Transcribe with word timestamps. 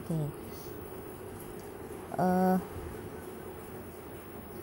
oke. 0.00 0.18
Eh, 2.20 2.56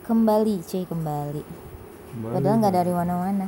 kembali 0.04 0.54
cuy 0.64 0.84
kembali. 0.88 1.42
Padahal 2.18 2.56
nggak 2.64 2.74
dari 2.74 2.92
mana-mana. 2.92 3.46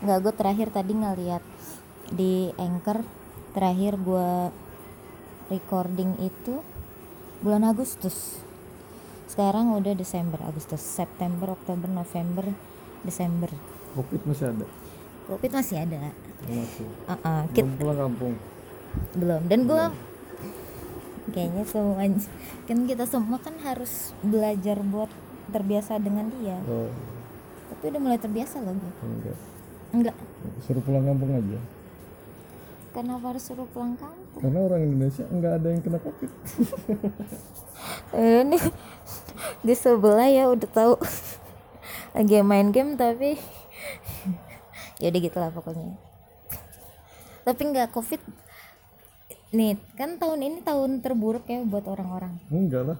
Nggak 0.00 0.18
gue 0.22 0.34
terakhir 0.34 0.68
tadi 0.70 0.92
ngeliat 0.94 1.42
di 2.10 2.50
anchor 2.56 3.02
terakhir 3.52 3.98
gue 3.98 4.30
recording 5.50 6.14
itu 6.22 6.62
bulan 7.42 7.66
Agustus. 7.66 8.38
Sekarang 9.26 9.74
udah 9.78 9.94
Desember 9.94 10.42
Agustus 10.42 10.82
September 10.82 11.54
Oktober 11.54 11.90
November 11.90 12.50
Desember. 13.02 13.50
Covid 13.94 14.22
masih 14.26 14.46
ada? 14.54 14.66
Covid 15.26 15.50
masih 15.50 15.76
ada. 15.82 15.98
Masih. 16.46 16.86
Uh-uh, 17.06 17.42
kit- 17.50 17.66
belum 17.66 17.78
pulang 17.78 17.98
kampung 18.06 18.34
belum. 19.14 19.40
Dan 19.46 19.66
gue 19.66 19.84
kayaknya 21.30 21.62
semuanya 21.62 22.20
kan 22.66 22.78
kita 22.86 23.04
semua 23.06 23.38
kan 23.38 23.54
harus 23.62 24.10
belajar 24.22 24.82
buat 24.82 25.10
terbiasa 25.50 25.98
dengan 25.98 26.30
dia. 26.38 26.58
Oh. 26.66 26.90
Tapi 27.70 27.84
udah 27.94 28.00
mulai 28.02 28.18
terbiasa 28.18 28.62
loh 28.62 28.74
gue 28.74 28.92
enggak. 29.02 29.36
Enggak. 29.90 30.16
Suruh 30.62 30.82
pulang 30.82 31.06
kampung 31.06 31.34
aja. 31.34 31.58
Kenapa 32.90 33.30
harus 33.30 33.42
suruh 33.46 33.66
pulang 33.70 33.94
kampung? 33.94 34.42
Karena 34.42 34.58
orang 34.66 34.82
Indonesia 34.82 35.24
enggak 35.30 35.52
ada 35.62 35.68
yang 35.70 35.82
kena 35.82 35.98
covid. 36.02 36.30
Eh, 38.12 38.44
ini 38.44 38.60
di 39.64 39.72
sebelah 39.72 40.28
ya 40.28 40.52
udah 40.52 40.68
tahu. 40.68 40.94
Lagi 42.12 42.42
main 42.44 42.74
game 42.74 42.98
tapi 42.98 43.40
ya 45.00 45.08
udah 45.08 45.20
gitu 45.22 45.38
lah 45.40 45.48
pokoknya. 45.48 45.96
Tapi 47.46 47.60
nggak 47.72 47.94
covid 47.94 48.20
nih 49.50 49.74
kan 49.98 50.14
tahun 50.18 50.40
ini 50.46 50.58
tahun 50.62 51.02
terburuk 51.02 51.46
ya 51.50 51.62
buat 51.66 51.86
orang-orang. 51.90 52.38
Enggak 52.50 52.82
lah. 52.86 52.98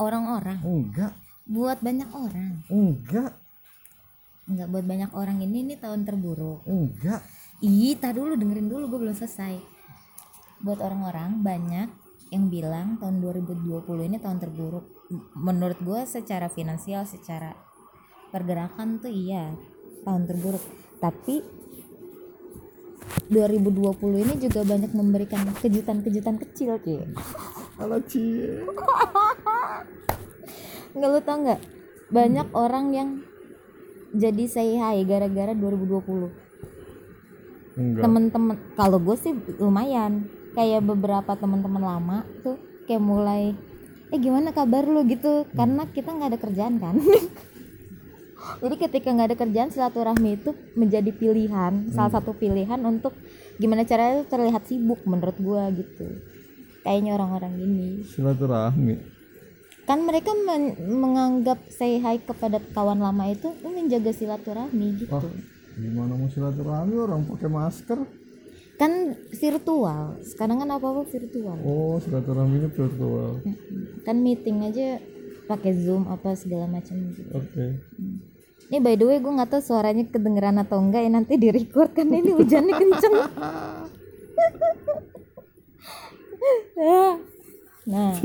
Orang-orang? 0.00 0.58
Enggak. 0.64 1.12
Buat 1.44 1.78
banyak 1.84 2.10
orang? 2.12 2.52
Enggak. 2.72 3.36
Nggak 4.48 4.68
buat 4.72 4.84
banyak 4.88 5.10
orang 5.12 5.38
ini 5.44 5.68
ini 5.68 5.74
tahun 5.76 6.08
terburuk. 6.08 6.64
Enggak. 6.64 7.20
Ih 7.60 7.98
tar 8.00 8.16
dulu 8.16 8.38
dengerin 8.38 8.70
dulu 8.70 8.84
gue 8.88 9.00
belum 9.04 9.16
selesai. 9.16 9.60
Buat 10.64 10.80
orang-orang 10.80 11.44
banyak 11.44 11.88
yang 12.32 12.48
bilang 12.52 12.96
tahun 13.00 13.20
2020 13.20 13.84
ini 14.08 14.16
tahun 14.16 14.38
terburuk. 14.40 14.86
Menurut 15.36 15.78
gue 15.80 16.00
secara 16.08 16.48
finansial 16.48 17.04
secara 17.04 17.52
pergerakan 18.32 19.00
tuh 19.00 19.12
iya 19.12 19.52
tahun 20.04 20.24
terburuk. 20.24 20.64
Tapi 21.02 21.57
2020 23.30 24.24
ini 24.24 24.34
juga 24.40 24.64
banyak 24.64 24.92
memberikan 24.92 25.48
kejutan-kejutan 25.58 26.36
kecil 26.40 26.80
cuy 26.82 27.04
ala 27.78 27.98
cie 28.04 28.66
nggak 30.98 31.10
lu 31.14 31.20
tau 31.22 31.38
nggak? 31.38 31.60
Banyak 32.08 32.48
orang 32.56 32.86
yang 32.96 33.20
jadi 34.16 34.48
say 34.48 34.80
hi 34.80 35.04
gara-gara 35.04 35.52
2020 35.52 36.32
enggak. 37.78 38.02
Temen-temen 38.02 38.56
kalau 38.74 38.98
gue 38.98 39.16
sih 39.20 39.36
lumayan. 39.60 40.26
Kayak 40.56 40.90
beberapa 40.90 41.38
teman-teman 41.38 41.78
lama 41.78 42.26
tuh 42.42 42.58
kayak 42.88 43.04
mulai 43.04 43.54
eh 44.08 44.16
gimana 44.18 44.50
kabar 44.50 44.88
lu? 44.88 45.04
gitu. 45.06 45.46
Karena 45.54 45.86
kita 45.86 46.16
nggak 46.16 46.34
ada 46.34 46.38
kerjaan 46.40 46.82
kan 46.82 46.98
jadi 48.38 48.74
ketika 48.78 49.08
nggak 49.10 49.28
ada 49.34 49.38
kerjaan 49.38 49.70
silaturahmi 49.74 50.30
itu 50.38 50.50
menjadi 50.78 51.10
pilihan 51.10 51.90
salah 51.90 52.12
satu 52.18 52.34
pilihan 52.34 52.78
untuk 52.86 53.14
gimana 53.58 53.82
caranya 53.82 54.22
terlihat 54.26 54.62
sibuk 54.70 55.02
menurut 55.02 55.34
gue 55.36 55.62
gitu. 55.82 56.06
Kayaknya 56.86 57.18
orang-orang 57.18 57.54
ini. 57.58 57.88
Silaturahmi. 58.06 58.94
Kan 59.84 60.06
mereka 60.06 60.32
men- 60.36 60.78
menganggap 60.78 61.58
say 61.72 61.98
hi 61.98 62.22
kepada 62.22 62.62
kawan 62.72 63.02
lama 63.02 63.26
itu 63.28 63.50
menjaga 63.66 64.14
silaturahmi 64.14 65.04
gitu. 65.04 65.10
Wah. 65.10 65.24
gimana 65.78 66.14
mau 66.18 66.30
silaturahmi? 66.30 66.94
Orang 66.98 67.26
pakai 67.26 67.50
masker. 67.50 67.98
Kan 68.78 69.18
virtual. 69.34 70.22
Sekarang 70.22 70.62
kan 70.62 70.70
apa 70.70 70.86
apa 70.86 71.02
virtual. 71.02 71.58
Oh 71.66 71.98
silaturahminya 71.98 72.70
virtual. 72.70 73.42
Kan 74.06 74.16
meeting 74.22 74.70
aja 74.70 75.02
pakai 75.48 75.72
zoom 75.72 76.04
apa 76.06 76.36
segala 76.36 76.68
macam 76.68 76.94
gitu. 77.16 77.24
Oke. 77.32 77.80
Ini 78.68 78.84
by 78.84 79.00
the 79.00 79.08
way 79.08 79.16
gue 79.16 79.32
nggak 79.32 79.48
tahu 79.48 79.64
suaranya 79.64 80.04
kedengeran 80.04 80.60
atau 80.60 80.76
enggak 80.76 81.00
ya 81.00 81.08
nanti 81.08 81.40
di 81.40 81.48
record 81.48 81.96
kan 81.96 82.04
ini 82.04 82.36
hujannya 82.36 82.74
kenceng. 82.76 83.14
Nah. 87.88 88.12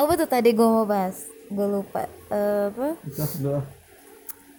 Apa 0.00 0.16
tuh 0.16 0.24
tadi 0.24 0.56
gue 0.56 0.64
mau 0.64 0.88
bahas. 0.88 1.28
Gue 1.52 1.68
lupa 1.68 2.08
Eh, 2.32 2.72
apa? 2.72 2.96
Kita 3.04 3.28
sudah 3.28 3.60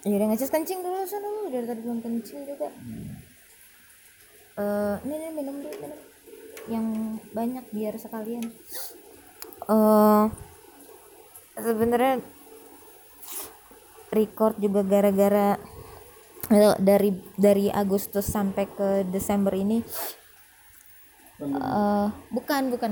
ya 0.05 0.13
udah 0.13 0.27
ngecas 0.29 0.53
kencing 0.53 0.85
dulu 0.85 1.01
sana 1.09 1.25
lu. 1.25 1.49
Dari 1.49 1.65
tadi 1.65 1.81
belum 1.81 2.05
kencing 2.05 2.45
juga. 2.45 2.69
Eh, 4.61 4.95
ini 5.09 5.13
nih 5.17 5.29
minum 5.33 5.57
dulu 5.57 5.73
minum. 5.73 6.01
Yang 6.69 6.85
banyak 7.33 7.65
biar 7.73 7.97
sekalian 7.97 8.45
eh 9.69 10.23
sebenarnya 11.59 12.19
record 14.13 14.55
juga 14.59 14.81
gara-gara 14.83 15.55
eh, 16.51 16.75
dari 16.81 17.09
dari 17.39 17.71
Agustus 17.71 18.27
sampai 18.27 18.65
ke 18.67 18.89
Desember 19.07 19.53
ini 19.55 19.79
eh 21.43 22.07
bukan 22.31 22.63
bukan 22.73 22.91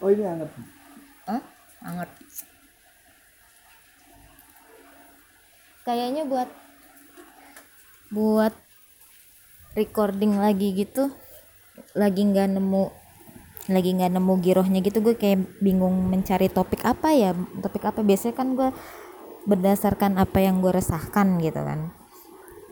oh 0.00 0.08
ini 0.08 0.24
hangat 0.24 0.50
Hah? 1.28 1.42
Anget. 1.84 2.10
Kayaknya 5.84 6.24
buat 6.24 6.48
buat 8.08 8.54
recording 9.76 10.40
lagi 10.40 10.72
gitu 10.72 11.12
lagi 11.92 12.24
nggak 12.24 12.56
nemu 12.56 12.88
lagi 13.68 13.92
nggak 13.92 14.16
nemu 14.16 14.34
girohnya 14.40 14.80
gitu 14.80 15.04
gue 15.04 15.14
kayak 15.14 15.60
bingung 15.60 16.08
mencari 16.08 16.48
topik 16.48 16.84
apa 16.88 17.12
ya. 17.12 17.36
Topik 17.36 17.84
apa? 17.84 18.00
Biasanya 18.00 18.34
kan 18.34 18.56
gue 18.56 18.70
berdasarkan 19.44 20.16
apa 20.16 20.40
yang 20.40 20.64
gue 20.64 20.72
resahkan 20.72 21.36
gitu 21.40 21.60
kan. 21.60 21.92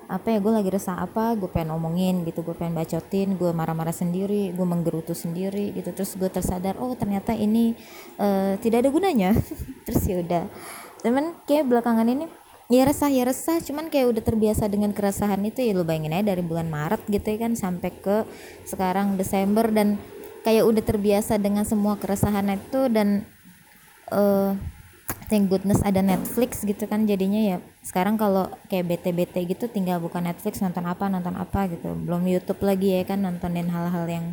Apa 0.07 0.33
ya 0.33 0.39
gue 0.39 0.53
lagi 0.55 0.71
resah 0.71 1.03
apa 1.03 1.35
gue 1.35 1.51
pengen 1.51 1.75
omongin 1.75 2.23
gitu 2.23 2.47
gue 2.47 2.55
pengen 2.55 2.79
bacotin 2.79 3.35
gue 3.35 3.51
marah-marah 3.51 3.91
sendiri 3.91 4.55
gue 4.55 4.67
menggerutu 4.67 5.13
sendiri 5.13 5.77
gitu. 5.77 5.93
Terus 5.93 6.17
gue 6.17 6.33
tersadar 6.33 6.81
oh 6.81 6.97
ternyata 6.97 7.37
ini 7.37 7.77
eh, 8.17 8.57
tidak 8.61 8.87
ada 8.87 8.91
gunanya. 8.91 9.31
Terus 9.87 10.03
ya 10.09 10.17
udah. 10.25 10.45
Temen 11.05 11.37
kayak 11.45 11.69
belakangan 11.69 12.09
ini 12.09 12.25
ya 12.73 12.89
resah 12.89 13.13
ya 13.13 13.29
resah. 13.29 13.61
Cuman 13.61 13.93
kayak 13.93 14.17
udah 14.17 14.23
terbiasa 14.25 14.65
dengan 14.73 14.97
keresahan 14.97 15.45
itu 15.45 15.61
ya 15.61 15.77
lu 15.77 15.85
bayangin 15.85 16.17
aja 16.17 16.33
dari 16.33 16.43
bulan 16.43 16.73
Maret 16.73 17.05
gitu 17.07 17.27
ya 17.27 17.39
kan 17.45 17.53
sampai 17.53 17.91
ke 17.93 18.25
sekarang 18.65 19.21
Desember. 19.21 19.69
Dan 19.71 20.16
kayak 20.47 20.63
udah 20.63 20.83
terbiasa 20.87 21.43
dengan 21.43 21.67
semua 21.67 21.99
keresahan 21.99 22.55
itu 22.55 22.87
dan 22.87 23.27
eh 24.15 24.55
thank 25.27 25.51
goodness 25.51 25.83
ada 25.83 25.99
Netflix 26.07 26.63
gitu 26.63 26.87
kan 26.87 27.03
jadinya 27.11 27.43
ya. 27.43 27.57
Sekarang 27.83 28.15
kalau 28.15 28.47
kayak 28.71 28.95
bete-bete 28.95 29.43
gitu 29.43 29.67
tinggal 29.67 29.99
buka 29.99 30.23
Netflix 30.23 30.63
nonton 30.63 30.87
apa 30.87 31.11
nonton 31.11 31.35
apa 31.35 31.67
gitu. 31.67 31.99
Belum 31.99 32.23
YouTube 32.23 32.63
lagi 32.63 32.95
ya 32.95 33.03
kan 33.03 33.27
nontonin 33.27 33.67
hal-hal 33.67 34.07
yang 34.07 34.27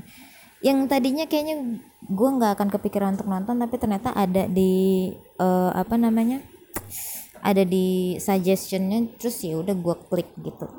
yang 0.61 0.85
tadinya 0.85 1.25
kayaknya 1.25 1.81
gue 2.07 2.29
nggak 2.39 2.61
akan 2.61 2.69
kepikiran 2.71 3.19
untuk 3.19 3.27
nonton 3.27 3.57
tapi 3.59 3.75
ternyata 3.81 4.13
ada 4.13 4.47
di 4.47 5.11
eh, 5.17 5.71
apa 5.73 5.97
namanya 5.99 6.39
ada 7.43 7.67
di 7.67 8.15
suggestionnya 8.21 9.19
terus 9.19 9.41
ya 9.41 9.57
udah 9.57 9.73
gue 9.73 9.95
klik 10.13 10.29
gitu. 10.39 10.69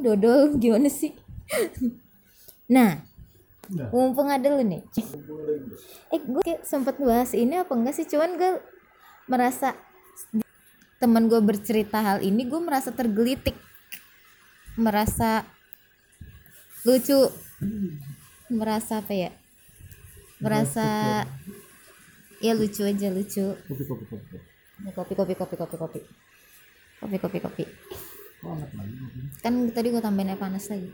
Dodol 0.00 0.54
gimana 0.62 0.88
sih? 0.88 1.12
Nah 2.72 3.07
Nah. 3.68 3.92
Mumpung 3.92 4.32
ada 4.32 4.48
lu 4.48 4.64
nih. 4.64 4.80
Eh, 6.08 6.20
gue 6.20 6.42
kayak 6.44 6.64
sempet 6.64 6.96
bahas 6.96 7.36
ini 7.36 7.60
apa 7.60 7.72
enggak 7.76 8.00
sih? 8.00 8.08
Cuman 8.08 8.40
gue 8.40 8.64
merasa 9.28 9.76
teman 10.96 11.28
gue 11.28 11.38
bercerita 11.44 12.00
hal 12.00 12.24
ini, 12.24 12.48
gue 12.48 12.58
merasa 12.58 12.90
tergelitik, 12.90 13.54
merasa 14.74 15.44
lucu, 16.88 17.28
merasa 18.48 19.04
apa 19.04 19.12
ya? 19.12 19.30
Merasa 20.40 20.86
ya 22.40 22.52
lucu 22.56 22.82
aja 22.88 23.12
lucu. 23.12 23.52
Kopi 23.68 23.84
kopi 23.84 24.04
kopi. 24.08 24.36
Kopi 24.96 25.12
kopi 25.12 25.34
kopi 25.36 25.54
kopi 25.58 25.76
kopi. 25.76 26.00
Kopi 27.20 27.38
kopi. 27.42 27.64
Kan 29.44 29.68
tadi 29.74 29.92
gue 29.92 30.02
tambahin 30.02 30.32
air 30.32 30.40
panas 30.40 30.72
lagi. 30.72 30.88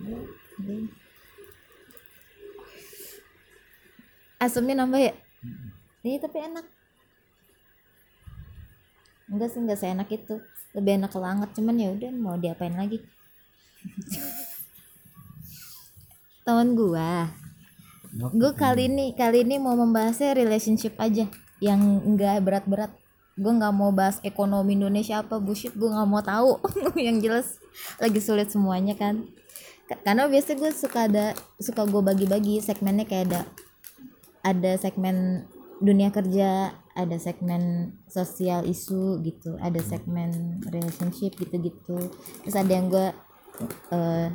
Asamnya 4.41 4.75
nambah 4.83 5.01
ya? 5.01 5.13
Iya 6.05 6.19
tapi 6.21 6.39
enak. 6.41 6.67
Enggak 9.31 9.49
sih 9.53 9.61
enggak 9.61 9.79
seenak 9.81 10.09
itu. 10.13 10.37
Lebih 10.77 10.93
enak 11.01 11.11
kalau 11.15 11.27
anget 11.31 11.51
cuman 11.57 11.77
ya 11.81 11.89
udah 11.95 12.11
mau 12.13 12.37
diapain 12.37 12.77
lagi? 12.77 13.01
Teman 16.45 16.77
gua. 16.77 17.33
Gue 18.15 18.53
kali 18.55 18.87
ini 18.87 19.11
kali 19.17 19.43
ini 19.43 19.59
mau 19.59 19.75
membahasnya 19.75 20.39
relationship 20.39 20.95
aja 21.03 21.27
yang 21.59 21.81
enggak 22.05 22.45
berat-berat. 22.45 22.93
Gue 23.35 23.51
nggak 23.51 23.75
mau 23.75 23.91
bahas 23.91 24.23
ekonomi 24.23 24.79
Indonesia 24.79 25.19
apa 25.19 25.43
bullshit 25.43 25.75
gue 25.75 25.91
nggak 25.91 26.07
mau 26.07 26.23
tahu. 26.23 26.63
Yang 26.95 27.19
jelas 27.27 27.47
lagi 27.99 28.21
sulit 28.23 28.55
semuanya 28.55 28.95
kan. 28.95 29.27
Ka- 29.91 29.99
karena 30.07 30.31
biasanya 30.31 30.57
gue 30.63 30.71
suka 30.71 31.11
ada 31.11 31.35
suka 31.59 31.83
gue 31.91 31.99
bagi-bagi 31.99 32.63
segmennya 32.63 33.03
kayak 33.03 33.25
ada 33.33 33.41
ada 34.45 34.77
segmen 34.77 35.49
dunia 35.83 36.13
kerja 36.15 36.71
ada 36.95 37.17
segmen 37.19 37.97
sosial 38.07 38.63
isu 38.63 39.19
gitu 39.27 39.59
ada 39.59 39.83
segmen 39.83 40.63
relationship 40.71 41.35
gitu-gitu. 41.35 41.99
Terus 42.47 42.55
ada 42.55 42.71
yang 42.71 42.87
gue 42.93 43.09
eh, 43.91 44.29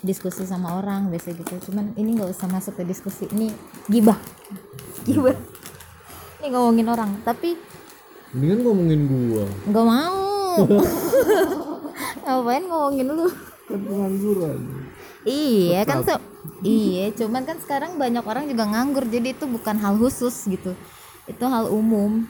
diskusi 0.00 0.48
sama 0.48 0.80
orang 0.80 1.12
biasa 1.12 1.36
gitu. 1.36 1.60
Cuman 1.68 1.92
ini 2.00 2.16
nggak 2.16 2.32
usah 2.32 2.48
masuk 2.48 2.80
ke 2.80 2.88
diskusi 2.88 3.28
ini 3.36 3.52
gibah. 3.90 4.16
Gibah. 5.04 5.36
Ini 6.40 6.48
ngomongin 6.52 6.88
orang 6.88 7.20
tapi 7.26 7.56
Mendingan 8.34 8.66
ngomongin 8.66 9.00
gua. 9.06 9.44
nggak 9.70 9.86
mau. 9.86 10.58
Ngapain 12.24 12.64
ngomongin 12.66 13.06
lu? 13.14 13.28
Kan 13.64 13.80
pengangguran. 13.80 14.60
iya 15.24 15.80
kan 15.88 16.04
so 16.04 16.20
iya 16.64 17.12
cuman 17.12 17.44
kan 17.44 17.60
sekarang 17.60 17.96
banyak 18.00 18.24
orang 18.24 18.48
juga 18.48 18.64
nganggur 18.68 19.04
jadi 19.08 19.36
itu 19.36 19.44
bukan 19.44 19.76
hal 19.80 19.96
khusus 20.00 20.48
gitu. 20.48 20.72
Itu 21.24 21.44
hal 21.48 21.68
umum. 21.68 22.28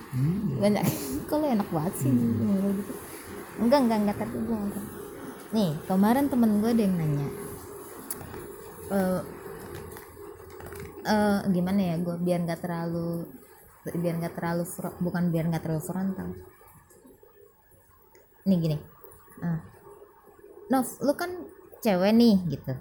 Banyak 0.58 0.82
kalau 1.30 1.46
enak 1.46 1.66
banget 1.70 1.94
sih? 2.06 2.10
Ngomong 2.10 2.74
gitu. 2.78 2.92
Enggak 3.62 3.80
enggak 3.86 3.98
enggak 4.02 4.16
tapi 4.18 4.36
gue 4.42 4.58
enggak 4.58 4.86
nih 5.54 5.70
kemarin 5.86 6.26
temen 6.26 6.58
gue 6.58 6.70
ada 6.74 6.82
yang 6.82 6.96
nanya. 6.98 7.28
Eh 8.90 9.20
eh, 11.06 11.38
gimana 11.54 11.80
ya 11.94 11.96
gue 12.02 12.16
biar 12.18 12.42
nggak 12.42 12.60
terlalu 12.62 13.30
biar 13.84 14.16
nggak 14.16 14.34
terlalu 14.34 14.64
bukan 14.98 15.24
biar 15.30 15.44
nggak 15.46 15.62
terlalu 15.62 15.82
frontal. 15.86 16.28
Nih 18.50 18.58
gini. 18.58 18.76
Ah. 19.42 19.62
Nov 20.74 20.90
lu 21.06 21.12
kan 21.14 21.30
cewek 21.84 22.16
nih 22.16 22.40
gitu 22.48 22.74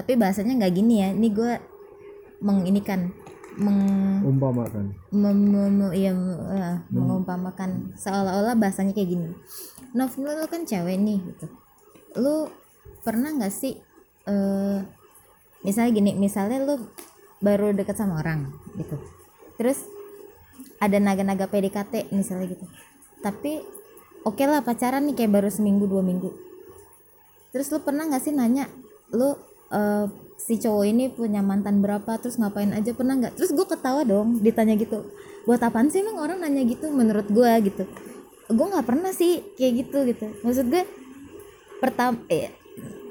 tapi 0.00 0.16
bahasanya 0.16 0.56
nggak 0.56 0.72
gini 0.72 0.94
ya. 1.04 1.08
Ini 1.12 1.28
gue 1.28 1.52
menginikan 2.40 3.12
meng 3.60 3.76
Umpamakan. 4.24 4.96
mem, 5.12 5.38
mem- 5.52 5.92
iya, 5.92 6.16
eh, 6.16 6.76
mengumpamakan. 6.88 7.92
Seolah-olah 8.00 8.56
bahasanya 8.56 8.96
kayak 8.96 9.12
gini. 9.12 9.28
Nov 9.92 10.16
lu, 10.16 10.32
lu 10.32 10.46
kan 10.48 10.64
cewek 10.64 10.96
nih 10.96 11.20
gitu. 11.20 11.46
Lu 12.16 12.48
pernah 13.04 13.28
nggak 13.36 13.52
sih 13.52 13.76
eh 14.24 14.78
misalnya 15.60 15.92
gini 15.92 16.10
misalnya 16.16 16.64
lu 16.64 16.80
baru 17.44 17.76
deket 17.76 18.00
sama 18.00 18.24
orang 18.24 18.48
gitu. 18.80 18.96
Terus 19.60 19.84
ada 20.80 20.96
naga-naga 20.96 21.44
PDKT 21.44 22.08
misalnya 22.16 22.56
gitu. 22.56 22.64
Tapi 23.20 23.60
oke 24.24 24.44
lah 24.48 24.64
pacaran 24.64 25.04
nih 25.04 25.16
kayak 25.20 25.32
baru 25.36 25.52
seminggu 25.52 25.84
dua 25.84 26.00
minggu. 26.00 26.32
Terus 27.52 27.68
lu 27.68 27.84
pernah 27.84 28.08
nggak 28.08 28.22
sih 28.24 28.32
nanya 28.32 28.64
lu 29.12 29.34
eh, 29.70 30.06
si 30.40 30.58
cowok 30.58 30.84
ini 30.88 31.04
punya 31.12 31.40
mantan 31.44 31.84
berapa 31.84 32.16
terus 32.18 32.40
ngapain 32.40 32.70
aja 32.74 32.90
pernah 32.94 33.18
nggak? 33.18 33.38
Terus 33.38 33.50
gue 33.54 33.66
ketawa 33.66 34.02
dong 34.02 34.40
ditanya 34.42 34.74
gitu 34.78 35.06
buat 35.48 35.60
apaan 35.64 35.88
sih 35.88 36.04
emang 36.04 36.20
orang 36.20 36.38
nanya 36.44 36.62
gitu 36.68 36.92
menurut 36.92 37.26
gue 37.30 37.52
gitu. 37.70 37.84
Gue 38.50 38.66
nggak 38.66 38.86
pernah 38.86 39.12
sih 39.14 39.40
kayak 39.56 39.72
gitu 39.86 39.98
gitu. 40.10 40.26
Maksud 40.44 40.66
gue 40.68 40.82
pertama 41.78 42.18
eh, 42.28 42.52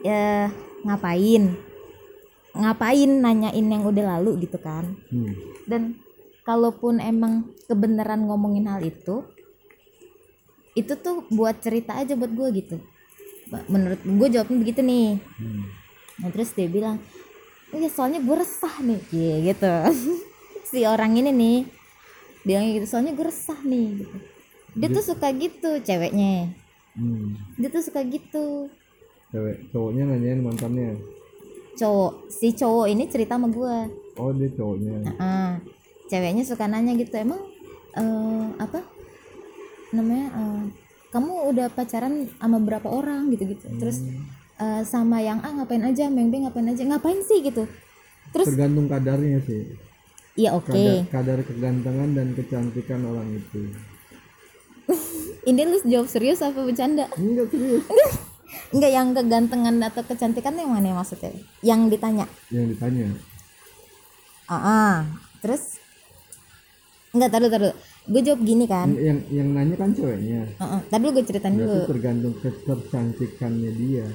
ya 0.03 0.53
ngapain? 0.85 1.57
Ngapain 2.49 3.11
nanyain 3.21 3.65
yang 3.65 3.83
udah 3.85 4.17
lalu 4.17 4.49
gitu 4.49 4.57
kan? 4.59 4.89
Hmm. 5.09 5.33
dan 5.69 6.01
kalaupun 6.49 6.97
emang 6.97 7.53
kebenaran 7.69 8.25
ngomongin 8.25 8.65
hal 8.65 8.81
itu 8.81 9.21
itu 10.73 10.93
tuh 10.97 11.21
buat 11.29 11.61
cerita 11.61 11.93
aja 11.93 12.17
buat 12.17 12.33
gue 12.33 12.49
gitu. 12.57 12.77
Menurut 13.69 14.01
gue 14.01 14.27
jawabnya 14.33 14.57
begitu 14.57 14.81
nih. 14.81 15.17
Hmm. 15.37 15.65
Nah 16.19 16.29
terus 16.31 16.51
dia 16.51 16.67
bilang 16.67 16.99
iya 17.73 17.89
soalnya 17.89 18.19
gue 18.21 18.35
resah 18.37 18.75
nih. 18.81 19.01
Iya, 19.13 19.35
gitu. 19.53 19.73
Si 20.69 20.85
orang 20.85 21.17
ini 21.17 21.33
nih 21.33 21.57
bilangnya 22.45 22.71
gitu 22.77 22.87
soalnya 22.93 23.13
gue 23.17 23.25
resah 23.25 23.57
nih. 23.65 24.05
Gitu. 24.05 24.17
Dia 24.77 24.87
tuh 24.93 25.03
suka 25.05 25.27
gitu 25.33 25.71
ceweknya. 25.81 26.53
Hmm. 26.99 27.37
dia 27.55 27.69
tuh 27.71 27.85
suka 27.85 28.01
gitu. 28.05 28.67
Cewek 29.29 29.69
cowoknya 29.71 30.03
nanyain 30.09 30.41
mantannya. 30.41 30.97
cowok 31.79 32.27
si 32.27 32.51
cowok 32.51 32.91
ini 32.91 33.07
cerita 33.07 33.39
sama 33.39 33.47
gue 33.47 33.77
Oh 34.19 34.35
dia 34.35 34.51
cowoknya. 34.51 35.15
Ah, 35.15 35.63
ceweknya 36.11 36.43
suka 36.43 36.67
nanya 36.67 36.91
gitu 36.99 37.15
emang 37.15 37.39
eh, 37.95 38.45
apa 38.59 38.83
namanya 39.95 40.27
eh, 40.33 40.63
kamu 41.13 41.55
udah 41.55 41.67
pacaran 41.71 42.27
sama 42.35 42.59
berapa 42.59 42.89
orang? 42.89 43.31
Gitu 43.31 43.55
gitu 43.55 43.65
terus 43.79 44.03
eh, 44.59 44.83
sama 44.83 45.19
yang 45.19 45.39
A 45.39 45.49
ngapain 45.53 45.81
aja 45.81 46.07
B 46.07 46.19
ngapain 46.19 46.67
aja 46.67 46.83
ngapain 46.85 47.19
sih 47.19 47.39
gitu 47.41 47.63
terus 48.29 48.45
Tergantung 48.45 48.85
kadarnya 48.85 49.39
sih. 49.41 49.73
iya 50.35 50.53
oke 50.53 50.69
Kadar, 50.69 51.07
kadar 51.09 51.39
kegantengan 51.41 52.09
dan 52.13 52.27
kecantikan 52.31 53.01
orang 53.03 53.27
itu. 53.33 53.73
ini 55.49 55.61
lu 55.63 55.77
jawab 55.83 56.05
serius 56.05 56.39
apa 56.39 56.59
bercanda 56.59 57.09
Enggak 57.15 57.49
serius. 57.49 57.83
enggak 58.73 58.91
yang 58.91 59.07
kegantengan 59.11 59.75
atau 59.81 60.01
kecantikan 60.03 60.53
yang 60.53 60.69
mana 60.69 60.93
maksudnya 60.95 61.33
yang 61.61 61.85
ditanya 61.87 62.25
Yang 62.49 62.77
ditanya. 62.77 63.07
ah 64.45 64.55
ah. 64.57 64.93
terus 65.39 65.77
enggak 67.09 67.29
taruh 67.29 67.49
taruh 67.49 67.73
gue 68.05 68.21
jawab 68.21 68.41
gini 68.41 68.65
kan 68.65 68.89
Yang 68.91 69.19
yang 69.29 69.53
nanya 69.53 69.75
kan 69.75 69.93
ceweknya. 69.93 70.41
Heeh, 70.55 70.79
Tadi 70.83 70.97
dulu 70.99 71.13
gue 71.13 71.23
ceritain 71.23 71.53
dulu. 71.53 71.85
Tergantung 71.85 72.33
ketercantikannya 72.35 73.71
dia. 73.71 74.07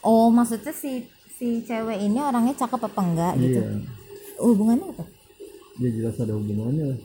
Oh, 0.00 0.32
maksudnya 0.32 0.72
si 0.72 1.04
si 1.30 1.60
cewek 1.60 2.00
ini 2.00 2.20
orangnya 2.20 2.56
cakep 2.56 2.80
apa 2.80 3.00
enggak 3.00 3.32
gitu? 3.36 3.60
Iya. 3.60 3.80
Hubungannya 4.40 4.86
apa? 4.88 5.04
Dia 5.76 5.90
jelas 5.92 6.16
ada 6.16 6.32
hubungannya. 6.32 6.96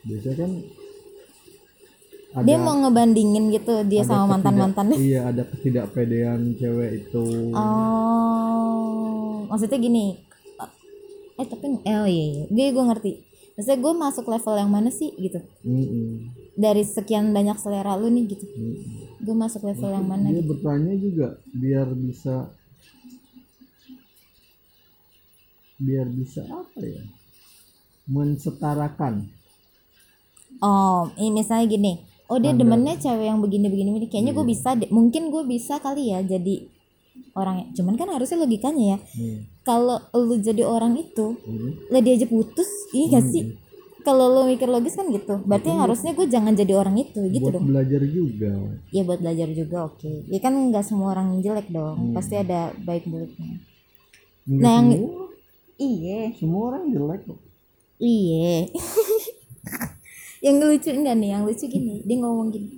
Biasanya 0.00 0.36
kan 0.36 0.52
ada 2.30 2.46
Dia 2.46 2.56
mau 2.56 2.78
ngebandingin 2.78 3.50
gitu 3.50 3.74
dia 3.84 4.06
sama 4.06 4.24
ketidak- 4.24 4.30
mantan-mantannya. 4.32 4.96
Iya, 4.96 5.20
ada 5.28 5.42
ketidakpedean 5.44 6.40
cewek 6.56 6.90
itu. 7.04 7.24
Oh, 7.52 9.44
maksudnya 9.48 9.76
gini. 9.76 10.16
Eh 11.36 11.46
tapi 11.48 11.66
oh 11.72 11.80
iya, 12.04 12.04
iya. 12.06 12.44
gue 12.46 12.66
gue 12.70 12.84
ngerti. 12.84 13.12
Maksudnya 13.56 13.78
gue 13.80 13.92
masuk 13.94 14.24
level 14.24 14.54
yang 14.56 14.70
mana 14.70 14.88
sih 14.88 15.12
gitu? 15.16 15.40
Mm-mm. 15.64 16.32
Dari 16.56 16.82
sekian 16.82 17.30
banyak 17.30 17.56
selera 17.56 17.94
lu 17.96 18.10
nih 18.10 18.24
gitu. 18.26 18.44
Mm-mm. 18.44 19.22
Gue 19.22 19.36
masuk 19.36 19.64
level 19.64 19.90
yang 19.90 20.06
mana? 20.06 20.28
Dia 20.28 20.40
gitu. 20.40 20.50
bertanya 20.50 20.94
juga 20.96 21.26
biar 21.52 21.88
bisa 21.92 22.50
biar 25.80 26.06
bisa 26.12 26.44
apa 26.44 26.80
ya? 26.80 27.02
Mensetarakan. 28.04 29.30
Oh, 30.60 31.08
ini 31.16 31.40
misalnya 31.40 31.66
gini. 31.66 31.92
Oh 32.28 32.38
dia 32.38 32.54
demennya 32.54 32.94
cewek 32.94 33.26
yang 33.26 33.40
begini-begini. 33.40 33.90
begini. 33.90 34.06
Kayaknya 34.06 34.32
Iya. 34.32 34.38
gue 34.38 34.46
bisa 34.46 34.68
deh. 34.76 34.90
Mungkin 34.92 35.22
gue 35.32 35.42
bisa 35.48 35.80
kali 35.80 36.12
ya 36.12 36.20
jadi 36.22 36.68
orang. 37.34 37.72
Cuman 37.74 37.96
kan 37.96 38.06
harusnya 38.06 38.38
logikanya 38.38 38.84
ya. 38.94 38.98
Hmm. 39.16 39.38
Kalau 39.64 39.98
lu 40.14 40.38
jadi 40.38 40.62
orang 40.62 40.94
itu, 40.94 41.34
Hmm. 41.42 41.70
lah 41.90 41.98
dia 41.98 42.14
aja 42.14 42.26
putus 42.26 42.68
iya 42.92 43.18
gak 43.18 43.24
sih 43.30 43.44
kalau 44.00 44.26
lo 44.28 44.40
mikir 44.44 44.66
logis 44.66 44.92
kan 44.92 45.08
gitu. 45.08 45.40
Berarti 45.40 45.70
harusnya 45.70 46.12
gue 46.12 46.26
jangan 46.26 46.52
jadi 46.52 46.72
orang 46.74 46.96
itu 46.96 47.20
gitu 47.26 47.44
Buat 47.44 47.54
dong. 47.54 47.66
belajar 47.66 48.02
juga. 48.02 48.52
ya 48.88 49.02
buat 49.02 49.18
belajar 49.18 49.48
juga 49.50 49.76
oke. 49.86 50.12
Ya 50.26 50.38
kan 50.38 50.52
nggak 50.66 50.82
semua 50.82 51.12
orang 51.12 51.38
jelek 51.38 51.68
dong. 51.68 52.10
Pasti 52.10 52.34
ada 52.34 52.72
baik 52.76 53.04
buruknya. 53.04 53.60
Enggak 54.42 54.60
Nah, 54.60 54.72
yang- 54.72 54.90
semua, 54.90 55.24
iya. 55.76 56.20
Semua 56.34 56.62
orang 56.68 56.84
jelek 56.88 57.20
kok. 57.24 57.40
iya. 57.98 58.66
Yang 60.40 60.56
lucu 60.58 60.90
enggak 60.90 61.14
nih? 61.14 61.28
Yang 61.30 61.42
lucu 61.44 61.64
gini 61.68 61.94
dia 62.00 62.16
ngomong 62.16 62.48
gini. 62.48 62.68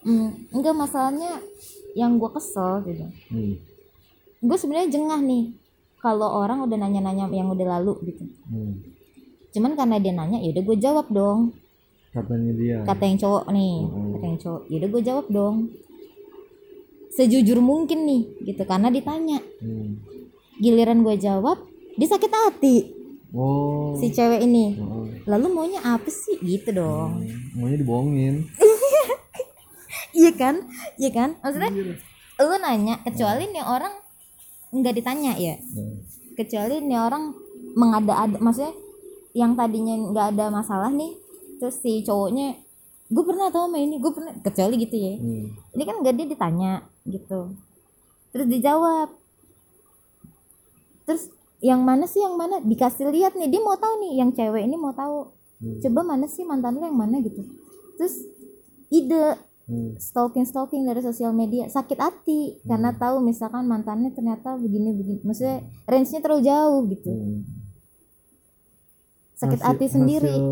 Hmm, 0.00 0.28
enggak 0.50 0.72
masalahnya 0.74 1.44
yang 1.92 2.16
gue 2.16 2.30
kesel 2.30 2.80
gitu. 2.84 3.04
Hmm. 3.28 3.54
gue 4.40 4.56
sebenarnya 4.56 4.90
jengah 4.90 5.20
nih 5.22 5.54
kalau 5.96 6.26
orang 6.34 6.66
udah 6.66 6.74
nanya-nanya 6.74 7.30
yang 7.30 7.46
udah 7.46 7.78
lalu 7.78 7.94
gitu. 8.04 8.26
Hmm. 8.44 8.74
Cuman 9.52 9.72
karena 9.72 9.96
dia 9.96 10.12
nanya 10.12 10.38
ya 10.38 10.50
udah 10.50 10.64
gue 10.64 10.76
jawab 10.78 11.06
dong 11.08 11.40
Katanya 12.10 12.52
dia. 12.52 12.78
kata 12.82 13.02
yang 13.02 13.16
cowok 13.16 13.44
nih 13.48 13.74
Mm-mm. 13.80 14.08
kata 14.12 14.24
yang 14.26 14.38
cowok 14.38 14.62
yaudah 14.66 14.88
gue 14.90 15.02
jawab 15.02 15.26
dong 15.28 15.56
sejujur 17.10 17.58
mungkin 17.58 17.98
nih 18.02 18.22
gitu 18.42 18.62
karena 18.62 18.88
ditanya 18.88 19.38
Hmm. 19.58 20.00
giliran 20.58 21.00
gue 21.00 21.16
jawab 21.16 21.60
dia 21.94 22.04
sakit 22.06 22.30
hati 22.30 22.76
Oh. 23.30 23.96
si 23.96 24.08
cewek 24.08 24.40
ini 24.42 24.76
Oh. 24.76 25.08
lalu 25.26 25.46
maunya 25.48 25.80
apa 25.82 26.08
sih 26.08 26.36
gitu 26.38 26.72
dong 26.74 27.20
Hmm. 27.20 27.40
Maunya 27.54 27.76
dibohongin. 27.78 28.34
iya 30.14 30.30
kan 30.32 30.64
iya 30.96 31.10
kan 31.10 31.36
maksudnya 31.38 31.72
lu 32.38 32.56
nanya 32.58 33.00
kecuali 33.02 33.46
nih 33.46 33.62
orang 33.62 33.92
nggak 34.70 34.94
ditanya 34.94 35.32
ya 35.34 35.56
Hmm. 35.56 35.96
kecuali 36.34 36.76
nih 36.78 36.98
orang 36.98 37.32
mengada-ada 37.72 38.36
maksudnya 38.36 38.72
yang 39.32 39.56
tadinya 39.56 39.96
nggak 40.12 40.26
ada 40.36 40.52
masalah 40.52 40.92
nih 40.92 41.16
terus 41.60 41.78
si 41.80 42.02
cowoknya 42.02 42.58
gue 43.12 43.24
pernah 43.28 43.52
tau 43.52 43.68
sama 43.68 43.76
ini 43.76 44.00
gue 44.00 44.12
pernah 44.12 44.32
kecuali 44.40 44.74
gitu 44.80 44.96
ya. 44.96 45.14
Hmm. 45.20 45.52
ini 45.76 45.82
kan 45.84 45.96
nggak 46.00 46.14
dia 46.16 46.26
ditanya 46.32 46.72
gitu. 47.04 47.52
Terus 48.32 48.46
dijawab. 48.48 49.08
Terus 51.04 51.28
yang 51.60 51.84
mana 51.84 52.08
sih 52.08 52.24
yang 52.24 52.40
mana? 52.40 52.64
Dikasih 52.64 53.12
lihat 53.12 53.36
nih 53.36 53.52
dia 53.52 53.60
mau 53.60 53.76
tahu 53.76 54.00
nih 54.00 54.12
yang 54.24 54.32
cewek 54.32 54.64
ini 54.64 54.76
mau 54.80 54.96
tahu 54.96 55.28
Hmm. 55.62 55.78
coba 55.78 56.02
mana 56.02 56.26
sih 56.26 56.42
mantan 56.42 56.74
lu 56.74 56.82
yang 56.82 56.98
mana 56.98 57.22
gitu. 57.22 57.38
Terus 57.94 58.26
ide 58.90 59.38
Hmm. 59.62 59.94
stalking 59.94 60.42
stalking 60.42 60.82
dari 60.82 60.98
sosial 61.06 61.30
media 61.30 61.70
sakit 61.70 61.94
hati 61.94 62.58
karena 62.66 62.90
tahu 62.98 63.22
misalkan 63.22 63.62
mantannya 63.70 64.10
ternyata 64.10 64.58
begini 64.58 64.90
begini. 64.90 65.20
Maksudnya 65.22 65.62
range-nya 65.86 66.18
terlalu 66.18 66.42
jauh 66.42 66.80
gitu. 66.90 67.12
Hmm. 67.14 67.61
Sakit 69.42 69.58
Hasil- 69.58 69.68
hati 69.68 69.86
sendiri. 69.88 70.30
hasil, 70.30 70.46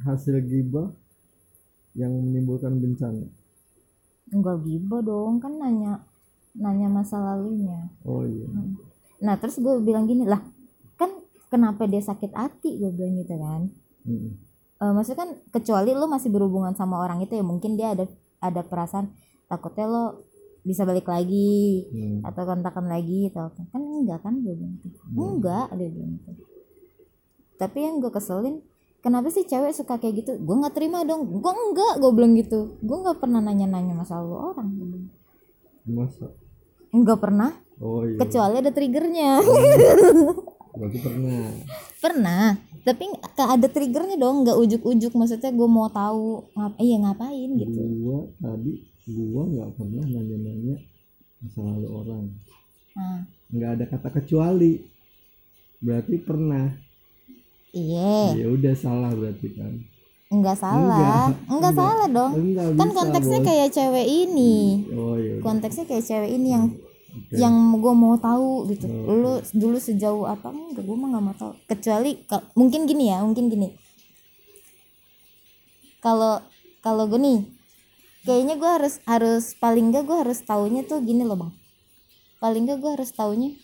hasil 0.00 0.36
gibah 0.42 0.88
yang 1.92 2.12
menimbulkan 2.14 2.74
bencana. 2.74 3.26
Enggak 4.28 4.60
gibah 4.62 5.00
dong 5.00 5.38
kan 5.38 5.52
nanya 5.52 6.04
nanya 6.54 6.88
masa 6.88 7.18
lalunya. 7.18 7.88
Oh 8.02 8.22
iya. 8.22 8.46
Nah 9.18 9.34
terus 9.34 9.56
gue 9.56 9.74
bilang 9.78 10.04
gini 10.04 10.22
lah 10.22 10.40
kan 10.94 11.10
kenapa 11.48 11.84
dia 11.84 12.00
sakit 12.00 12.32
hati? 12.32 12.76
Gue 12.76 12.90
bilang 12.90 13.16
gitu 13.16 13.34
kan. 13.34 13.62
Hmm. 14.02 14.30
Eh, 14.78 14.92
maksudnya 14.92 15.18
kan 15.18 15.30
kecuali 15.50 15.90
lo 15.90 16.06
masih 16.06 16.28
berhubungan 16.28 16.70
sama 16.72 16.98
orang 16.98 17.18
itu 17.18 17.32
ya 17.32 17.42
mungkin 17.42 17.74
dia 17.74 17.92
ada 17.92 18.06
ada 18.38 18.62
perasaan 18.62 19.10
takutnya 19.44 19.86
lo 19.86 20.04
bisa 20.60 20.84
balik 20.84 21.08
lagi 21.08 21.88
Hmm. 21.88 22.20
atau 22.22 22.42
kontakan 22.44 22.86
lagi 22.86 23.26
atau 23.26 23.48
kan 23.66 23.80
enggak 23.80 24.20
kan 24.20 24.38
gue 24.38 24.52
bilang 24.52 24.76
gitu. 24.78 24.98
Enggak 25.10 25.66
dia 25.72 25.88
bilang 25.88 26.14
gitu 26.16 26.30
tapi 27.58 27.84
yang 27.84 27.98
gue 27.98 28.08
keselin 28.14 28.62
kenapa 28.98 29.30
sih 29.30 29.46
cewek 29.46 29.74
suka 29.74 29.98
kayak 29.98 30.24
gitu? 30.24 30.32
Gue 30.42 30.56
nggak 30.58 30.74
terima 30.74 31.06
dong. 31.06 31.26
Gue 31.38 31.52
enggak 31.52 32.02
gue 32.02 32.10
bilang 32.14 32.32
gitu. 32.34 32.78
Gue 32.82 32.96
nggak 33.02 33.18
pernah 33.22 33.40
nanya-nanya 33.42 33.94
masalah 33.94 34.24
lu 34.26 34.36
orang. 34.36 34.68
Masa? 35.86 36.30
Enggak 36.90 37.18
pernah. 37.22 37.54
Oh 37.78 38.02
iya. 38.02 38.18
Kecuali 38.18 38.54
ada 38.58 38.70
triggernya. 38.74 39.30
Berarti 40.74 40.98
pernah. 40.98 41.40
Pernah. 41.98 42.44
Tapi 42.82 43.04
nggak 43.06 43.48
ada 43.58 43.68
triggernya 43.70 44.16
dong. 44.18 44.42
Nggak 44.42 44.58
ujuk-ujuk. 44.66 45.12
Maksudnya 45.14 45.50
gue 45.54 45.68
mau 45.70 45.86
tahu 45.90 46.50
ngap 46.58 46.74
iya 46.82 46.96
ngapain 46.98 47.50
gitu. 47.54 47.80
Gua 48.02 48.26
tadi 48.42 48.82
gua 49.08 49.42
nggak 49.46 49.70
pernah 49.78 50.04
nanya-nanya 50.04 50.76
masa 51.38 51.60
lalu 51.62 51.88
orang. 51.88 52.24
Nah, 52.98 53.22
nggak 53.54 53.70
ada 53.78 53.84
kata 53.86 54.08
kecuali. 54.20 54.82
Berarti 55.78 56.18
pernah 56.18 56.66
iya. 57.78 58.14
Ya 58.34 58.46
udah 58.50 58.74
salah 58.74 59.10
berarti 59.14 59.48
kan. 59.54 59.72
Nggak 60.28 60.56
salah. 60.60 61.32
Enggak, 61.32 61.56
nggak 61.56 61.74
salah 61.74 62.06
dong. 62.12 62.32
Enggak 62.36 62.66
kan 62.76 62.88
bisa, 62.92 62.96
konteksnya 63.00 63.38
Bos. 63.40 63.46
kayak 63.48 63.68
cewek 63.72 64.06
ini. 64.06 64.56
Oh 64.92 65.16
iya 65.16 65.32
udah. 65.38 65.44
konteksnya 65.46 65.84
kayak 65.88 66.04
cewek 66.04 66.30
ini 66.36 66.48
yang 66.52 66.64
Oke. 66.68 67.34
yang 67.38 67.54
gue 67.80 67.94
mau 67.96 68.14
tahu 68.20 68.68
gitu. 68.68 68.86
Oh, 69.08 69.16
lu 69.16 69.32
dulu 69.56 69.78
sejauh 69.80 70.28
apa? 70.28 70.52
Enggak 70.52 70.84
gue 70.84 70.96
mah 71.00 71.08
nggak 71.16 71.24
mau 71.24 71.34
tahu. 71.38 71.52
Kecuali 71.64 72.10
mungkin 72.52 72.80
gini 72.84 73.04
ya 73.08 73.24
mungkin 73.24 73.48
gini. 73.48 73.68
Kalau 76.04 76.44
kalau 76.84 77.08
gue 77.08 77.20
nih 77.20 77.40
kayaknya 78.28 78.60
gue 78.60 78.70
harus 78.70 79.00
harus 79.08 79.56
paling 79.56 79.88
enggak 79.88 80.04
gue 80.04 80.16
harus 80.28 80.44
taunya 80.44 80.84
tuh 80.84 81.00
gini 81.00 81.24
loh 81.24 81.40
bang. 81.40 81.52
Paling 82.36 82.68
enggak 82.68 82.78
gue 82.84 82.90
harus 83.00 83.10
taunya 83.16 83.56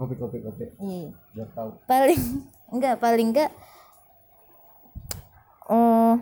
kopi 0.00 0.14
kopi 0.16 0.38
kopi. 0.40 0.64
Iya. 0.80 1.12
Biar 1.36 1.48
tahu. 1.52 1.68
Paling 1.84 2.22
enggak 2.72 2.94
paling 2.96 3.28
enggak 3.36 3.50
oh 5.68 6.16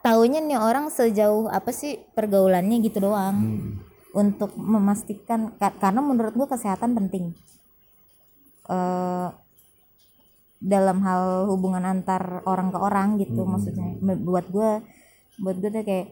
taunya 0.00 0.40
nih 0.40 0.56
orang 0.56 0.88
sejauh 0.88 1.48
apa 1.48 1.72
sih 1.72 2.00
pergaulannya 2.12 2.76
gitu 2.84 3.00
doang. 3.00 3.36
Hmm. 3.36 3.70
untuk 4.10 4.58
memastikan 4.58 5.54
ka- 5.54 5.78
karena 5.78 6.02
menurut 6.02 6.34
gua 6.34 6.50
kesehatan 6.50 6.98
penting. 6.98 7.30
Eh 8.66 9.28
dalam 10.58 10.98
hal 11.06 11.46
hubungan 11.46 11.86
antar 11.86 12.42
orang 12.42 12.74
ke 12.74 12.78
orang 12.82 13.22
gitu 13.22 13.46
maksudnya. 13.46 13.94
Me- 14.02 14.18
buat 14.18 14.50
gua 14.50 14.82
buat 15.38 15.62
gua 15.62 15.70
tuh 15.70 15.86
kayak 15.86 16.08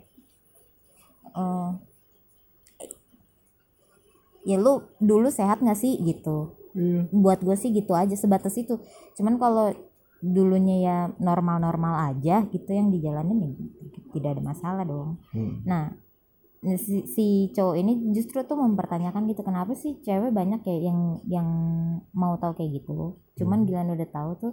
eh 1.35 1.71
ya 4.47 4.57
lu 4.61 4.85
dulu 5.01 5.31
sehat 5.31 5.63
nggak 5.63 5.79
sih 5.79 5.99
gitu. 6.03 6.55
Iya. 6.77 7.11
Buat 7.11 7.43
gue 7.43 7.57
sih 7.59 7.73
gitu 7.75 7.97
aja 7.97 8.15
sebatas 8.15 8.55
itu. 8.59 8.79
Cuman 9.19 9.41
kalau 9.41 9.75
dulunya 10.19 10.77
ya 10.83 10.97
normal-normal 11.23 12.11
aja 12.15 12.43
gitu 12.51 12.71
yang 12.75 12.91
dijalanin 12.91 13.39
ya 13.39 13.51
tidak 14.11 14.31
ada 14.39 14.43
masalah 14.43 14.83
dong. 14.83 15.23
Hmm. 15.31 15.63
nah 15.63 15.95
si, 16.75 17.07
si 17.07 17.27
cowok 17.55 17.79
ini 17.79 18.11
justru 18.11 18.43
tuh 18.43 18.59
mempertanyakan 18.59 19.31
gitu 19.31 19.47
kenapa 19.47 19.79
sih 19.79 20.03
cewek 20.03 20.35
banyak 20.35 20.59
kayak 20.67 20.91
yang 20.91 21.01
yang 21.31 21.49
mau 22.11 22.35
tahu 22.43 22.59
kayak 22.59 22.83
gitu? 22.83 23.15
Cuman 23.39 23.63
gila 23.63 23.87
udah 23.95 24.11
tahu 24.11 24.31
tuh 24.43 24.53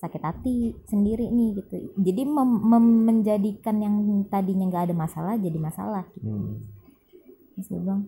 sakit 0.00 0.22
hati 0.24 0.72
sendiri 0.88 1.28
nih 1.28 1.60
gitu. 1.60 1.94
Jadi 2.00 2.22
mem- 2.24 2.64
mem- 2.64 3.04
menjadikan 3.04 3.76
yang 3.78 4.24
tadinya 4.32 4.66
nggak 4.72 4.90
ada 4.90 4.94
masalah 4.96 5.34
jadi 5.36 5.58
masalah. 5.60 6.04
Gitu. 6.16 6.32
Hmm. 6.32 6.64
Terus 7.54 7.66
gue 7.68 7.80
bilang 7.84 8.02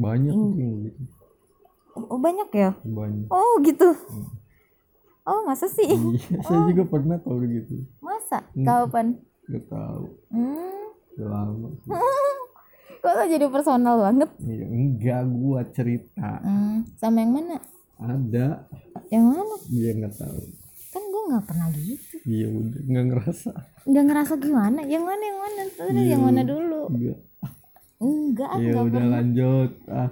banyak 0.00 0.32
Hmm. 0.32 0.56
gitu. 0.82 1.02
Oh 1.92 2.16
banyak 2.16 2.48
ya? 2.50 2.70
Banyak. 2.80 3.28
Oh 3.28 3.60
gitu. 3.60 3.92
Oh 5.22 5.44
masa 5.44 5.68
sih? 5.68 5.84
Iya 5.86 6.40
saya 6.46 6.64
juga 6.66 6.88
pernah 6.88 7.20
tahu 7.20 7.44
gitu. 7.44 7.84
Masa? 8.00 8.40
Kapan? 8.56 9.20
Gak 9.46 9.64
tahu. 9.68 10.04
Hmm. 10.32 10.88
Udah 11.14 11.28
lama 11.28 11.68
sih. 11.76 11.90
kok 13.00 13.12
lo 13.12 13.24
jadi 13.26 13.46
personal 13.48 13.96
banget? 13.98 14.30
Iya 14.38 14.66
enggak 14.66 15.22
gua 15.30 15.60
cerita. 15.66 16.40
Hmm, 16.40 16.84
sama 16.96 17.20
yang 17.20 17.32
mana? 17.32 17.56
Ada. 17.96 18.48
Yang 19.08 19.24
mana? 19.26 19.54
Dia 19.66 19.90
nggak 19.94 20.14
tahu. 20.16 20.40
Kan 20.90 21.02
gue 21.04 21.22
nggak 21.30 21.44
pernah 21.46 21.68
gitu. 21.70 22.14
Iya 22.24 22.46
udah 22.50 22.80
nggak 22.82 23.04
ngerasa. 23.06 23.50
Nggak 23.86 24.04
ngerasa 24.04 24.32
gimana? 24.36 24.80
Yang 24.84 25.04
mana 25.04 25.22
yang 25.22 25.38
mana? 25.38 25.60
Udah, 25.68 26.04
yang 26.04 26.22
mana 26.22 26.40
dulu? 26.42 26.80
enggak 26.90 27.18
enggak 28.00 28.50
ya 28.56 28.72
nggak 28.72 28.82
udah 28.82 28.96
pernah. 28.98 29.12
lanjut. 29.14 29.70
Ah. 29.86 30.10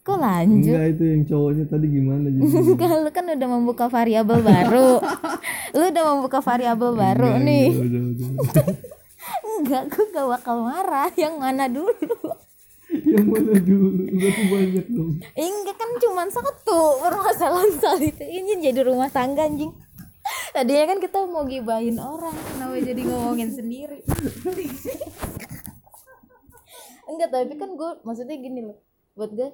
Kok 0.00 0.18
lanjut? 0.18 0.64
Enggak 0.64 0.84
itu 0.88 1.02
yang 1.04 1.22
cowoknya 1.26 1.64
tadi 1.66 1.86
gimana 1.86 2.26
jadi 2.26 2.40
enggak 2.72 2.92
lu 2.96 3.10
kan 3.10 3.24
udah 3.28 3.48
membuka 3.50 3.84
variabel 3.86 4.38
baru. 4.40 4.90
Lu 5.76 5.84
udah 5.84 6.04
membuka 6.08 6.38
variabel 6.40 6.90
baru 6.94 7.28
Enggak, 7.28 7.44
nih. 7.44 7.66
iya, 7.68 7.82
udah 7.84 8.02
udah 8.08 8.28
enggak 9.58 9.82
gue 9.90 10.04
gak 10.10 10.26
bakal 10.30 10.56
marah. 10.62 11.10
Yang 11.12 11.34
mana 11.36 11.64
dulu? 11.68 11.92
Yang 12.88 13.26
mana 13.28 13.54
dulu? 13.60 13.88
Berarti 14.08 14.42
banyak 14.48 14.86
dong. 14.88 15.10
Enggak 15.36 15.76
kan 15.76 15.90
cuma 16.00 16.22
satu 16.26 16.78
permasalahan 17.02 17.72
soal 17.76 18.00
itu. 18.00 18.24
Ini 18.24 18.64
jadi 18.64 18.80
rumah 18.80 19.12
tangga 19.12 19.44
anjing. 19.44 19.68
Tadinya 20.52 20.84
kan 20.86 20.98
kita 20.98 21.24
mau 21.24 21.44
gibahin 21.44 21.96
orang 21.96 22.32
kenapa 22.32 22.76
jadi 22.78 23.00
ngomongin 23.02 23.48
sendiri 23.48 24.04
enggak 27.08 27.28
tapi 27.32 27.54
kan 27.56 27.70
gue 27.74 27.90
maksudnya 28.04 28.36
gini 28.36 28.60
loh. 28.62 28.78
Buat 29.16 29.32
gue 29.34 29.48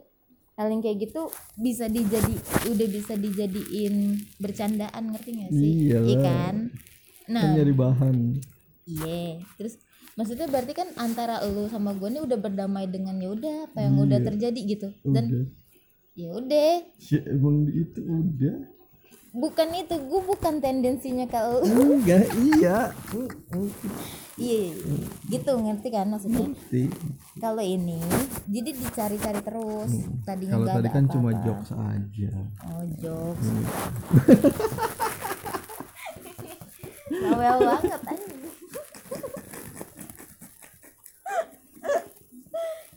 hal 0.54 0.66
yang 0.70 0.82
kayak 0.82 1.10
gitu 1.10 1.26
bisa 1.58 1.90
dijadi 1.90 2.38
udah 2.70 2.88
bisa 2.90 3.18
dijadiin 3.18 4.22
bercandaan 4.38 5.02
ngerti 5.10 5.30
gak 5.42 5.50
sih? 5.50 5.70
Iyalah. 5.90 6.06
iya 6.06 6.16
kan? 6.22 6.54
Nah. 7.26 7.42
Kan 7.42 7.56
nyari 7.58 7.74
bahan. 7.74 8.16
Iya 8.84 9.40
terus 9.56 9.74
maksudnya 10.14 10.46
berarti 10.46 10.72
kan 10.76 10.88
antara 11.00 11.42
lu 11.42 11.66
sama 11.66 11.90
gue 11.96 12.06
nih 12.06 12.22
udah 12.22 12.38
berdamai 12.38 12.86
dengan 12.86 13.18
ya 13.18 13.34
udah 13.34 13.54
apa 13.70 13.78
yang 13.82 13.94
udah 13.98 14.20
terjadi 14.22 14.60
gitu. 14.62 14.88
Dan 15.02 15.50
ya 16.14 16.30
udah. 16.38 16.72
Ya, 17.10 17.20
emang 17.26 17.66
itu 17.70 18.00
udah. 18.02 18.56
Bukan 19.34 19.68
itu 19.74 19.94
gue 19.98 20.20
bukan 20.22 20.62
tendensinya 20.62 21.26
ke 21.26 21.38
lu. 21.42 21.66
Enggak 21.98 22.30
iya 22.38 22.94
iya 24.34 24.74
gitu 25.24 25.50
ngerti 25.54 25.88
kan 25.88 26.10
maksudnya? 26.10 26.50
Ngerti. 26.50 26.90
kalau 27.38 27.62
ini 27.62 27.98
jadi 28.46 28.70
dicari-cari 28.72 29.40
terus. 29.40 29.90
Tadinya 30.22 30.52
kalau 30.52 30.66
nggak 30.66 30.76
tadi 30.82 30.88
kan 30.90 31.04
cuma 31.06 31.30
jokes 31.40 31.70
aja. 31.70 32.30
Oh 32.66 32.82
jokes. 32.98 33.46
Bawel 37.14 37.58
banget 37.62 38.00
anjing. 38.02 38.40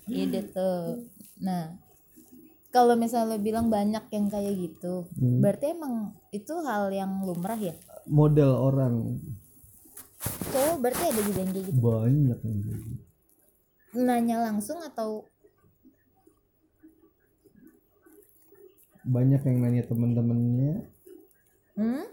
Iya 0.08 0.24
deh 0.32 0.46
tuh. 0.50 1.06
Nah 1.44 1.76
kalau 2.72 2.94
misalnya 2.94 3.36
lo 3.36 3.38
bilang 3.42 3.68
banyak 3.68 4.06
yang 4.12 4.26
kayak 4.30 4.54
gitu 4.54 5.08
Hmm. 5.18 5.42
berarti 5.42 5.74
emang 5.74 6.14
itu 6.30 6.54
hal 6.62 6.90
yang 6.90 7.26
lumrah 7.26 7.58
ya? 7.58 7.74
Model 8.06 8.54
orang 8.54 9.18
cowok 10.52 10.78
berarti 10.82 11.04
ada 11.10 11.22
juga 11.22 11.40
yang 11.44 11.52
kayak 11.54 11.66
gitu? 11.68 11.80
Banyak 11.80 12.40
yang 12.44 12.60
kayak 12.64 12.80
gitu. 12.82 12.96
nanya 13.98 14.38
langsung 14.44 14.80
atau? 14.84 15.26
Banyak 19.08 19.42
yang 19.48 19.58
nanya 19.64 19.84
teman-temannya 19.88 20.74
hmm? 21.80 22.06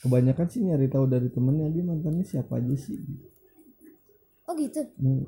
kebanyakan 0.00 0.46
sih 0.48 0.64
nyari 0.64 0.86
tahu 0.88 1.04
dari 1.10 1.28
temennya 1.28 1.68
dia 1.68 1.84
mantannya 1.84 2.24
siapa 2.24 2.56
aja 2.56 2.76
sih? 2.78 2.96
Oh 4.46 4.54
gitu? 4.54 4.86
Hmm. 4.96 5.26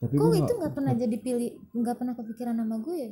tapi 0.00 0.16
kok 0.16 0.32
itu 0.32 0.52
nggak- 0.56 0.74
pernah 0.74 0.92
jadi 0.96 1.16
pilih 1.20 1.50
nggak 1.76 1.96
pernah 1.96 2.14
kepikiran 2.16 2.56
nama 2.56 2.76
gue 2.80 2.96
ya? 2.98 3.10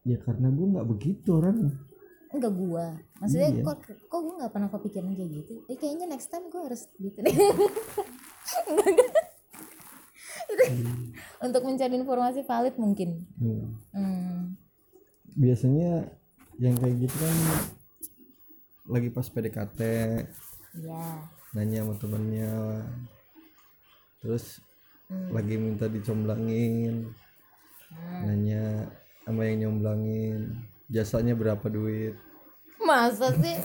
Ya 0.00 0.16
karena 0.16 0.48
gue 0.48 0.66
nggak 0.72 0.88
begitu 0.88 1.28
orang 1.36 1.89
enggak 2.30 2.52
gua 2.52 2.86
maksudnya 3.16 3.50
Iya. 3.50 3.62
kok 3.64 3.76
kok 4.06 4.20
gue 4.20 4.34
nggak 4.36 4.52
pernah 4.52 4.68
kepikiran 4.68 5.12
kayak 5.12 5.30
gitu 5.34 5.54
eh, 5.64 5.76
kayaknya 5.76 6.06
next 6.06 6.28
time 6.28 6.46
gue 6.46 6.60
harus 6.60 6.86
gitu 6.94 7.18
deh 7.18 7.34
Enggak, 8.66 8.86
enggak. 8.86 9.08
Itu- 10.48 10.70
untuk 11.40 11.62
mencari 11.62 11.94
informasi 11.94 12.40
valid 12.42 12.74
mungkin 12.76 13.26
Hmm. 13.36 13.66
hmm. 13.90 14.38
biasanya 15.32 16.10
yang 16.56 16.74
kayak 16.76 16.96
gitu 17.00 17.16
kan 17.16 17.36
lagi 18.86 19.08
pas 19.08 19.26
PDKT 19.26 19.80
ya 20.80 21.02
nanya 21.50 21.82
sama 21.82 21.94
temennya 21.96 22.52
terus 24.18 24.62
Hmm. 25.06 25.34
lagi 25.34 25.54
minta 25.56 25.86
dicomblangin 25.86 27.10
nanya 28.22 28.86
sama 29.20 29.42
yang 29.44 29.66
nyomblangin 29.66 30.54
jasanya 30.90 31.38
berapa 31.38 31.62
duit? 31.70 32.18
Masa 32.82 33.30
sih? 33.38 33.56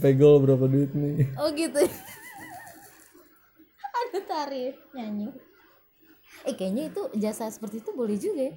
Pegol 0.00 0.40
berapa 0.44 0.64
duit 0.68 0.92
nih? 0.92 1.28
Oh 1.36 1.48
gitu. 1.52 1.80
Ada 4.00 4.20
tarif 4.24 4.76
nyanyi. 4.96 5.28
Eh 6.48 6.56
kayaknya 6.56 6.88
itu 6.88 7.02
jasa 7.20 7.52
seperti 7.52 7.84
itu 7.84 7.92
boleh 7.92 8.16
juga 8.16 8.48
ya. 8.48 8.54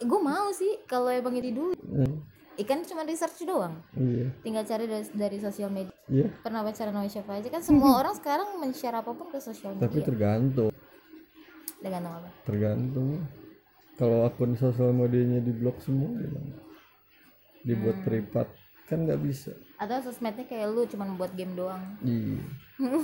Gue 0.00 0.20
mau 0.20 0.48
sih 0.56 0.80
kalau 0.88 1.12
emang 1.12 1.36
ini 1.36 1.52
dulu 1.52 1.76
Hmm, 1.90 2.22
ikan 2.64 2.80
cuma 2.86 3.04
research 3.04 3.44
doang. 3.44 3.82
Iya. 3.96 4.32
Tinggal 4.40 4.64
cari 4.64 4.84
dari, 4.88 5.06
dari 5.12 5.38
sosial 5.42 5.68
media. 5.68 5.92
Iya. 6.08 6.32
Pernah 6.40 6.64
pacaran 6.64 6.94
sama 6.94 7.08
siapa 7.10 7.30
aja. 7.36 7.48
Kan 7.52 7.62
semua 7.64 7.96
orang 8.00 8.14
sekarang 8.16 8.48
men-share 8.60 8.96
apa 8.96 9.10
pun 9.12 9.28
ke 9.28 9.40
sosial 9.42 9.76
tapi 9.76 10.00
media 10.00 10.69
tergantung 11.90 12.14
apa? 12.14 12.28
Tergantung. 12.46 13.08
Kalau 13.98 14.18
akun 14.24 14.54
sosial 14.56 14.94
medianya 14.94 15.42
diblok 15.42 15.82
semua 15.82 16.08
gimana? 16.14 16.54
Dibuat 17.66 17.98
privat 18.06 18.48
kan 18.88 19.04
nggak 19.04 19.20
bisa. 19.20 19.52
Atau 19.76 20.00
sosmednya 20.00 20.46
kayak 20.46 20.70
lu 20.70 20.86
cuma 20.86 21.10
buat 21.18 21.34
game 21.34 21.58
doang. 21.58 21.82
Iya. 22.06 22.40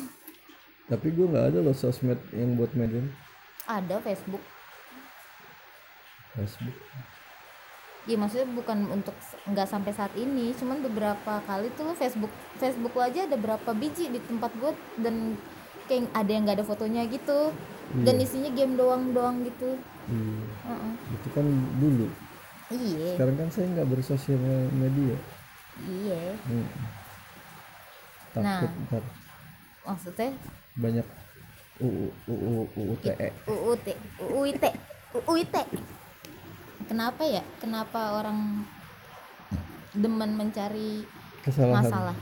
Tapi 0.90 1.07
gue 1.11 1.26
nggak 1.26 1.47
ada 1.52 1.59
loh 1.61 1.75
sosmed 1.75 2.19
yang 2.31 2.55
buat 2.55 2.71
main 2.78 2.90
game. 2.90 3.11
Ada 3.66 3.99
Facebook. 4.00 4.43
Facebook. 6.38 6.76
Ya 8.07 8.14
maksudnya 8.14 8.47
bukan 8.55 8.87
untuk 8.95 9.19
nggak 9.50 9.66
sampai 9.66 9.90
saat 9.90 10.14
ini 10.14 10.55
cuman 10.55 10.78
beberapa 10.78 11.43
kali 11.43 11.75
tuh 11.75 11.90
Facebook 11.99 12.31
Facebook 12.55 12.95
lo 12.95 13.02
aja 13.02 13.26
ada 13.26 13.35
berapa 13.35 13.66
biji 13.75 14.14
di 14.14 14.23
tempat 14.23 14.55
gue 14.62 14.71
dan 15.02 15.35
kayak 15.90 16.07
ada 16.14 16.31
yang 16.31 16.47
nggak 16.47 16.62
ada 16.62 16.66
fotonya 16.66 17.02
gitu 17.11 17.50
dan 18.02 18.16
isinya 18.19 18.50
game 18.50 18.75
doang 18.75 19.14
doang 19.14 19.47
gitu. 19.47 19.78
Iya 20.07 20.47
Heeh. 20.66 20.93
itu 21.14 21.28
kan 21.31 21.47
dulu. 21.78 22.07
Iya. 22.66 23.14
Sekarang 23.14 23.37
kan 23.38 23.49
saya 23.55 23.66
nggak 23.78 23.88
bersosial 23.90 24.43
media. 24.75 25.16
Iya. 25.87 26.35
Hmm. 26.50 26.66
Nah. 28.37 28.61
takut 28.61 28.73
ntar. 28.90 29.05
Maksudnya? 29.87 30.30
Banyak 30.76 31.06
UU 31.76 32.08
UU 32.26 32.52
UU 32.73 32.95
TE 33.04 33.28
UUT 33.47 33.87
UUIT 34.19 34.65
UUIT 35.13 35.54
kenapa 36.89 37.23
ya? 37.25 37.43
Kenapa 37.60 38.17
orang 38.21 38.65
demen 39.93 40.37
mencari 40.37 41.04
kesalahan. 41.45 41.84
masalah? 41.84 42.17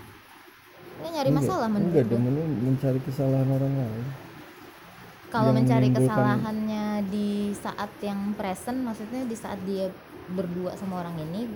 Ini 0.94 1.08
nyari 1.10 1.30
Enggak, 1.30 1.42
masalah 1.42 1.66
enggak 1.66 1.82
menurut 1.82 1.94
gue 1.94 2.04
demennya 2.10 2.46
mencari 2.62 3.00
kesalahan 3.02 3.48
orang 3.50 3.72
lain 3.74 4.06
kalau 5.34 5.50
mencari 5.50 5.90
kesalahannya 5.90 7.10
di 7.10 7.50
saat 7.58 7.90
yang 7.98 8.38
present 8.38 8.86
maksudnya 8.86 9.26
di 9.26 9.34
saat 9.34 9.58
dia 9.66 9.90
berdua 10.30 10.78
sama 10.78 11.02
orang 11.02 11.18
ini 11.18 11.50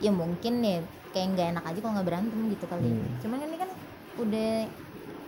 ya 0.00 0.08
mungkin 0.08 0.64
ya 0.64 0.80
kayak 1.12 1.36
nggak 1.36 1.48
enak 1.52 1.64
aja 1.68 1.78
kalau 1.84 1.92
nggak 2.00 2.08
berantem 2.08 2.40
gitu 2.48 2.64
kali 2.64 2.88
Hmm. 2.88 3.12
cuman 3.20 3.36
kan 3.36 3.48
ini 3.52 3.58
kan 3.60 3.70
udah 4.16 4.50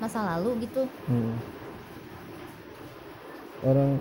masa 0.01 0.19
lalu 0.25 0.65
gitu 0.65 0.89
Hmm. 1.05 1.37
orang 3.69 4.01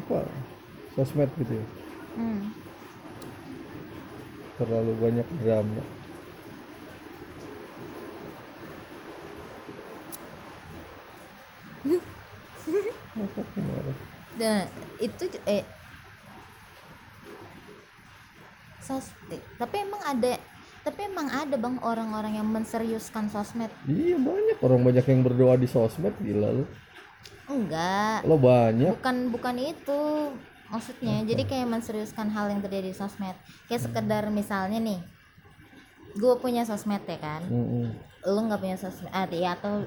apa 0.00 0.24
sosmed 0.96 1.28
gitu 1.44 1.60
ya 1.60 1.66
hmm. 2.16 2.40
terlalu 4.56 4.92
banyak 4.96 5.28
drama? 5.44 5.82
Nah, 14.40 14.58
itu 15.02 15.24
eh 15.44 15.64
sos 18.80 19.12
eh, 19.28 19.42
tapi 19.60 19.84
emang 19.84 20.02
ada 20.02 20.40
tapi 20.80 21.04
emang 21.04 21.28
ada 21.28 21.54
bang 21.60 21.76
orang-orang 21.84 22.40
yang 22.40 22.48
menseriuskan 22.48 23.28
sosmed. 23.28 23.68
Iya 23.84 24.16
banyak 24.16 24.58
orang 24.64 24.80
banyak 24.80 25.04
yang 25.04 25.20
berdoa 25.20 25.54
di 25.60 25.68
sosmed 25.68 26.16
gila 26.24 26.50
lu. 26.56 26.64
Enggak. 27.50 28.24
Lo 28.24 28.40
banyak. 28.40 28.96
Bukan 28.96 29.28
bukan 29.28 29.56
itu 29.60 30.00
maksudnya. 30.72 31.20
Jadi 31.28 31.44
kayak 31.44 31.68
menseriuskan 31.68 32.32
hal 32.32 32.48
yang 32.48 32.64
terjadi 32.64 32.90
di 32.90 32.96
sosmed. 32.96 33.36
Kayak 33.68 33.92
sekedar 33.92 34.24
misalnya 34.32 34.80
nih 34.80 35.00
gue 36.16 36.34
punya 36.42 36.66
sosmed 36.66 37.04
ya 37.06 37.18
kan? 37.22 37.42
Mm-mm. 37.46 37.86
lu 38.20 38.40
nggak 38.44 38.60
punya 38.60 38.76
sosmed 38.76 39.08
ah, 39.14 39.24
ya 39.30 39.56
atau 39.56 39.86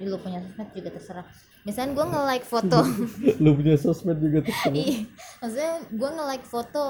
lu 0.00 0.16
punya 0.22 0.40
sosmed 0.40 0.70
juga 0.72 0.88
terserah 0.94 1.26
misalnya 1.68 1.92
gue 1.92 2.06
nge-like 2.08 2.46
foto. 2.48 2.80
Lu 3.44 3.52
punya 3.52 3.76
sosmed 3.76 4.16
juga 4.24 4.40
terserah 4.40 4.72
Iya, 4.72 5.04
maksudnya 5.44 5.72
gue 5.92 6.10
nge-like 6.16 6.46
foto 6.48 6.84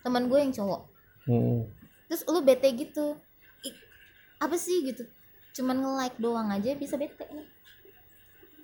teman 0.00 0.32
gue 0.32 0.38
yang 0.40 0.52
cowok. 0.56 0.82
Mm. 1.28 1.60
terus 2.08 2.24
lu 2.24 2.40
bete 2.40 2.72
gitu. 2.72 3.20
Ih, 3.60 3.76
apa 4.40 4.56
sih 4.56 4.80
gitu? 4.80 5.04
Cuman 5.60 5.76
nge-like 5.76 6.16
doang 6.16 6.48
aja 6.48 6.72
bisa 6.72 6.96
bete. 6.96 7.28
Nih 7.28 7.44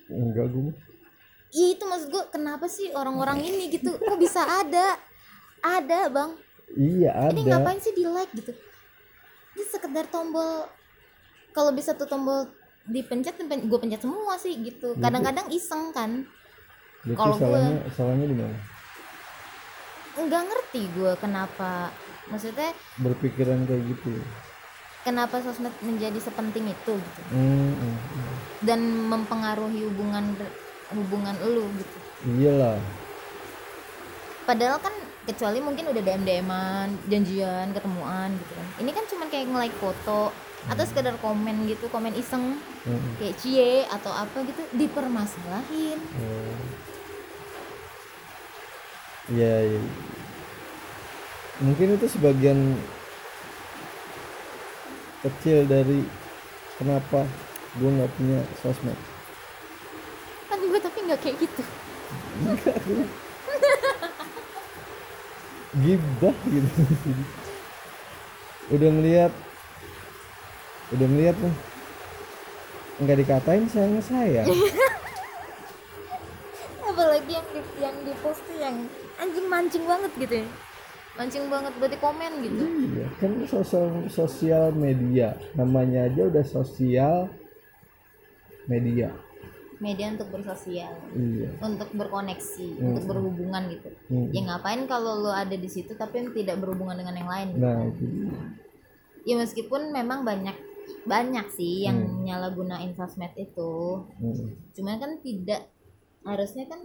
enggak 0.08 0.48
gue 0.48 0.72
mah. 0.72 0.76
Iya 1.52 1.66
itu 1.76 1.84
maksud 1.84 2.08
gue 2.08 2.24
kenapa 2.32 2.64
sih 2.72 2.88
orang-orang 2.96 3.44
ini 3.44 3.68
gitu? 3.68 4.00
Kok 4.00 4.16
bisa 4.16 4.40
ada? 4.48 4.96
Ada 5.60 6.08
bang. 6.08 6.30
Iya 6.72 7.30
ini 7.36 7.44
ada. 7.44 7.60
ngapain 7.60 7.84
sih 7.84 7.92
di 7.92 8.08
like 8.08 8.32
gitu? 8.32 8.56
Ini 9.54 9.64
sekedar 9.68 10.08
tombol. 10.08 10.64
Kalau 11.52 11.70
bisa 11.76 11.92
tuh 11.92 12.08
tombol 12.08 12.48
dipencet 12.84 13.36
gue 13.40 13.78
pencet 13.80 14.00
semua 14.04 14.36
sih 14.36 14.54
gitu. 14.60 14.92
Kadang-kadang 15.00 15.48
iseng 15.48 15.92
kan. 15.92 16.24
Kalau 17.04 17.36
gue- 17.36 17.84
salahnya 17.92 18.26
di 18.28 18.36
mana? 18.36 18.56
Nggak 20.14 20.42
ngerti 20.48 20.82
gue 20.92 21.12
kenapa. 21.20 21.92
Maksudnya 22.28 22.72
berpikiran 23.00 23.68
kayak 23.68 23.82
gitu. 23.92 24.16
kenapa 25.04 25.36
sosmed 25.44 25.76
menjadi 25.84 26.16
sepenting 26.16 26.64
itu 26.64 26.96
gitu. 26.96 27.20
Hmm, 27.28 27.76
hmm. 27.76 27.96
dan 28.64 28.80
mempengaruhi 29.04 29.84
hubungan 29.84 30.32
hubungan 30.96 31.36
lu 31.44 31.68
gitu. 31.76 31.96
Iyalah. 32.40 32.80
Padahal 34.48 34.80
kan 34.80 34.96
kecuali 35.28 35.60
mungkin 35.60 35.92
udah 35.92 36.00
DM 36.00 36.24
DMan 36.24 36.88
janjian 37.12 37.76
ketemuan 37.76 38.32
gitu 38.32 38.52
kan. 38.56 38.68
Ini 38.80 38.90
kan 38.96 39.04
cuman 39.04 39.28
kayak 39.28 39.46
nge-like 39.52 39.76
foto 39.76 40.32
atau 40.64 40.84
sekedar 40.88 41.16
komen 41.20 41.68
gitu 41.68 41.88
komen 41.92 42.16
iseng. 42.16 42.56
Hmm, 42.84 43.10
kayak 43.20 43.36
cie 43.40 43.84
atau 43.88 44.12
apa 44.12 44.44
gitu 44.44 44.62
dipermasalahin. 44.76 45.98
Oh. 46.20 46.56
Iya, 49.24 49.54
iya. 49.72 49.80
mungkin 51.64 51.96
itu 51.96 52.06
sebagian 52.12 52.76
kecil 55.24 55.64
dari 55.64 56.04
kenapa 56.76 57.24
gue 57.80 57.88
nggak 57.88 58.12
punya 58.20 58.44
sosmed. 58.60 58.98
Kan 60.52 60.60
gue 60.60 60.76
tapi 60.76 60.98
nggak 61.08 61.20
kayak 61.24 61.36
gitu. 61.40 61.62
Gibah 65.80 66.36
gitu. 66.44 66.82
Udah 68.76 68.88
ngeliat 68.92 69.32
udah 70.94 71.06
ngeliat 71.10 71.36
nih 71.38 71.54
nggak 72.94 73.18
dikatain 73.26 73.66
sayang 73.66 73.98
sayang 73.98 74.46
apalagi 76.94 77.32
yang 77.34 77.48
di 77.50 77.60
yang 77.82 77.96
di 78.06 78.12
post 78.22 78.40
tuh 78.46 78.56
yang 78.62 78.76
anjing 79.18 79.46
mancing 79.50 79.84
banget 79.84 80.12
gitu 80.14 80.34
ya. 80.42 80.48
Mancing 81.14 81.46
banget 81.46 81.72
berarti 81.78 81.98
komen 81.98 82.32
gitu. 82.42 82.62
Iya 82.94 83.06
kan 83.18 83.32
sosial 83.46 83.86
sosial 84.10 84.64
media. 84.74 85.34
Namanya 85.58 86.06
aja 86.10 86.26
udah 86.26 86.44
sosial 86.46 87.30
media. 88.70 89.10
Media 89.82 90.14
untuk 90.14 90.30
bersosial. 90.30 90.94
Iya. 91.14 91.50
Untuk 91.62 91.90
berkoneksi 91.94 92.68
untuk 92.78 93.04
berhubungan 93.10 93.62
gitu. 93.74 93.90
Hmm. 94.10 94.30
ya 94.30 94.40
ngapain 94.42 94.86
kalau 94.86 95.22
lo 95.22 95.34
ada 95.34 95.54
di 95.54 95.66
situ 95.70 95.98
tapi 95.98 96.30
tidak 96.30 96.62
berhubungan 96.62 96.94
dengan 96.98 97.14
yang 97.18 97.30
lain? 97.30 97.48
Gitu. 97.50 97.58
nah 97.62 97.78
itu 97.86 98.04
ya 99.24 99.40
meskipun 99.40 99.88
memang 99.88 100.20
banyak 100.20 100.52
banyak 101.04 101.46
sih 101.50 101.84
yang 101.84 101.96
nyalagunain 102.22 102.92
sosmed 102.92 103.32
itu 103.36 103.72
Hmm. 104.16 104.56
cuman 104.72 104.96
kan 104.96 105.12
tidak 105.20 105.68
harusnya 106.22 106.64
kan 106.64 106.80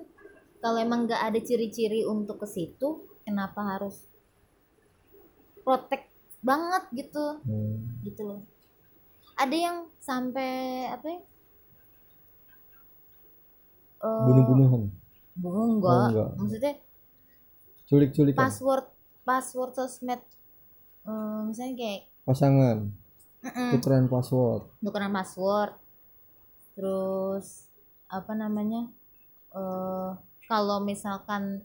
kalau 0.59 0.77
emang 0.77 1.05
nggak 1.05 1.19
ada 1.21 1.39
ciri-ciri 1.39 2.03
untuk 2.03 2.37
ke 2.37 2.47
situ 2.47 2.87
kenapa 3.23 3.75
harus 3.75 4.07
protek 5.61 6.07
banget 6.39 6.83
gitu 6.95 7.25
Hmm. 7.43 7.99
gitu 8.01 8.21
loh 8.23 8.41
ada 9.35 9.55
yang 9.55 9.77
sampai 9.99 10.49
apa 10.89 11.07
ya 11.07 11.21
Eh, 13.99 14.23
bunuh-bunuhan 14.23 14.81
bu- 15.35 15.75
enggak. 15.75 15.91
Oh, 15.91 16.07
enggak. 16.07 16.29
maksudnya 16.39 16.73
culik-culikan 17.83 18.39
password 18.39 18.85
password 19.21 19.71
sosmed 19.75 20.23
eh, 21.03 21.39
misalnya 21.43 21.75
kayak 21.75 22.01
pasangan 22.23 22.77
mm-mm, 23.41 23.69
tukeran 23.75 24.05
password. 24.05 24.61
Tukeran 24.79 25.11
password. 25.11 25.73
Terus 26.73 27.67
apa 28.09 28.33
namanya 28.33 28.89
eh 29.51 30.11
kalau 30.45 30.81
misalkan 30.81 31.61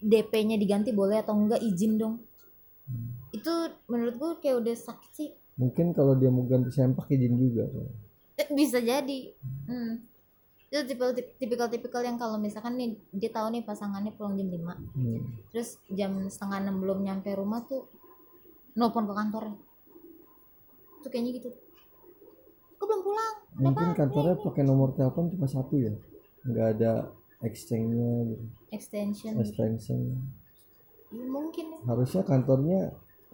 DP-nya 0.00 0.56
diganti 0.56 0.90
boleh 0.90 1.20
atau 1.20 1.36
enggak 1.36 1.60
izin 1.60 1.96
dong. 1.96 2.24
Itu 3.30 3.52
menurut 3.86 4.14
gue 4.16 4.30
kayak 4.40 4.56
udah 4.58 4.74
sakit 4.74 5.10
sih. 5.12 5.30
Mungkin 5.54 5.92
kalau 5.92 6.16
dia 6.16 6.32
mau 6.32 6.42
ganti 6.42 6.72
sempak 6.72 7.06
izin 7.06 7.36
juga 7.36 7.68
Eh, 8.34 8.48
bisa 8.50 8.80
jadi. 8.80 9.36
Hmm. 9.68 10.08
itu 10.70 10.86
tipikal 10.86 11.10
tipikal 11.34 11.66
tipikal 11.66 11.98
yang 11.98 12.14
kalau 12.14 12.38
misalkan 12.38 12.78
nih 12.78 12.94
dia 13.10 13.26
tahu 13.28 13.50
nih 13.50 13.66
pasangannya 13.66 14.14
pulang 14.14 14.38
jam 14.38 14.46
5 14.46 14.78
Hmm. 14.94 15.18
terus 15.50 15.82
jam 15.90 16.30
setengah 16.30 16.62
enam 16.62 16.78
belum 16.78 17.02
nyampe 17.02 17.26
rumah 17.34 17.66
tuh 17.66 17.90
nelfon 18.78 19.02
ke 19.02 19.10
kantornya 19.10 19.58
tuh 21.00 21.10
kayaknya 21.10 21.32
gitu. 21.40 21.48
Kok 22.80 22.84
belum 22.86 23.02
pulang? 23.04 23.34
Mungkin 23.60 23.88
kantornya 23.92 24.36
pakai 24.40 24.62
nomor 24.64 24.96
telepon 24.96 25.28
cuma 25.28 25.44
satu 25.44 25.76
ya? 25.76 25.92
Nggak 26.48 26.66
ada 26.78 26.92
exchange-nya 27.44 28.12
gitu. 28.32 28.44
Extension. 28.72 29.32
Extension. 29.40 30.00
Ya, 31.10 31.24
mungkin. 31.26 31.64
Ya. 31.74 31.78
harusnya 31.90 32.22
kantornya 32.22 32.80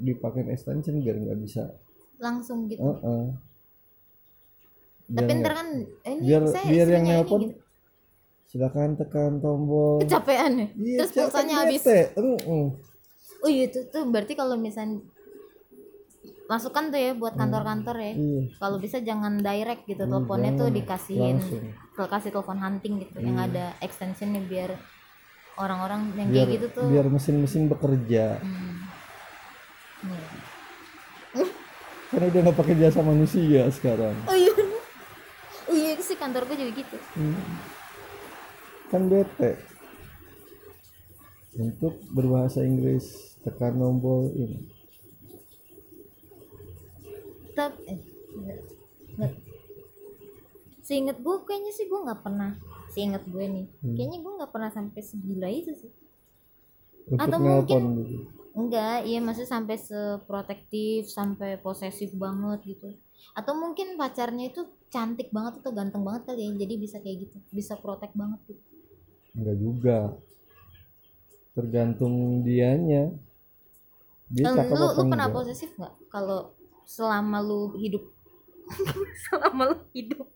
dipakai 0.00 0.48
extension 0.48 0.98
biar 1.02 1.16
nggak 1.20 1.38
bisa. 1.42 1.76
Langsung 2.16 2.70
gitu. 2.70 2.80
Heeh. 2.82 3.24
biar 5.06 5.22
tapi 5.22 5.38
ntar 5.38 5.52
kan 5.54 5.68
ini 6.02 6.18
biar 6.26 6.42
saya 6.50 6.66
biar 6.66 6.86
yang 6.90 7.04
nelpon 7.06 7.40
gitu. 7.46 7.54
silakan 8.50 8.98
tekan 8.98 9.38
tombol. 9.38 10.02
Kecapean 10.02 10.52
ya? 10.58 10.66
Iya, 10.74 10.98
terus 10.98 11.10
pulsanya 11.14 11.54
habis. 11.62 11.82
Bete. 11.86 12.00
Heeh. 12.18 12.66
oh 13.44 13.50
iya 13.52 13.64
itu 13.70 13.86
tuh 13.86 14.02
berarti 14.10 14.34
kalau 14.34 14.58
misalnya 14.58 14.98
masukkan 16.46 16.94
tuh 16.94 16.98
ya 16.98 17.10
buat 17.12 17.34
kantor-kantor 17.34 17.96
ya. 17.98 18.12
Iya. 18.14 18.42
Kalau 18.56 18.76
bisa 18.78 19.02
jangan 19.02 19.42
direct 19.42 19.82
gitu 19.84 20.06
Hmm, 20.06 20.10
teleponnya 20.14 20.50
tuh 20.54 20.70
jangan. 20.70 20.78
dikasihin 20.78 21.36
langsung. 21.42 22.06
kasih 22.06 22.30
telepon 22.30 22.58
hunting 22.60 22.94
gitu 23.02 23.16
yang 23.18 23.36
ada 23.36 23.74
extensionnya 23.82 24.42
biar 24.46 24.70
orang-orang 25.56 26.12
yang 26.14 26.28
biar 26.30 26.46
kayak 26.46 26.54
gitu 26.60 26.66
tuh 26.70 26.86
biar 26.86 27.06
mesin-mesin 27.08 27.66
bekerja. 27.66 28.38
Hmm. 28.38 28.74
Iya. 30.06 31.46
kan 32.06 32.22
udah 32.22 32.40
nggak 32.46 32.56
pakai 32.56 32.74
jasa 32.78 33.00
manusia 33.02 33.66
sekarang. 33.74 34.14
Oh 34.30 34.36
iya. 34.38 34.52
Oh 35.66 35.74
iya 35.74 35.98
sih 35.98 36.14
kantor 36.14 36.46
gue 36.46 36.56
juga 36.62 36.72
gitu. 36.78 36.96
Hmm. 37.18 37.42
kan 38.86 39.02
bete. 39.10 39.58
Untuk 41.56 41.98
berbahasa 42.12 42.62
Inggris 42.62 43.34
tekan 43.42 43.80
tombol 43.80 44.30
ini 44.36 44.75
tapi 47.56 47.80
eh, 47.88 47.98
enggak, 48.36 48.58
enggak. 49.16 49.32
seinget 50.84 51.16
gue 51.18 51.36
kayaknya 51.42 51.72
sih 51.72 51.88
gue 51.88 51.98
nggak 51.98 52.20
pernah 52.22 52.52
seinget 52.86 53.24
gue 53.26 53.42
nih 53.42 53.66
kayaknya 53.96 54.18
gue 54.20 54.32
nggak 54.38 54.52
pernah 54.52 54.70
sampai 54.70 55.00
segila 55.00 55.48
itu 55.48 55.72
sih. 55.74 55.90
Untuk 57.06 57.22
Atau 57.22 57.38
mungkin- 57.38 57.86
gitu. 58.02 58.16
Enggak 58.56 59.04
iya 59.04 59.20
maksudnya 59.20 59.52
sampai 59.52 59.76
seprotektif 59.76 61.06
sampai 61.06 61.58
posesif 61.58 62.14
banget 62.14 62.60
gitu. 62.66 62.88
Atau 63.32 63.52
mungkin 63.52 63.96
pacarnya 63.96 64.48
itu 64.48 64.64
cantik 64.88 65.28
banget 65.28 65.60
atau 65.60 65.72
ganteng 65.72 66.00
banget 66.00 66.24
kali 66.24 66.46
ya 66.46 66.50
jadi 66.56 66.74
bisa 66.76 66.96
kayak 67.00 67.26
gitu 67.26 67.36
bisa 67.50 67.74
protek 67.76 68.14
banget 68.14 68.38
gitu 68.48 68.62
enggak 69.34 69.56
juga. 69.58 69.98
Tergantung 71.52 72.40
dianya. 72.40 73.12
Dia 74.32 74.44
cakep 74.50 74.72
lu 74.72 74.86
lu 74.88 75.02
pernah 75.08 75.28
enggak? 75.28 75.36
posesif 75.36 75.70
nggak? 75.76 75.94
Kalau 76.08 76.55
selama 76.86 77.42
lu 77.42 77.74
hidup. 77.74 78.06
Selama 79.26 79.74
lu 79.74 79.76
hidup. 79.94 80.26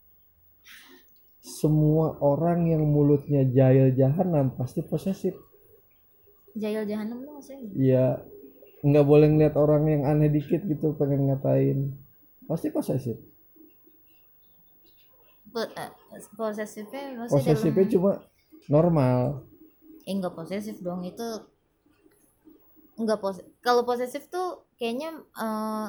Semua 1.41 2.19
orang 2.21 2.69
yang 2.69 2.85
mulutnya 2.85 3.47
jahil 3.49 3.95
jahanam 3.97 4.55
pasti 4.55 4.85
posesif. 4.85 5.35
Jahil 6.55 6.85
jahanam 6.85 7.23
lu 7.23 7.39
maksudnya? 7.39 7.65
Gimana? 7.65 7.79
ya 7.81 8.07
nggak 8.81 9.07
boleh 9.07 9.29
ngeliat 9.29 9.55
orang 9.57 9.83
yang 9.89 10.03
aneh 10.05 10.31
dikit 10.31 10.67
gitu 10.67 10.95
pengen 10.99 11.31
ngatain. 11.31 11.95
Pasti 12.45 12.69
posesif. 12.75 13.17
Po- 15.51 15.67
eh, 15.67 15.91
posesifnya 16.39 17.27
posesifnya 17.27 17.83
dalam 17.83 17.93
cuma 17.95 18.13
normal. 18.71 19.47
Eh 20.07 20.15
enggak 20.15 20.35
posesif 20.39 20.79
dong 20.83 21.03
itu 21.03 21.29
enggak 22.95 23.19
pos 23.19 23.43
kalau 23.65 23.83
posesif 23.83 24.29
tuh 24.31 24.63
kayaknya 24.79 25.19
eh, 25.19 25.89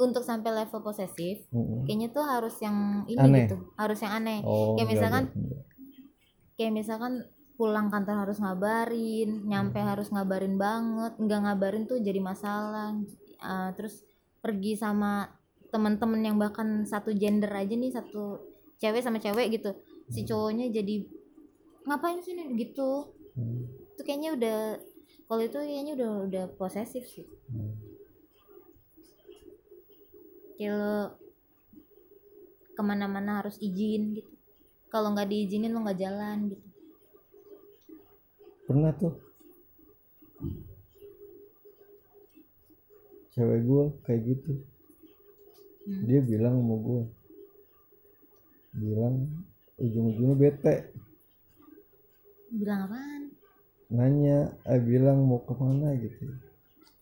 untuk 0.00 0.24
sampai 0.24 0.64
level 0.64 0.80
posesif 0.80 1.44
Mm-mm. 1.52 1.84
kayaknya 1.84 2.08
tuh 2.08 2.24
harus 2.24 2.56
yang 2.58 3.04
ini 3.04 3.20
Aneh. 3.20 3.38
gitu 3.44 3.56
harus 3.76 3.98
yang 4.00 4.12
aneh 4.16 4.40
oh 4.42 4.74
Kayak 4.74 4.88
misalkan 4.90 5.24
kayak 6.56 6.72
misalkan 6.72 7.12
pulang 7.54 7.92
kantor 7.92 8.24
harus 8.24 8.40
ngabarin 8.40 9.44
nyampe 9.44 9.76
harus 9.76 10.08
ngabarin 10.08 10.56
banget 10.56 11.12
nggak 11.16 11.40
ngabarin 11.44 11.84
tuh 11.84 12.00
jadi 12.00 12.18
masalah 12.18 12.96
Eh, 13.40 13.70
terus 13.72 14.04
pergi 14.44 14.76
sama 14.76 15.24
teman-teman 15.72 16.20
yang 16.20 16.36
bahkan 16.36 16.84
satu 16.84 17.08
gender 17.16 17.48
aja 17.48 17.72
nih 17.72 17.88
satu 17.88 18.36
cewek 18.76 19.00
sama 19.00 19.16
cewek 19.16 19.48
gitu 19.56 19.72
si 20.12 20.28
cowoknya 20.28 20.68
jadi 20.68 21.08
ngapain 21.84 22.20
sih 22.20 22.36
nih 22.36 22.52
gitu 22.60 23.16
Hmm. 23.30 23.64
itu 23.94 24.02
kayaknya 24.02 24.34
udah 24.36 24.58
kalau 25.24 25.40
itu 25.40 25.56
kayaknya 25.56 25.92
udah 25.96 26.10
udah 26.28 26.44
posesif 26.60 27.08
sih 27.08 27.24
Hmm. 27.48 27.79
Kalau 30.60 31.16
ke 32.76 32.82
mana-mana 32.84 33.40
harus 33.40 33.56
izin 33.56 34.20
gitu. 34.20 34.32
Kalau 34.92 35.16
nggak 35.16 35.32
diizinin 35.32 35.72
lo 35.72 35.80
nggak 35.80 36.00
jalan 36.00 36.52
gitu. 36.52 36.68
Pernah 38.68 38.92
tuh. 38.92 39.16
Cewek 43.32 43.60
gue 43.64 43.84
kayak 44.04 44.22
gitu. 44.28 44.52
Hmm. 45.80 46.04
dia 46.04 46.20
bilang 46.20 46.60
sama 46.60 46.76
gue 46.76 47.02
bilang 48.76 49.14
ujung-ujungnya 49.80 50.36
bete. 50.36 50.92
Bilang 52.52 52.84
apaan? 52.84 53.22
Nanya 53.88 54.52
eh 54.68 54.80
bilang 54.84 55.24
mau 55.24 55.40
ke 55.40 55.56
mana? 55.56 55.96
Gitu. 55.96 56.36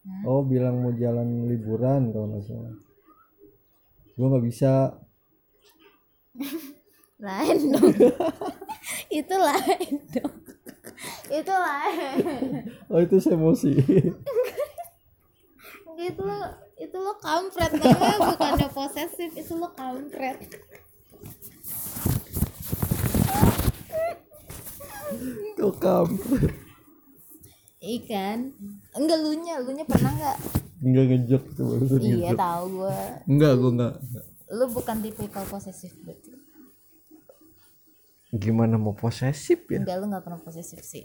Hmm. 0.08 0.22
oh 0.24 0.40
bilang 0.46 0.80
mau 0.80 0.94
jalan 0.94 1.50
liburan 1.50 2.14
kalau 2.14 2.32
nggak 2.32 2.46
salah 2.46 2.87
gue 4.18 4.26
nggak 4.26 4.46
bisa. 4.50 4.98
Lain 7.22 7.58
dong. 7.74 7.94
Itu 9.18 9.34
lain 9.34 9.94
dong. 10.14 10.34
Itu 11.30 11.54
lain. 11.54 12.22
Oh 12.90 13.04
itu 13.04 13.20
emosi. 13.28 13.74
Itu 15.98 16.22
lo 16.24 16.38
itu 16.78 16.96
lo 16.96 17.12
kampret. 17.20 17.74
Namanya 17.74 18.32
bukannya 18.32 18.68
posesif 18.72 19.34
itu 19.34 19.52
lo 19.58 19.68
kampret. 19.76 20.40
Kok 25.58 25.74
kampret? 25.82 26.54
Ikan. 27.82 28.54
Enggak 28.96 29.18
lu 29.20 29.32
nya 29.42 29.60
lu 29.60 29.74
nya 29.74 29.84
pernah 29.84 30.12
nggak 30.16 30.57
nggak 30.78 31.04
ngejok 31.10 31.42
tuh 31.58 31.64
barusan 31.66 32.00
iya 32.00 32.14
ngejok 32.14 32.38
tahu 32.38 32.64
gue 32.70 32.98
enggak 33.26 33.52
gue 33.58 33.70
enggak 33.74 33.94
lu 34.48 34.64
bukan 34.72 34.96
tipikal 35.04 35.44
posesif 35.44 35.92
berarti. 36.00 36.32
Gimana 38.28 38.76
mau 38.76 38.92
posesif 38.92 39.64
ya? 39.68 39.80
Enggak 39.80 39.96
lu 40.00 40.04
nggak 40.08 40.24
pernah 40.24 40.40
posesif 40.40 40.80
sih. 40.84 41.04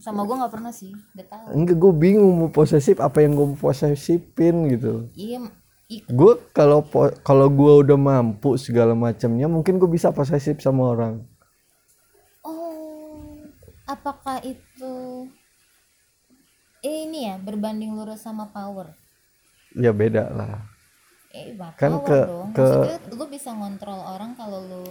Sama 0.00 0.24
gue 0.24 0.36
nggak 0.36 0.52
pernah 0.52 0.72
sih 0.72 0.92
gak 1.16 1.28
tahu. 1.32 1.46
Enggak 1.56 1.76
gue 1.80 1.92
bingung 1.96 2.32
mau 2.36 2.50
posesif 2.52 3.00
apa 3.00 3.24
yang 3.24 3.36
gue 3.36 3.46
mau 3.52 3.58
posesifin 3.60 4.68
gitu. 4.68 5.08
Iya 5.16 5.48
gue 5.92 6.32
kalau 6.56 6.80
po- 6.80 7.12
kalau 7.20 7.52
gue 7.52 7.72
udah 7.84 8.00
mampu 8.00 8.56
segala 8.56 8.96
macamnya 8.96 9.44
mungkin 9.44 9.76
gue 9.76 9.88
bisa 9.88 10.08
posesif 10.08 10.60
sama 10.64 10.88
orang. 10.88 11.20
Oh 12.40 13.44
apakah 13.84 14.40
itu 14.40 14.71
ini 16.84 17.18
ya 17.28 17.34
berbanding 17.46 17.90
lurus 17.96 18.20
sama 18.26 18.44
power. 18.56 18.86
Ya 19.76 19.92
beda 19.92 20.28
lah. 20.32 20.60
Eh 21.40 21.50
bah, 21.58 21.72
Kan 21.80 21.92
power 21.92 22.08
ke- 22.08 22.26
dong. 22.28 22.48
ke- 22.56 22.60
maksudnya 22.60 22.94
lu 23.18 23.24
bisa 23.34 23.50
ngontrol 23.58 24.00
orang 24.14 24.32
kalau 24.40 24.60
lu 24.70 24.84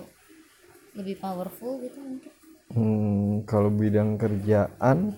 lebih 0.98 1.16
powerful 1.24 1.72
gitu 1.86 2.00
mungkin 2.08 2.32
hmm, 2.76 3.48
kalau 3.50 3.70
bidang 3.72 4.18
kerjaan? 4.22 5.16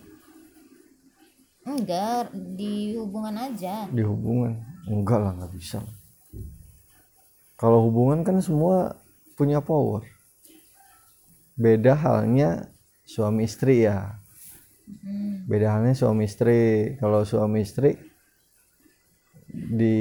Enggak 1.63 2.27
di 2.59 2.73
hubungan 2.99 3.35
aja. 3.47 3.75
Di 3.95 4.03
hubungan? 4.03 4.53
Enggak 4.91 5.19
lah 5.23 5.31
nggak 5.39 5.53
bisa 5.55 5.79
kalau 7.61 7.79
hubungan 7.89 8.21
kan 8.27 8.37
semua 8.45 8.93
punya 9.37 9.57
power. 9.63 10.05
Beda 11.57 11.93
halnya 11.97 12.69
suami 13.05 13.45
istri 13.49 13.85
ya 13.89 14.17
Hmm. 14.83 15.47
beda 15.47 15.79
halnya 15.79 15.95
suami 15.95 16.27
istri. 16.27 16.93
Kalau 16.99 17.23
suami 17.23 17.63
istri 17.63 17.95
di 19.49 19.95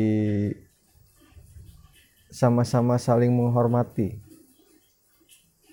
sama-sama 2.33 2.97
saling 2.99 3.31
menghormati. 3.31 4.19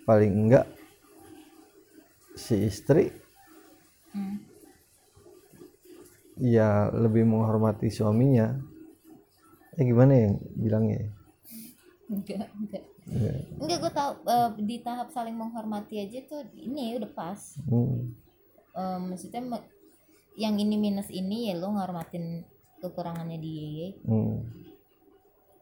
Paling 0.06 0.32
enggak 0.34 0.66
si 2.34 2.56
istri 2.66 3.14
Hmm. 4.10 4.42
ya 6.42 6.90
lebih 6.90 7.30
menghormati 7.30 7.94
suaminya. 7.94 8.58
Eh 9.78 9.86
gimana 9.86 10.14
ya 10.18 10.30
bilangnya? 10.58 10.98
Ya? 10.98 11.10
enggak 12.10 12.50
enggak. 12.58 12.84
Ya, 13.10 13.34
enggak 13.62 13.78
gue 13.86 13.92
tau 13.94 14.12
eh, 14.26 14.50
di 14.66 14.82
tahap 14.82 15.14
saling 15.14 15.38
menghormati 15.38 16.02
aja 16.02 16.20
tuh 16.26 16.42
ini 16.58 16.98
udah 16.98 17.12
pas. 17.14 17.38
Hmm, 17.70 18.18
Eh, 18.76 19.00
maksudnya 19.02 19.42
yang 20.38 20.56
ini 20.56 20.76
minus 20.78 21.10
ini 21.10 21.50
ya 21.52 21.58
lo 21.58 21.74
ngormatin 21.74 22.46
kekurangannya 22.80 23.38
dia 23.42 23.92
hmm. 24.08 24.36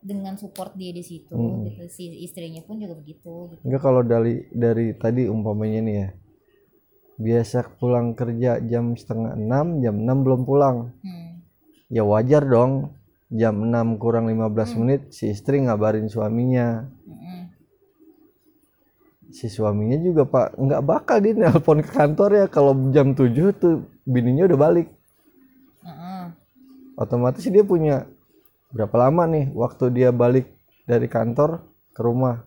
dengan 0.04 0.38
support 0.38 0.78
dia 0.78 0.94
di 0.94 1.02
situ 1.02 1.34
Hmm. 1.34 1.66
gitu 1.66 1.88
si 1.90 2.14
istrinya 2.22 2.62
pun 2.62 2.78
juga 2.78 2.94
begitu 2.94 3.50
gitu. 3.56 3.62
enggak 3.66 3.82
kalau 3.82 4.06
dari 4.06 4.46
dari 4.54 4.94
tadi 4.94 5.26
umpamanya 5.26 5.80
nih 5.82 5.96
ya 5.98 6.10
biasa 7.18 7.74
pulang 7.82 8.14
kerja 8.14 8.62
jam 8.62 8.94
setengah 8.94 9.34
enam 9.34 9.82
jam 9.82 9.98
6 9.98 10.22
belum 10.22 10.42
pulang 10.46 10.94
Hmm. 11.02 11.42
ya 11.90 12.06
wajar 12.06 12.46
dong 12.46 12.94
jam 13.34 13.58
6 13.58 13.98
kurang 13.98 14.30
15 14.30 14.78
menit 14.78 15.02
si 15.10 15.34
istri 15.34 15.58
ngabarin 15.66 16.06
suaminya 16.06 16.86
Mm-mm. 17.10 17.37
Si 19.38 19.54
suaminya 19.54 20.02
juga 20.02 20.26
pak 20.26 20.58
nggak 20.58 20.82
bakal 20.82 21.22
dia 21.22 21.38
nelpon 21.38 21.86
ke 21.86 21.92
kantor 21.94 22.30
ya. 22.34 22.46
Kalau 22.50 22.74
jam 22.90 23.14
7 23.14 23.54
tuh 23.54 23.86
bininya 24.02 24.50
udah 24.50 24.58
balik. 24.58 24.88
Heeh. 25.86 26.34
otomatis 26.98 27.46
dia 27.46 27.62
punya 27.62 28.10
berapa 28.74 28.98
lama 28.98 29.30
nih 29.30 29.54
waktu 29.54 29.94
dia 29.94 30.10
balik 30.10 30.50
dari 30.90 31.06
kantor 31.06 31.62
ke 31.94 32.02
rumah? 32.02 32.42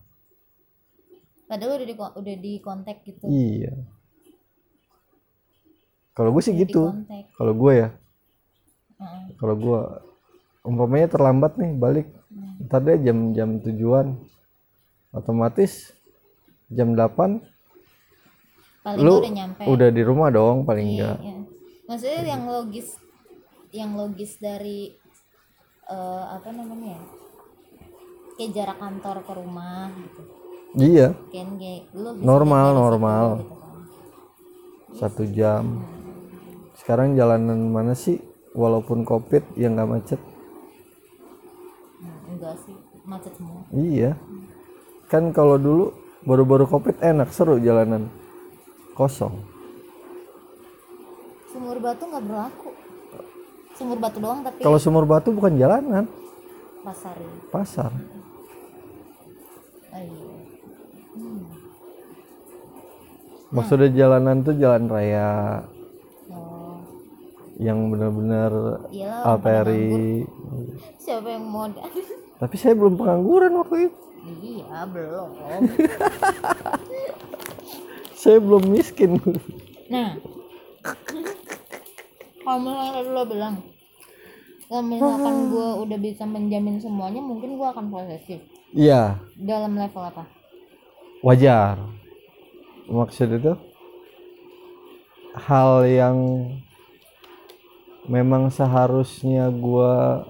Padahal 1.46 1.78
udah 1.78 1.86
di 1.86 1.94
udah 1.94 2.36
di 2.42 2.52
kontak 2.58 3.06
gitu. 3.06 3.22
Iya. 3.30 3.74
Kalau 6.10 6.34
gue 6.34 6.42
sih 6.42 6.52
Udah 6.52 6.62
gitu. 6.66 6.82
kalau 7.38 7.54
gue 7.54 7.72
ya. 7.78 7.88
Heeh. 9.00 9.22
kalau 9.38 9.54
gue 9.54 9.80
umpamanya 10.66 11.08
terlambat 11.08 11.54
nih 11.54 11.72
balik. 11.78 12.06
Hmm. 12.30 12.66
ntar 12.66 12.82
dia 12.82 12.98
jam 12.98 13.30
jam 13.30 13.62
tujuan. 13.62 14.18
Otomatis 15.14 15.94
jam 16.70 16.94
8 16.94 17.42
paling 18.80 19.02
lu 19.02 19.14
udah 19.20 19.32
nyampe. 19.34 19.62
udah 19.66 19.88
di 19.90 20.02
rumah 20.02 20.28
dong 20.30 20.64
paling 20.64 20.86
Iya, 20.88 20.94
enggak 20.94 21.16
iya. 21.20 21.36
maksudnya 21.84 22.20
yang 22.24 22.42
logis 22.46 22.88
yang 23.70 23.90
logis 23.94 24.32
dari 24.36 24.94
eh, 25.86 26.24
apa 26.26 26.48
namanya 26.50 26.96
ya? 26.96 27.02
Kayak 28.34 28.50
jarak 28.52 28.78
kantor 28.78 29.16
ke 29.20 29.32
rumah 29.36 29.90
gitu. 29.92 30.22
Iya. 30.72 31.08
Kan 31.28 31.48
kayak 31.54 31.82
lu 31.92 32.10
bisa 32.14 32.24
Normal, 32.24 32.66
normal. 32.72 33.26
gitu 33.36 33.52
kan. 33.52 33.76
satu 34.96 35.22
jam. 35.28 35.64
Sekarang 36.74 37.14
jalanan 37.14 37.68
mana 37.68 37.92
sih? 37.92 38.16
Walaupun 38.50 39.04
covid 39.04 39.44
yang 39.54 39.76
nggak 39.76 39.86
macet. 39.88 40.20
Hmm, 42.00 42.32
enggak 42.32 42.56
sih. 42.58 42.74
Macet 43.04 43.32
semua. 43.36 43.60
Iya. 43.70 44.16
Kan 45.06 45.30
kalau 45.30 45.54
dulu 45.54 45.92
baru-baru 46.24 46.64
covid 46.68 46.96
enak 47.00 47.32
seru 47.32 47.56
jalanan. 47.60 48.10
Kosong. 48.94 49.34
Sumur 51.50 51.78
batu 51.80 52.04
nggak 52.04 52.24
berlaku. 52.24 52.70
Sumur 53.76 53.98
batu 53.98 54.18
doang 54.20 54.40
tapi 54.44 54.60
kalau 54.60 54.78
sumur 54.78 55.04
batu 55.08 55.32
bukan 55.32 55.56
jalanan. 55.56 56.04
Pasar 56.84 57.16
ya? 57.16 57.32
Pasar. 57.52 57.90
Oh, 59.90 59.98
iya. 59.98 60.30
maksudnya 63.50 63.90
jalanan 63.90 64.46
tuh 64.46 64.54
jalan 64.54 64.86
raya 64.86 65.60
oh. 66.30 66.78
yang 67.58 67.90
benar-benar 67.90 68.52
arteri 69.26 70.22
siapa 71.02 71.34
yang 71.34 71.50
modal 71.50 71.82
tapi 72.38 72.54
saya 72.56 72.78
belum 72.78 72.94
pengangguran 72.94 73.52
waktu 73.58 73.90
itu 73.90 73.98
iya 74.24 74.80
belum. 74.84 75.28
Saya 78.20 78.38
belum 78.40 78.64
miskin. 78.68 79.16
Nah 79.88 80.16
kalau 82.44 82.58
misalnya 82.60 83.12
lo 83.12 83.24
bilang. 83.28 83.56
Kalau 84.70 84.86
misalkan 84.86 85.50
gue 85.50 85.68
udah 85.82 85.98
bisa 85.98 86.22
menjamin 86.22 86.78
semuanya 86.78 87.18
mungkin 87.18 87.58
gue 87.58 87.68
akan 87.74 87.90
posesif. 87.90 88.38
Iya. 88.70 89.18
Dalam 89.34 89.74
level 89.74 89.98
apa? 89.98 90.30
Wajar. 91.26 91.74
Maksud 92.86 93.34
itu 93.34 93.50
hal 95.34 95.86
yang 95.86 96.18
memang 98.10 98.50
seharusnya 98.50 99.46
gua 99.54 100.26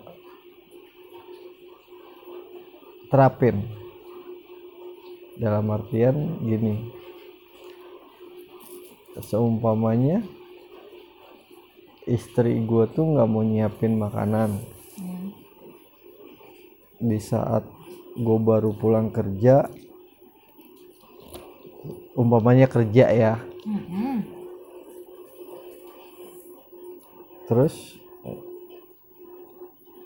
terapin 3.08 3.64
dalam 5.40 5.72
artian 5.72 6.44
gini. 6.44 6.92
Seumpamanya 9.24 10.20
istri 12.04 12.60
gua 12.68 12.84
tuh 12.84 13.16
nggak 13.16 13.28
mau 13.28 13.40
nyiapin 13.40 13.96
makanan. 13.96 14.60
Hmm. 15.00 15.32
di 17.00 17.16
saat 17.16 17.64
gue 18.12 18.38
baru 18.44 18.76
pulang 18.76 19.08
kerja 19.08 19.64
umpamanya 22.12 22.68
kerja 22.68 23.08
ya. 23.08 23.34
Mm-mm. 23.64 24.20
terus 27.48 27.96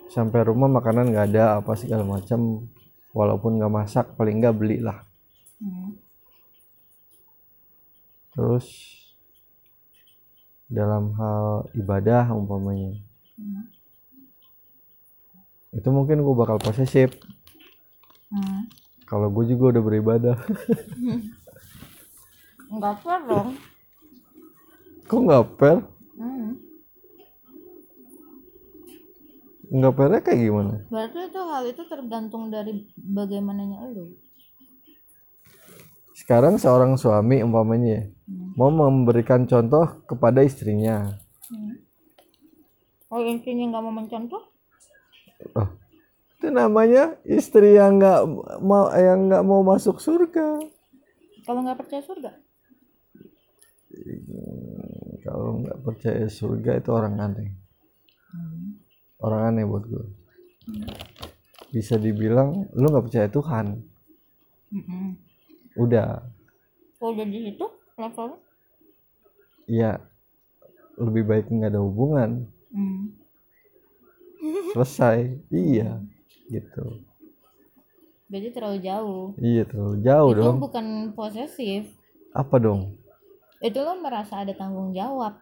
sampai 0.06 0.46
rumah 0.46 0.70
makanan 0.70 1.10
nggak 1.10 1.34
ada 1.34 1.58
apa 1.58 1.74
segala 1.74 2.06
macam. 2.06 2.70
Walaupun 3.10 3.58
nggak 3.58 3.74
masak 3.74 4.06
paling 4.14 4.38
nggak 4.38 4.54
beli 4.54 4.78
lah 4.78 5.02
Hmm. 5.64 5.96
Terus 8.34 8.66
dalam 10.66 11.14
hal 11.14 11.70
ibadah 11.72 12.34
umpamanya. 12.34 12.98
Hmm. 13.34 13.66
itu 15.74 15.90
mungkin 15.90 16.22
gue 16.22 16.34
bakal 16.38 16.62
posesif 16.62 17.18
Hmm. 18.30 18.70
kalau 19.06 19.26
gue 19.30 19.50
juga 19.50 19.74
udah 19.74 19.82
beribadah. 19.82 20.36
Nggak 22.74 22.94
fair 23.02 23.20
dong. 23.26 23.48
Kok 25.06 25.20
nggak 25.22 25.44
fair? 25.54 25.78
Hmm. 26.18 26.50
nggak 29.70 29.94
fairnya 29.94 30.20
kayak 30.22 30.40
gimana? 30.40 30.74
Berarti 30.90 31.18
itu 31.26 31.40
hal 31.42 31.62
itu 31.66 31.82
tergantung 31.86 32.50
dari 32.50 32.72
bagaimananya 32.94 33.90
lu. 33.90 34.14
Sekarang 36.14 36.58
seorang 36.58 36.94
suami 36.94 37.42
umpamanya 37.42 38.06
ya, 38.28 38.46
mau 38.56 38.70
memberikan 38.70 39.44
contoh 39.44 40.04
kepada 40.08 40.40
istrinya. 40.44 41.18
Hmm. 41.44 41.76
oh 43.12 43.20
intinya 43.20 43.70
nggak 43.70 43.82
mau 43.84 43.94
mencontoh? 43.94 44.42
Oh, 45.54 45.68
itu 46.40 46.48
namanya 46.48 47.20
istri 47.28 47.76
yang 47.76 48.00
nggak 48.00 48.20
mau 48.64 48.88
yang 48.96 49.28
nggak 49.28 49.44
mau 49.44 49.60
masuk 49.60 50.00
surga. 50.00 50.60
Kalau 51.44 51.60
nggak 51.62 51.78
percaya 51.84 52.02
surga? 52.02 52.32
Kalau 55.22 55.62
nggak 55.62 55.78
percaya 55.84 56.26
surga 56.26 56.80
itu 56.80 56.90
orang 56.90 57.14
aneh. 57.20 57.50
Hmm. 58.34 58.82
orang 59.22 59.54
aneh 59.54 59.62
buat 59.62 59.86
gue 59.86 60.04
bisa 61.74 61.98
dibilang 61.98 62.70
lu 62.78 62.86
nggak 62.86 63.04
percaya 63.10 63.26
Tuhan. 63.26 63.66
Mm-mm. 64.70 65.18
udah. 65.74 66.22
Kalau 66.98 67.10
udah 67.18 67.26
di 67.26 67.50
situ 67.50 67.66
levelnya 67.94 68.38
ya 69.70 70.00
lebih 70.98 71.22
baik 71.26 71.50
nggak 71.50 71.74
ada 71.74 71.82
hubungan. 71.82 72.46
Hmm. 72.74 73.14
selesai. 74.74 75.40
Iya 75.48 76.02
gitu. 76.50 77.00
Berarti 78.28 78.48
terlalu 78.52 78.78
jauh. 78.82 79.24
Iya 79.38 79.62
terlalu 79.64 79.96
jauh 80.04 80.30
itu 80.34 80.40
dong. 80.42 80.56
bukan 80.60 80.86
posesif. 81.16 81.82
Apa 82.34 82.58
dong? 82.58 82.98
Itu 83.62 83.78
lo 83.80 83.96
merasa 84.02 84.42
ada 84.42 84.52
tanggung 84.52 84.92
jawab. 84.92 85.38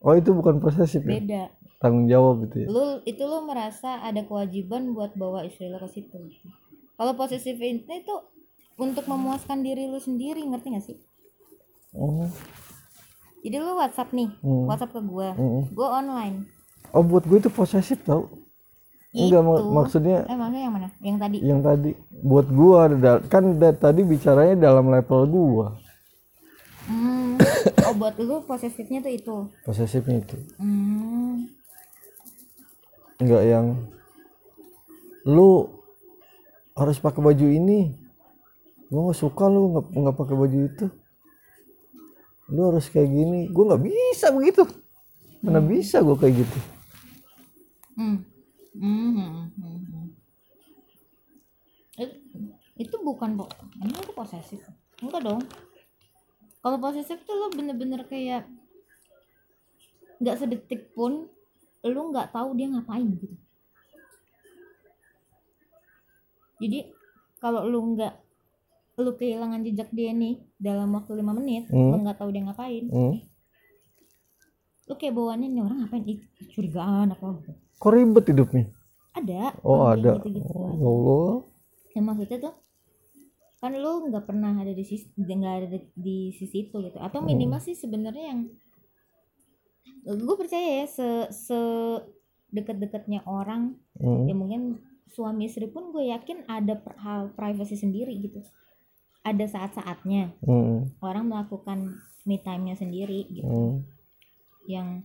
Oh 0.00 0.14
itu 0.14 0.30
bukan 0.32 0.62
posesif 0.62 1.02
ya? 1.02 1.18
Beda. 1.18 1.42
Tanggung 1.82 2.06
jawab 2.06 2.46
itu 2.48 2.64
ya? 2.64 2.66
Lu 2.70 3.02
itu 3.04 3.22
lo 3.26 3.44
merasa 3.44 4.00
ada 4.00 4.22
kewajiban 4.24 4.94
buat 4.94 5.12
bawa 5.18 5.44
istri 5.44 5.68
lo 5.68 5.82
ke 5.82 5.90
situ. 5.90 6.16
Kalau 6.96 7.12
posesif 7.18 7.58
itu 7.58 7.90
itu 7.90 8.14
untuk 8.78 9.04
memuaskan 9.10 9.60
diri 9.66 9.90
lu 9.90 9.98
sendiri 9.98 10.40
ngerti 10.46 10.66
gak 10.70 10.84
sih 10.86 10.98
oh. 11.98 12.30
Jadi 13.38 13.56
lu 13.56 13.74
WhatsApp 13.74 14.10
nih 14.10 14.28
Hmm. 14.40 14.66
WhatsApp 14.66 14.92
ke 14.92 15.00
gua. 15.00 15.34
Mm-mm. 15.34 15.70
gua 15.72 15.88
online. 15.98 16.46
Oh 16.90 17.02
buat 17.02 17.22
gue 17.22 17.38
itu 17.38 17.48
posesif 17.48 18.00
tau. 18.02 18.26
Enggak 19.08 19.40
mak- 19.40 19.60
Itu. 19.60 19.72
maksudnya 19.72 20.18
eh 20.24 20.36
maksudnya 20.36 20.62
yang 20.64 20.74
mana? 20.74 20.88
Yang 21.00 21.16
tadi? 21.18 21.36
Yang 21.40 21.60
tadi. 21.62 21.90
Buat 22.20 22.46
gua 22.48 22.80
kan 23.24 23.44
da- 23.56 23.72
tadi 23.74 24.00
bicaranya 24.02 24.56
dalam 24.58 24.88
level 24.88 25.20
gua. 25.26 25.66
Hmm. 26.84 27.36
oh 27.88 27.94
buat 27.94 28.16
lu 28.18 28.40
posesifnya 28.42 29.00
tuh 29.00 29.12
itu. 29.12 29.36
Posesifnya 29.62 30.18
itu. 30.18 30.36
Hmm. 30.56 31.48
enggak 33.18 33.42
yang 33.44 33.66
lu 35.24 35.68
harus 36.72 36.96
pakai 36.96 37.20
baju 37.20 37.46
ini. 37.48 37.96
Gua 38.88 39.08
nggak 39.08 39.18
suka 39.18 39.44
lu 39.46 39.72
nggak 39.72 39.84
nggak 39.92 40.16
pakai 40.16 40.36
baju 40.36 40.58
itu 40.64 40.86
lu 42.48 42.72
harus 42.72 42.88
kayak 42.88 43.08
gini. 43.12 43.40
Gua 43.52 43.74
nggak 43.74 43.84
bisa 43.84 44.26
begitu. 44.32 44.62
Mana 45.44 45.60
bisa 45.62 46.00
gua 46.02 46.16
kayak 46.18 46.44
gitu? 46.44 46.58
Hmm. 47.94 48.18
Hmm, 48.78 49.10
hmm, 49.16 49.46
hmm, 49.58 49.78
hmm. 49.90 50.06
It- 51.98 52.20
itu 52.78 52.96
bukan 53.02 53.34
po 53.34 53.50
ini 53.82 53.90
itu 53.90 54.12
posesif. 54.14 54.62
Enggak 55.02 55.22
dong. 55.26 55.42
Kalau 56.62 56.78
posesif 56.78 57.18
tuh 57.26 57.34
lo 57.34 57.50
bener-bener 57.50 58.06
kayak 58.06 58.46
nggak 60.18 60.38
sedetik 60.38 60.94
pun 60.94 61.26
lu 61.86 62.00
nggak 62.10 62.34
tahu 62.34 62.54
dia 62.58 62.70
ngapain 62.70 63.06
gitu. 63.18 63.34
Jadi 66.58 66.90
kalau 67.38 67.66
lu 67.66 67.94
nggak 67.94 68.14
lu 68.98 69.14
kehilangan 69.14 69.62
jejak 69.62 69.90
dia 69.94 70.10
nih 70.10 70.42
dalam 70.58 70.90
waktu 70.90 71.14
lima 71.14 71.32
menit 71.38 71.70
Hmm. 71.70 71.94
lu 71.94 71.96
nggak 72.02 72.18
tahu 72.18 72.34
dia 72.34 72.42
ngapain. 72.44 72.84
Hmm. 72.90 73.16
lu 74.88 74.96
kayak 74.96 75.14
bawaannya 75.14 75.48
nih 75.52 75.60
orang 75.60 75.78
ngapain? 75.84 76.04
Ih, 76.08 76.18
curigaan 76.56 77.12
apa 77.12 77.24
gitu. 77.44 77.52
Kok 77.76 77.90
ribet 77.92 78.24
hidupnya? 78.32 78.64
Ada. 79.12 79.42
Oh 79.60 79.84
ada 79.84 80.16
gitu-gitu. 80.16 80.48
Oh, 80.48 80.72
ada. 80.72 80.80
ya 80.80 80.88
Allah. 80.88 81.34
Ya 81.92 82.00
maksudnya 82.00 82.38
tuh 82.48 82.54
kan 83.58 83.72
lu 83.74 83.92
nggak 84.08 84.24
pernah 84.24 84.54
ada 84.56 84.72
di 84.72 84.84
sisi 84.86 85.12
nggak 85.12 85.54
ada 85.60 85.66
di, 85.68 85.78
di 85.92 86.18
sisi 86.32 86.66
itu 86.66 86.80
gitu. 86.80 86.96
Atau 86.98 87.20
minimal 87.20 87.60
sih 87.60 87.76
sebenarnya 87.76 88.24
yang 88.32 88.40
gue 90.08 90.36
percaya 90.40 90.84
ya 90.84 90.86
se 90.88 91.08
se 91.36 91.58
deket-deketnya 92.48 93.28
orang 93.28 93.76
hmm. 94.00 94.24
ya 94.24 94.32
mungkin 94.32 94.80
suami 95.12 95.48
istri 95.52 95.68
pun 95.68 95.92
gue 95.92 96.08
yakin 96.08 96.48
ada 96.48 96.80
hal 97.00 97.32
privasi 97.36 97.76
sendiri 97.76 98.16
gitu 98.16 98.40
ada 99.28 99.44
saat-saatnya 99.44 100.32
Hmm. 100.42 100.88
orang 101.00 101.28
melakukan 101.28 101.78
me 102.24 102.36
time-nya 102.40 102.74
sendiri 102.74 103.24
gitu 103.28 103.44
Hmm. 103.46 103.74
yang 104.68 105.02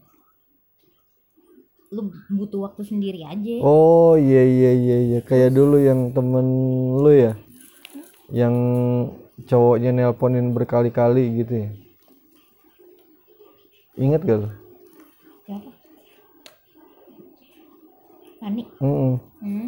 lu 1.94 2.10
butuh 2.34 2.66
waktu 2.66 2.82
sendiri 2.84 3.22
aja 3.22 3.62
Oh 3.62 4.18
iya 4.18 4.42
iya 4.42 4.72
iya 4.74 4.98
iya 5.08 5.20
kayak 5.22 5.54
dulu 5.54 5.78
yang 5.78 6.10
temen 6.10 6.48
lu 6.98 7.12
ya 7.14 7.38
yang 8.34 8.56
cowoknya 9.46 9.94
nelponin 9.94 10.58
berkali-kali 10.58 11.44
gitu 11.44 11.54
ya 11.54 11.70
Ingat 13.94 14.26
gak 14.26 14.38
lu? 14.42 14.50
siapa 15.46 15.70
Mm-mm. 18.82 19.14
hmm. 19.40 19.68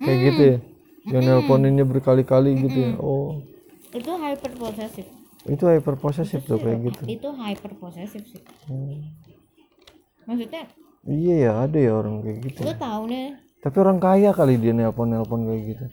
Kayak 0.00 0.18
gitu 0.26 0.42
ya 0.42 0.56
Yang 1.08 1.22
nelponinnya 1.26 1.84
berkali-kali 1.88 2.50
gitu 2.62 2.78
ya? 2.78 2.92
Oh. 2.98 3.42
Itu 3.90 4.10
hyper 4.16 4.52
possessive 4.54 5.22
itu 5.42 5.64
hyper 5.66 5.98
possessive 5.98 6.42
tuh 6.46 6.58
kayak 6.58 6.78
gitu. 6.86 7.02
Itu 7.10 7.28
hyper 7.34 7.74
possessive 7.74 8.22
sih. 8.26 8.42
Hmm. 8.70 9.10
maksudnya 10.22 10.70
Iya 11.02 11.34
ya 11.34 11.52
ada 11.66 11.78
ya 11.82 11.98
orang 11.98 12.22
kayak 12.22 12.38
gitu. 12.46 12.62
Lu 12.62 12.74
tahu 12.78 13.10
nih. 13.10 13.34
Tapi 13.58 13.76
orang 13.82 13.98
kaya 13.98 14.30
kali 14.30 14.54
dia 14.54 14.70
nelpon-nelpon 14.70 15.50
kayak 15.50 15.62
gitu. 15.66 15.84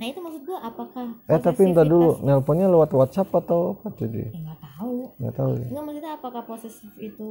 Nah 0.00 0.06
itu 0.08 0.18
maksud 0.24 0.42
gua 0.48 0.58
apakah 0.64 1.06
Eh 1.28 1.40
tapi 1.44 1.60
entar 1.68 1.84
dulu 1.84 2.24
nelponnya 2.24 2.72
lewat 2.72 2.96
whatsapp 2.96 3.28
atau 3.28 3.76
apa 3.76 3.92
tuh 3.92 4.08
dia? 4.08 4.32
ya 4.32 4.40
nggak 4.40 4.60
tahu. 4.64 4.96
Nggak 5.20 5.34
tahu 5.36 5.52
ya? 5.60 5.66
Nggak 5.68 5.84
maksudnya 5.84 6.12
apakah 6.16 6.42
posesif 6.48 6.92
itu 6.96 7.28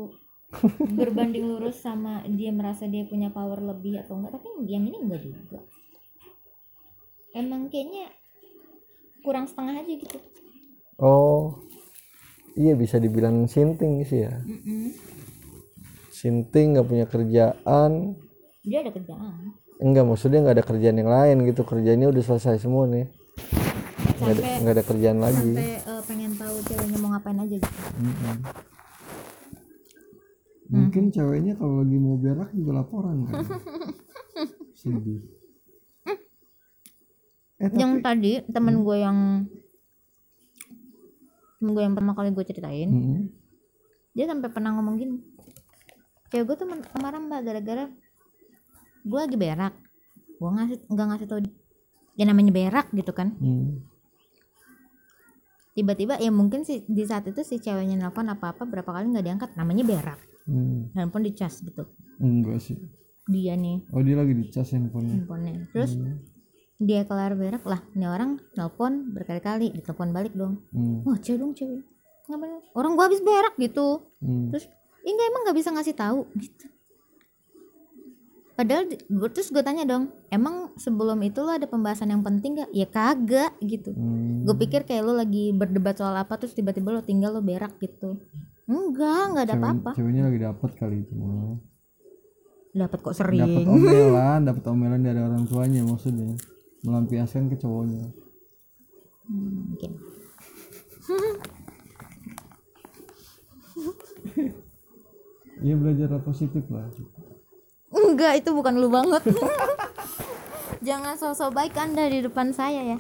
berbanding 0.94 1.50
lurus 1.50 1.82
sama 1.82 2.22
dia 2.30 2.54
merasa 2.54 2.86
dia 2.86 3.10
punya 3.10 3.34
power 3.34 3.58
lebih 3.58 4.06
atau 4.06 4.22
enggak 4.22 4.38
tapi 4.38 4.54
yang 4.70 4.86
ini 4.86 5.02
enggak 5.02 5.26
juga 5.26 5.66
emang 7.34 7.70
kayaknya 7.70 8.10
kurang 9.26 9.46
setengah 9.50 9.82
aja 9.82 9.94
gitu. 9.94 10.18
Oh 11.02 11.64
Iya 12.54 12.78
bisa 12.78 13.02
dibilang 13.02 13.50
sinting 13.50 14.06
sih 14.06 14.30
ya. 14.30 14.34
Mm-mm. 14.46 14.94
Sinting 16.14 16.78
nggak 16.78 16.86
punya 16.86 17.06
kerjaan. 17.10 18.14
Dia 18.62 18.86
ada 18.86 18.94
kerjaan. 18.94 19.58
Enggak 19.82 20.06
maksudnya 20.06 20.46
nggak 20.46 20.62
ada 20.62 20.66
kerjaan 20.66 20.98
yang 21.02 21.10
lain 21.10 21.38
gitu. 21.50 21.66
Kerjanya 21.66 22.14
udah 22.14 22.22
selesai 22.22 22.62
semua 22.62 22.86
nih. 22.86 23.10
Nggak 24.22 24.34
ada, 24.38 24.44
sampai 24.46 24.74
ada 24.78 24.84
kerjaan 24.86 25.20
lagi. 25.20 25.52
sampai 25.58 25.82
eh, 25.82 26.02
pengen 26.06 26.32
tahu 26.38 26.56
ceweknya 26.70 26.98
mau 27.02 27.10
ngapain 27.18 27.38
aja 27.42 27.56
gitu. 27.58 27.72
Mm-mm. 27.98 28.38
Mungkin 30.74 31.04
ceweknya 31.10 31.54
kalau 31.58 31.82
lagi 31.82 31.98
mau 31.98 32.16
berak 32.22 32.50
juga 32.54 32.72
laporan 32.86 33.18
kan? 33.26 33.46
Sedih 34.80 35.43
Eh 37.64 37.66
tapi 37.66 37.80
yang 37.80 37.94
tadi 38.00 38.32
temen 38.46 38.84
gue 38.84 38.98
yang 38.98 39.18
temen 41.56 41.72
gue 41.72 41.82
yang 41.82 41.94
pertama 41.96 42.14
kali 42.14 42.30
gue 42.30 42.44
ceritain 42.44 42.90
Mm-mm. 42.90 43.22
dia 44.12 44.28
sampai 44.28 44.52
pernah 44.52 44.76
ngomong 44.76 44.96
gini 44.98 45.16
cewek 46.28 46.44
gue 46.44 46.56
tuh 46.58 46.68
kemarin 46.68 47.24
mbak 47.24 47.40
gara-gara 47.42 47.86
gue 49.02 49.20
lagi 49.20 49.38
berak 49.38 49.74
gue 50.34 50.50
ngasih 50.50 50.78
nggak 50.86 51.08
ngasih 51.08 51.28
tau 51.28 51.40
dia 51.40 51.54
ya 52.14 52.24
namanya 52.26 52.52
berak 52.52 52.92
gitu 52.92 53.10
kan 53.10 53.32
Hmm. 53.40 53.80
tiba-tiba 55.74 56.20
ya 56.20 56.30
mungkin 56.30 56.62
sih 56.62 56.84
di 56.84 57.02
saat 57.02 57.26
itu 57.26 57.42
si 57.42 57.58
ceweknya 57.58 57.98
nelfon 57.98 58.28
apa-apa 58.28 58.68
berapa 58.68 58.92
kali 58.92 59.10
nggak 59.10 59.24
diangkat 59.24 59.50
namanya 59.56 59.84
berak 59.84 60.20
Hmm. 60.44 60.92
handphone 60.92 61.24
dicas 61.24 61.64
gitu 61.64 61.88
Enggak 62.20 62.60
sih 62.60 62.76
dia 63.24 63.56
nih 63.56 63.88
Oh 63.90 64.04
dia 64.04 64.20
lagi 64.20 64.36
dicas 64.36 64.68
handphonenya 64.70 65.24
handphonenya 65.24 65.64
terus 65.72 65.96
Hmm. 65.96 66.20
Dia 66.84 67.08
kelar 67.08 67.34
berak 67.34 67.64
lah. 67.64 67.82
Ini 67.96 68.06
orang 68.06 68.40
nelpon 68.54 69.16
berkali-kali 69.16 69.72
ditelepon 69.74 70.12
balik 70.12 70.34
dong. 70.36 70.62
Hmm. 70.70 71.02
wah 71.08 71.18
cewek 71.18 71.40
dong 71.40 71.54
cewek. 71.56 71.82
Ngapain 72.28 72.64
orang 72.76 72.92
gua 72.96 73.06
habis 73.08 73.24
berak 73.24 73.56
gitu. 73.58 74.08
Hmm. 74.20 74.52
terus 74.52 74.68
"Ih, 75.04 75.12
enggak 75.12 75.28
emang 75.32 75.42
nggak 75.48 75.58
bisa 75.58 75.70
ngasih 75.72 75.96
tahu? 75.96 76.20
Gitu. 76.36 76.66
Padahal 78.54 78.86
terus 79.34 79.50
gue 79.50 79.66
tanya 79.66 79.82
dong 79.82 80.14
emang 80.30 80.78
sebelum 80.78 81.18
itu 81.26 81.42
lo 81.42 81.58
ada 81.58 81.66
pembahasan 81.66 82.14
yang 82.14 82.22
penting 82.22 82.62
gak 82.62 82.70
ya 82.70 82.86
kagak 82.86 83.58
gitu. 83.66 83.90
Hmm. 83.98 84.46
gue 84.46 84.56
pikir 84.62 84.86
kayak 84.86 85.02
lo 85.02 85.18
lagi 85.18 85.50
berdebat 85.50 85.98
soal 85.98 86.14
apa 86.14 86.38
terus 86.38 86.54
tiba-tiba 86.54 86.94
lo 86.94 87.02
tinggal 87.02 87.34
lo 87.34 87.42
berak 87.42 87.74
gitu. 87.82 88.22
Enggak 88.70 89.24
nggak 89.34 89.46
ada 89.50 89.56
Cewek- 89.58 89.64
apa-apa. 89.66 89.92
Ceweknya 89.98 90.24
lagi 90.30 90.40
dapat 90.40 90.72
kali 90.78 90.98
itu 91.02 91.16
dapat 92.74 93.00
kok 93.06 93.14
Dapat 93.14 93.18
sering 93.22 93.70
omelan, 93.70 94.40
dapat 94.50 94.64
omelan 94.66 95.02
dari 95.06 95.22
orang 95.22 95.46
tuanya 95.46 95.86
maksudnya. 95.86 96.34
Melampiaskan 96.84 97.48
ke 97.48 97.56
cowoknya. 97.58 98.12
Hmm, 99.24 99.72
mungkin 99.72 99.92
Iya 105.64 105.76
belajar 105.80 106.20
positif 106.24 106.64
lah. 106.68 106.92
enggak 107.94 108.44
itu 108.44 108.50
bukan 108.52 108.74
lu 108.78 108.92
banget. 108.92 109.24
Jangan 110.88 111.16
sosok 111.16 111.56
baik 111.56 111.78
anda 111.80 112.10
di 112.12 112.20
depan 112.20 112.52
saya 112.52 112.98
ya. 112.98 113.00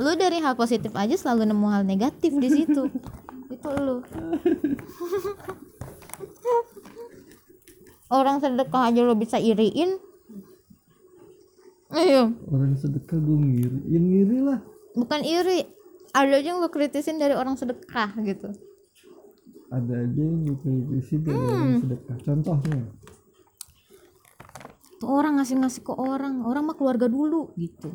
Lu 0.00 0.16
dari 0.16 0.42
hal 0.42 0.58
positif 0.58 0.90
aja 0.96 1.14
selalu 1.14 1.52
nemu 1.54 1.66
hal 1.70 1.82
negatif 1.86 2.34
di 2.34 2.48
situ. 2.50 2.88
Itu 3.54 3.70
lu. 3.76 4.02
Orang 8.10 8.42
sedekah 8.42 8.90
aja 8.90 9.06
lo 9.06 9.14
bisa 9.14 9.38
iriin 9.38 10.00
ayo. 11.94 12.34
Orang 12.50 12.74
sedekah 12.78 13.18
gue 13.18 13.38
ngiri. 13.38 13.78
Ya 13.90 14.00
ngiri 14.00 14.38
lah. 14.44 14.58
Bukan 14.94 15.20
iri. 15.22 15.66
Ada 16.10 16.42
aja 16.42 16.48
yang 16.54 16.58
lo 16.58 16.68
kritisin 16.70 17.22
dari 17.22 17.38
orang 17.38 17.54
sedekah 17.54 18.14
gitu. 18.26 18.50
Ada 19.70 19.94
aja 20.06 20.20
yang 20.20 20.42
gue 20.42 20.56
kritisi 20.58 21.22
dari 21.22 21.38
orang 21.38 21.82
sedekah. 21.82 22.16
Contohnya. 22.26 22.82
Tuh 25.00 25.08
orang 25.08 25.38
ngasih-ngasih 25.38 25.82
ke 25.86 25.92
orang. 25.94 26.42
Orang 26.42 26.66
mah 26.70 26.76
keluarga 26.76 27.06
dulu 27.06 27.54
gitu. 27.54 27.90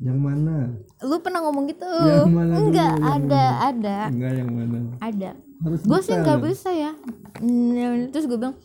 Yang 0.00 0.18
mana? 0.18 0.56
Lu 1.04 1.20
pernah 1.20 1.44
ngomong 1.44 1.68
gitu? 1.68 1.84
Yang 1.84 2.32
mana 2.32 2.52
dulu, 2.56 2.66
enggak 2.72 2.92
yang 2.96 3.04
ada 3.04 3.44
ada. 3.68 3.98
Enggak 4.08 4.32
yang 4.32 4.50
mana? 4.50 4.78
Ada. 4.98 5.30
Harus 5.60 5.80
gue 5.84 6.00
sih 6.00 6.16
nggak 6.16 6.40
bisa 6.40 6.70
ya. 6.72 6.92
Hmm, 7.36 8.08
terus 8.08 8.24
gue 8.24 8.36
bilang 8.40 8.56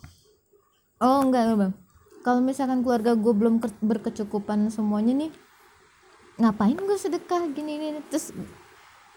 oh 1.03 1.19
enggak 1.23 1.41
enggak 1.47 1.59
bang 1.59 1.73
kalau 2.25 2.41
misalkan 2.41 2.81
keluarga 2.81 3.13
gue 3.13 3.33
belum 3.37 3.61
ke- 3.61 3.77
berkecukupan 3.85 4.73
semuanya 4.73 5.13
nih 5.13 5.31
ngapain 6.41 6.73
gue 6.73 6.97
sedekah 6.97 7.45
gini 7.53 7.77
gini 7.77 8.01
terus 8.09 8.33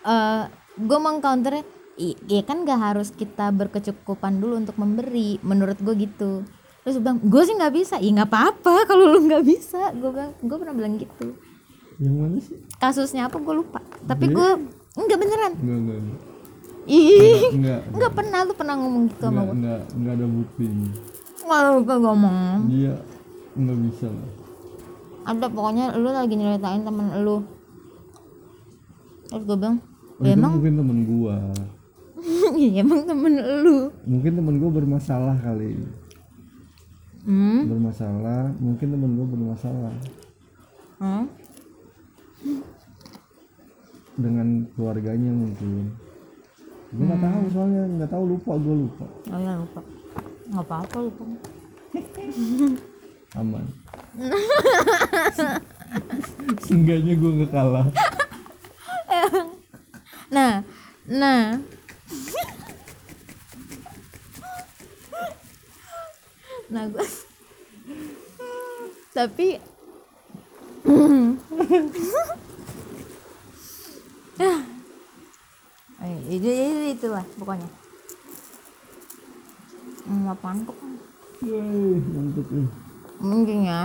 eh 0.04 0.44
gue 0.76 0.98
mengcounternya 1.00 1.64
"I- 1.98 2.20
iya 2.28 2.42
kan 2.44 2.62
gak 2.62 2.78
harus 2.78 3.08
kita 3.10 3.50
berkecukupan 3.50 4.38
dulu 4.38 4.60
untuk 4.60 4.76
memberi 4.78 5.40
menurut 5.42 5.80
gue 5.82 5.98
gitu. 5.98 6.46
Terus 6.86 6.94
gue 6.94 7.02
bilang 7.02 7.18
gue 7.18 7.42
sih 7.42 7.58
nggak 7.58 7.74
bisa. 7.74 7.98
Iya 7.98 8.22
nggak 8.22 8.30
apa-apa 8.30 8.86
kalau 8.86 9.10
lu 9.10 9.26
nggak 9.26 9.42
bisa. 9.42 9.90
Gue 9.98 10.14
bilang 10.14 10.30
gue 10.38 10.56
pernah 10.62 10.74
bilang 10.78 10.94
gitu. 10.94 11.34
Yang 11.98 12.14
mana 12.14 12.38
sih? 12.38 12.56
Kasusnya 12.78 13.26
apa 13.26 13.42
gue 13.42 13.50
lupa. 13.50 13.82
Tapi 14.06 14.30
gue 14.30 14.48
enggak 14.94 15.18
beneran. 15.18 15.52
Enggak 15.58 15.78
enggak 15.82 15.98
enggak 15.98 16.20
ih 16.88 17.52
enggak 17.52 17.80
enggak 17.92 18.12
pernah 18.16 18.38
lu 18.48 18.52
pernah 18.56 18.74
ngomong 18.80 19.12
gitu 19.12 19.28
sama 19.28 19.44
enggak 19.44 19.44
gue 19.44 19.56
enggak, 19.60 19.80
enggak 19.92 20.14
ada 20.16 20.26
buktinya 20.26 20.90
Kalau 21.48 21.80
gue 21.80 21.96
ngomong 21.96 22.68
dia 22.68 22.92
enggak 23.56 23.78
bisa 23.88 24.06
lah. 24.12 24.30
Ada 25.28 25.46
pokoknya 25.48 25.96
lu 25.96 26.12
lagi 26.12 26.36
nyeritain 26.36 26.84
temen 26.84 27.08
lu. 27.24 27.40
Terus 29.28 29.42
gue 29.48 29.56
bilang 29.56 29.80
Oh, 30.18 30.26
ya 30.26 30.34
emang? 30.34 30.58
mungkin 30.58 30.74
temen 30.76 30.98
gua. 31.06 31.36
Iya 32.58 32.82
emang 32.82 33.06
temen 33.06 33.32
lu. 33.64 33.86
Mungkin 34.02 34.32
temen 34.34 34.54
gua 34.58 34.70
bermasalah 34.72 35.36
kali. 35.40 35.78
Hmm? 37.28 37.68
bermasalah 37.68 38.56
mungkin 38.56 38.88
temen 38.88 39.10
gua 39.16 39.26
bermasalah. 39.28 39.94
Hmm? 40.98 41.24
dengan 44.18 44.66
keluarganya 44.74 45.30
mungkin. 45.30 45.94
Gue 46.90 47.04
nggak 47.06 47.22
tahu 47.22 47.42
soalnya 47.54 47.82
nggak 47.86 48.10
tahu 48.10 48.24
lupa 48.34 48.52
gue 48.58 48.74
lupa. 48.74 49.06
Oh 49.30 49.38
ya 49.38 49.54
lupa 49.54 49.80
nggak 50.48 50.64
apa-apa 50.64 50.96
lupa. 51.04 51.24
Aman. 53.40 53.64
Seenggaknya 56.64 57.14
gue 57.16 57.30
nggak 57.42 57.52
kalah. 57.52 57.88
Nah 60.28 60.60
nah. 61.08 61.56
Nah 66.68 66.84
gue 66.92 67.00
tapi 69.16 69.56
Eh, 75.98 76.14
itu, 76.30 76.46
itu 76.46 76.82
itulah 76.94 77.24
pokoknya 77.40 77.66
hmm, 80.28 80.36
apaan 80.36 80.58
kok. 80.68 80.76
Yeay, 81.40 81.96
mantep 82.12 82.46
nih. 82.52 82.68
Mungkin 83.24 83.58
ya. 83.64 83.80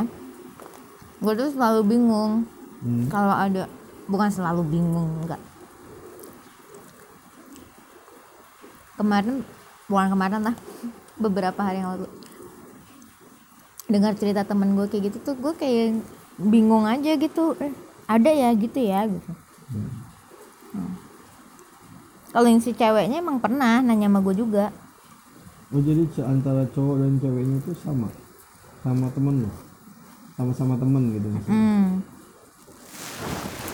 Gue 1.24 1.34
tuh 1.40 1.50
selalu 1.56 1.82
bingung 1.88 2.44
hmm. 2.84 3.08
kalau 3.08 3.32
ada 3.32 3.72
bukan 4.12 4.28
selalu 4.28 4.62
bingung 4.68 5.24
enggak. 5.24 5.40
Kemarin 9.00 9.48
bukan 9.88 10.08
kemarin 10.12 10.42
lah 10.52 10.56
beberapa 11.16 11.60
hari 11.64 11.80
yang 11.80 11.96
lalu. 11.96 12.12
Dengar 13.88 14.20
cerita 14.20 14.44
temen 14.44 14.76
gue 14.76 14.86
kayak 14.92 15.10
gitu 15.10 15.18
tuh 15.32 15.36
gue 15.40 15.54
kayak 15.56 16.04
bingung 16.36 16.84
aja 16.84 17.16
gitu. 17.16 17.56
Eh, 17.64 17.72
ada 18.08 18.30
ya 18.30 18.52
gitu 18.52 18.80
ya 18.84 19.08
gitu. 19.08 19.32
Hmm. 20.74 20.98
kalau 22.34 22.50
yang 22.50 22.62
si 22.62 22.74
ceweknya 22.74 23.22
emang 23.22 23.38
pernah 23.38 23.82
nanya 23.82 24.10
sama 24.10 24.20
gue 24.26 24.36
juga 24.42 24.74
oh 25.74 25.82
jadi 25.82 26.04
antara 26.24 26.64
cowok 26.70 26.96
dan 27.02 27.14
ceweknya 27.18 27.58
itu 27.58 27.74
sama 27.82 28.08
sama 28.86 29.10
temen 29.12 29.48
lo 29.48 29.52
sama-sama 30.34 30.74
temen 30.82 31.14
gitu 31.14 31.28
maksudnya. 31.30 31.54
Hmm. 31.54 31.90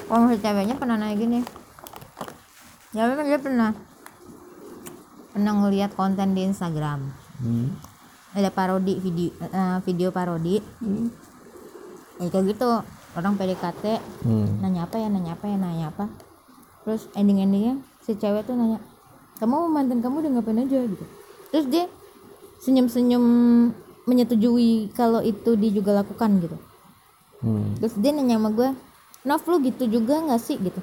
Kalau 0.09 0.25
si 0.27 0.37
ceweknya 0.41 0.75
pernah 0.75 0.95
nanya 0.99 1.15
gini. 1.15 1.39
Ya 2.91 3.05
memang 3.07 3.27
dia 3.29 3.39
pernah 3.39 3.71
pernah 5.31 5.53
ngeliat 5.55 5.93
konten 5.95 6.35
di 6.35 6.43
Instagram. 6.43 7.15
Hmm. 7.39 7.79
Ada 8.35 8.51
parodi 8.51 8.99
video 8.99 9.31
eh, 9.39 9.77
video 9.87 10.09
parodi. 10.11 10.59
Ya 12.19 12.27
kayak 12.27 12.51
gitu. 12.51 12.69
Orang 13.15 13.39
PDKT 13.39 13.83
Hmm. 14.27 14.61
nanya 14.61 14.85
apa 14.85 14.99
ya, 14.99 15.07
nanya 15.09 15.33
apa 15.33 15.45
ya, 15.47 15.57
nanya 15.57 15.85
apa. 15.89 16.05
Terus 16.83 17.07
ending-endingnya 17.15 17.79
si 18.03 18.19
cewek 18.19 18.45
tuh 18.45 18.53
nanya, 18.53 18.83
"Kamu 19.39 19.71
mantan 19.71 20.03
kamu 20.03 20.27
udah 20.27 20.31
ngapain 20.37 20.59
aja?" 20.61 20.83
gitu. 20.83 21.05
Terus 21.49 21.65
dia 21.69 21.85
senyum-senyum 22.61 23.25
menyetujui 24.09 24.89
kalau 24.97 25.21
itu 25.21 25.53
dia 25.55 25.71
juga 25.71 26.01
lakukan 26.01 26.41
gitu. 26.41 26.57
Hmm. 27.39 27.71
terus 27.79 27.95
dia 27.95 28.11
nanya 28.11 28.35
sama 28.35 28.51
gue 28.51 28.69
Nov 29.23 29.43
lu 29.47 29.57
gitu 29.63 29.83
juga 29.87 30.19
nggak 30.23 30.41
sih? 30.43 30.55
Gitu. 30.59 30.79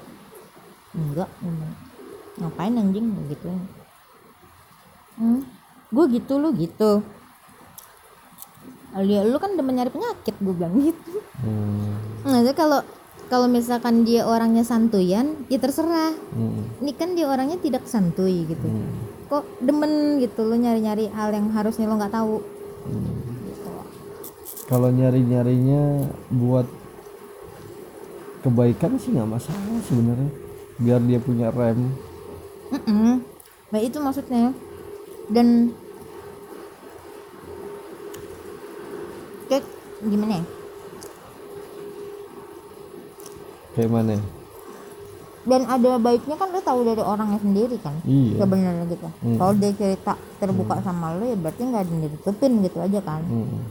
Enggak 0.93 1.29
ngapain 2.37 2.73
anjing? 2.77 3.13
Gitu. 3.33 3.49
Hmm, 5.17 5.41
gue 5.89 6.05
gitu 6.13 6.33
lu 6.37 6.53
gitu. 6.53 7.01
Dia 8.97 9.21
lu 9.25 9.37
kan 9.37 9.53
demen 9.53 9.77
nyari 9.77 9.89
penyakit 9.89 10.35
gue 10.37 10.53
bilang 10.53 10.73
gitu. 10.81 11.21
Hmm. 11.41 11.93
nah 12.25 12.41
itu 12.41 12.53
kalau 12.57 12.81
kalau 13.29 13.45
misalkan 13.45 14.01
dia 14.05 14.25
orangnya 14.25 14.61
santuyan 14.61 15.33
ya 15.49 15.57
terserah. 15.57 16.13
Hmm. 16.33 16.61
ini 16.81 16.93
kan 16.93 17.17
dia 17.17 17.25
orangnya 17.25 17.57
tidak 17.57 17.89
santuy 17.89 18.45
gitu. 18.45 18.65
Hmm. 18.69 19.06
Kok 19.27 19.43
demen 19.59 20.23
gitu 20.23 20.47
lu 20.47 20.55
nyari-nyari 20.55 21.11
hal 21.11 21.35
yang 21.35 21.51
harusnya 21.51 21.85
lo 21.87 21.99
nggak 21.99 22.15
tahu 22.15 22.39
gitu. 23.43 23.69
kalau 24.71 24.89
nyari-nyarinya 24.91 26.07
buat 26.31 26.67
kebaikan 28.43 28.95
sih 28.95 29.11
nggak 29.11 29.27
masalah 29.27 29.79
sebenarnya 29.83 30.31
biar 30.79 31.01
dia 31.03 31.19
punya 31.19 31.51
rem 31.51 31.91
Mm-mm. 32.67 33.23
Nah 33.67 33.79
itu 33.79 33.99
maksudnya 33.99 34.51
dan 35.31 35.71
kayak 39.47 39.63
gimana 40.03 40.39
ya? 40.39 40.45
kayak 43.75 43.91
mana 43.93 44.17
Dan 45.47 45.63
ada 45.63 45.95
baiknya 45.95 46.35
kan 46.35 46.51
lo 46.51 46.59
tahu 46.59 46.83
dari 46.83 46.99
orangnya 46.99 47.39
sendiri 47.39 47.79
kan. 47.79 47.95
iya 48.03 48.43
Sebenarnya 48.43 48.83
gitu. 48.91 49.07
Hmm. 49.07 49.37
Kalau 49.39 49.53
dia 49.55 49.71
cerita 49.71 50.13
terbuka 50.43 50.83
sama 50.83 51.15
lo 51.15 51.23
ya 51.23 51.39
berarti 51.39 51.61
nggak 51.63 51.81
ada 51.87 51.91
yang 51.91 52.01
ditutupin 52.11 52.51
gitu 52.67 52.77
aja 52.83 52.99
kan. 52.99 53.23
Hmm. 53.23 53.63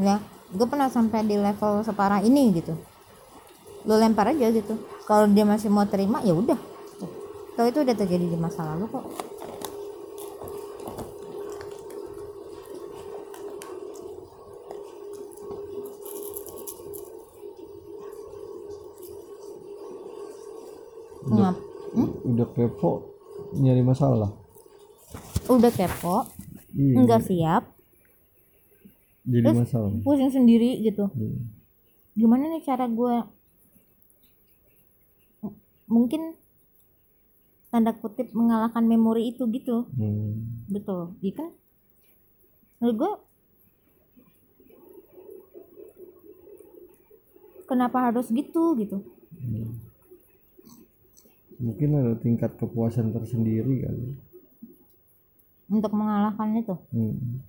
Ya, 0.00 0.16
gue 0.48 0.66
pernah 0.66 0.88
sampai 0.88 1.28
di 1.28 1.36
level 1.36 1.84
separah 1.84 2.24
ini 2.24 2.56
gitu. 2.56 2.72
Lo 3.84 4.00
lempar 4.00 4.32
aja 4.32 4.48
gitu. 4.48 4.80
Kalau 5.04 5.28
dia 5.28 5.44
masih 5.44 5.68
mau 5.68 5.84
terima 5.84 6.24
ya 6.24 6.32
udah. 6.32 6.56
Kalau 7.58 7.68
itu 7.68 7.82
udah 7.84 7.96
terjadi 7.98 8.24
di 8.24 8.38
masa 8.40 8.64
lalu 8.64 8.88
kok. 8.88 9.04
Kepo 22.58 23.14
nyari 23.54 23.86
masalah. 23.86 24.34
Udah 25.46 25.70
kepo, 25.70 26.26
iya. 26.74 26.98
Nggak 26.98 27.22
siap, 27.24 27.62
jadi 29.28 29.52
masalah. 29.52 29.92
pusing 30.00 30.32
sendiri 30.32 30.80
gitu. 30.80 31.12
Hmm. 31.12 31.52
Gimana 32.16 32.48
nih 32.48 32.64
cara 32.64 32.88
gue 32.88 33.16
mungkin 35.88 36.36
tanda 37.68 37.92
kutip 37.92 38.32
mengalahkan 38.32 38.88
memori 38.88 39.36
itu 39.36 39.44
gitu. 39.52 39.84
Hmm. 39.92 40.64
betul. 40.72 41.12
Iya 41.20 41.32
kan? 41.44 41.48
Menurut 42.80 42.96
gue 42.96 43.12
kenapa 47.68 48.08
harus 48.08 48.32
gitu 48.32 48.72
gitu? 48.80 49.04
Hmm. 49.36 49.87
Mungkin 51.58 51.98
ada 51.98 52.14
tingkat 52.18 52.54
kepuasan 52.54 53.10
tersendiri 53.10 53.84
kali 53.84 54.08
untuk 55.68 55.92
mengalahkan 55.92 56.48
itu 56.56 56.74
Hmm. 56.90 57.44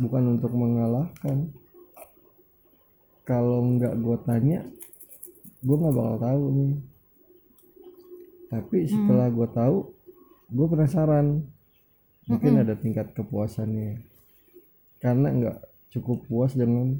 Bukan 0.00 0.24
untuk 0.34 0.50
mengalahkan. 0.56 1.52
Kalau 3.22 3.60
nggak 3.62 3.94
gue 4.02 4.16
tanya, 4.26 4.66
gue 5.62 5.76
nggak 5.78 5.94
bakal 5.94 6.16
tahu 6.18 6.42
nih. 6.58 6.74
Tapi 8.50 8.76
setelah 8.88 9.28
gue 9.30 9.48
tahu, 9.52 9.76
gue 10.50 10.66
penasaran. 10.66 11.44
Mungkin 12.26 12.66
ada 12.66 12.74
tingkat 12.74 13.14
kepuasannya. 13.14 14.02
Karena 14.98 15.28
nggak 15.28 15.58
cukup 15.92 16.24
puas 16.26 16.56
dengan 16.56 16.98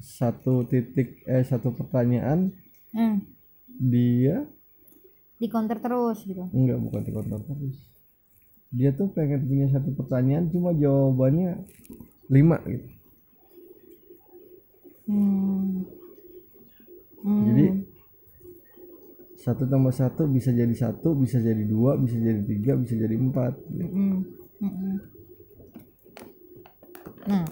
satu 0.00 0.62
titik 0.64 1.26
eh 1.26 1.42
satu 1.42 1.74
pertanyaan 1.74 2.54
hmm. 2.94 3.35
Dia 3.80 4.44
di 5.36 5.46
counter 5.52 5.76
terus 5.80 6.24
gitu 6.24 6.48
Enggak, 6.52 6.78
bukan 6.80 7.00
di 7.04 7.12
kontak 7.12 7.40
terus. 7.44 7.76
Dia 8.72 8.90
tuh 8.96 9.08
pengen 9.12 9.44
punya 9.46 9.66
satu 9.70 9.92
pertanyaan, 9.94 10.48
cuma 10.52 10.72
jawabannya 10.74 11.64
lima 12.32 12.58
gitu. 12.66 12.88
hmm. 15.06 15.86
Hmm. 17.22 17.42
Jadi 17.46 17.66
satu 19.36 19.62
tambah 19.68 19.94
satu 19.94 20.26
bisa 20.26 20.50
jadi 20.50 20.72
satu, 20.74 21.14
bisa 21.14 21.38
jadi 21.38 21.62
dua, 21.62 21.94
bisa 22.00 22.16
jadi 22.18 22.42
tiga, 22.42 22.74
bisa 22.74 22.94
jadi 22.98 23.14
empat. 23.14 23.54
gitu. 23.70 23.86
Mm-mm. 23.86 24.14
Mm-mm. 24.62 24.94
Nah, 27.26 27.44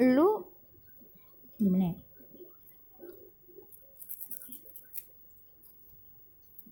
lu 0.00 0.28
gimana 1.60 1.84
ya? 1.92 1.94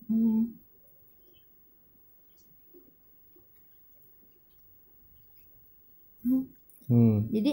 Hmm. 0.09 0.43
Hmm. 6.91 7.23
Jadi 7.31 7.51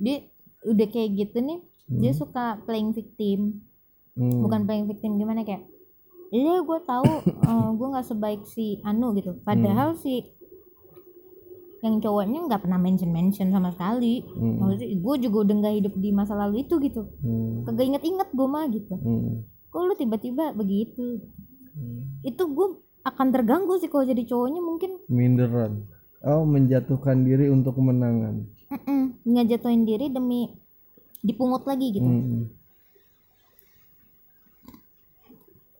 dia 0.00 0.18
udah 0.80 0.88
kayak 0.88 1.10
gitu 1.14 1.38
nih, 1.38 1.60
dia 1.86 2.12
suka 2.12 2.44
playing 2.64 2.90
victim. 2.90 3.60
Hmm. 4.10 4.42
bukan 4.42 4.64
playing 4.64 4.84
victim 4.84 5.16
gimana 5.16 5.42
kayak 5.42 5.64
iya 6.28 6.60
gue 6.60 6.78
tahu 6.82 7.08
eh, 7.46 7.68
gue 7.72 7.86
nggak 7.88 8.06
sebaik 8.06 8.42
si 8.44 8.82
Anu 8.82 9.14
gitu 9.14 9.38
padahal 9.40 9.94
si 9.94 10.26
yang 11.80 11.96
cowoknya 11.96 12.44
nggak 12.44 12.60
pernah 12.60 12.76
mention 12.76 13.08
mention 13.08 13.48
sama 13.48 13.72
sekali 13.72 14.20
Hmm. 14.28 14.60
maksudnya 14.60 14.92
gue 14.92 15.14
juga 15.22 15.36
udah 15.40 15.54
nggak 15.56 15.74
hidup 15.74 15.94
di 15.96 16.10
masa 16.10 16.34
lalu 16.34 16.60
itu 16.62 16.76
gitu 16.78 17.08
Hmm. 17.18 17.64
kagak 17.64 17.86
inget 17.86 18.02
inget 18.04 18.28
gue 18.30 18.44
mah 18.44 18.66
gitu 18.68 18.94
Hmm. 18.94 19.46
kok 19.70 19.80
lu 19.80 19.94
tiba-tiba 19.94 20.52
begitu 20.52 21.24
Hmm. 21.72 22.20
itu 22.20 22.42
gue 22.44 22.66
akan 23.00 23.26
terganggu 23.30 23.78
sih 23.78 23.88
kalau 23.88 24.04
jadi 24.04 24.20
cowoknya 24.22 24.60
mungkin 24.60 24.90
Minderan. 25.06 25.88
Oh, 26.20 26.44
menjatuhkan 26.44 27.24
diri 27.24 27.48
untuk 27.48 27.72
kemenangan. 27.72 28.44
mm-mm, 28.68 29.24
ngejatuhin 29.24 29.82
diri 29.82 30.12
demi 30.12 30.52
dipungut 31.20 31.64
lagi 31.64 31.92
gitu 31.94 32.06
Hmm. 32.06 32.48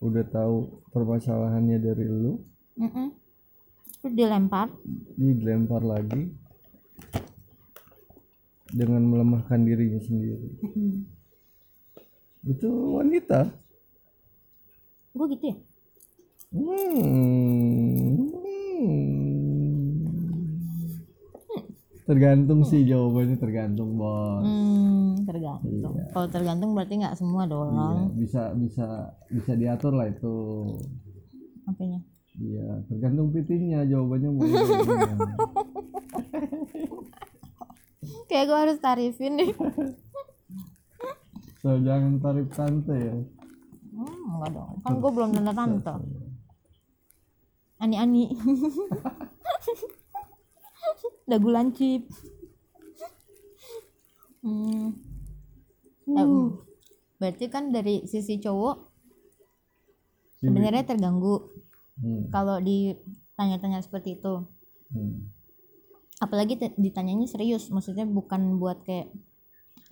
Udah 0.00 0.24
tahu 0.24 0.80
permasalahannya 0.96 1.76
dari 1.76 2.08
lu, 2.08 2.40
Mm-mm. 2.80 3.12
terus 4.00 4.14
dilempar 4.16 4.72
dilempar 5.12 5.84
lagi 5.84 6.32
dengan 8.72 9.04
melemahkan 9.04 9.60
dirinya 9.60 10.00
sendiri. 10.00 10.48
Mm-mm. 10.64 11.04
Itu 12.48 12.96
wanita. 12.96 13.52
gue 15.12 15.26
gitu 15.36 15.44
ya 15.52 15.56
Hmm. 16.50 18.09
Tergantung 22.10 22.66
sih 22.66 22.82
jawabannya 22.82 23.38
tergantung 23.38 23.94
bos. 23.94 24.42
Hmm, 24.42 25.22
tergantung. 25.22 25.94
Kalau 26.10 26.26
tergantung 26.26 26.74
berarti 26.74 26.98
nggak 26.98 27.14
semua 27.14 27.46
Iya, 27.46 27.54
dong. 27.54 28.18
bisa 28.18 28.50
bisa 28.58 28.86
bisa 29.30 29.54
diatur 29.54 29.94
lah 29.94 30.10
itu. 30.10 30.34
Apanya? 31.70 32.02
Iya, 32.34 32.82
tergantung 32.90 33.30
pitingnya 33.30 33.86
jawabannya 33.86 34.26
mau. 34.26 34.42
Kayak 38.26 38.44
gue 38.50 38.58
harus 38.58 38.78
tarifin 38.82 39.38
nih. 39.38 39.54
So, 41.62 41.78
jangan 41.78 42.18
tarik 42.18 42.50
tante 42.50 42.90
ya. 42.98 43.14
Hmm, 43.94 44.34
enggak 44.34 44.50
dong. 44.50 44.82
Kan 44.82 44.98
gue 44.98 45.10
belum 45.14 45.30
tanda 45.30 45.54
tante. 45.54 45.94
Ani-ani. 47.78 48.34
Dagu 51.26 51.48
lancip. 51.48 52.02
Hmm. 54.40 54.96
Em, 56.10 56.32
berarti 57.20 57.46
kan 57.46 57.70
dari 57.70 58.02
sisi 58.08 58.40
cowok 58.40 58.76
sebenarnya 60.40 60.88
terganggu 60.88 61.60
Hmm. 62.00 62.32
kalau 62.32 62.56
ditanya-tanya 62.64 63.84
seperti 63.84 64.16
itu. 64.16 64.40
hmm. 64.88 65.28
apalagi 66.16 66.56
ditanyanya 66.80 67.28
serius 67.28 67.68
maksudnya 67.68 68.08
bukan 68.08 68.56
buat 68.56 68.80
kayak 68.88 69.12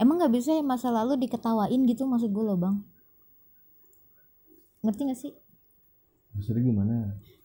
emang 0.00 0.16
nggak 0.16 0.32
bisa 0.32 0.56
ya 0.56 0.64
masa 0.64 0.88
lalu 0.88 1.20
diketawain 1.20 1.84
gitu 1.84 2.08
maksud 2.08 2.32
gue 2.32 2.40
loh 2.40 2.56
bang 2.56 2.80
ngerti 4.80 5.00
gak 5.04 5.20
sih 5.20 5.32
Maksudnya 6.32 6.62
gimana? 6.64 6.96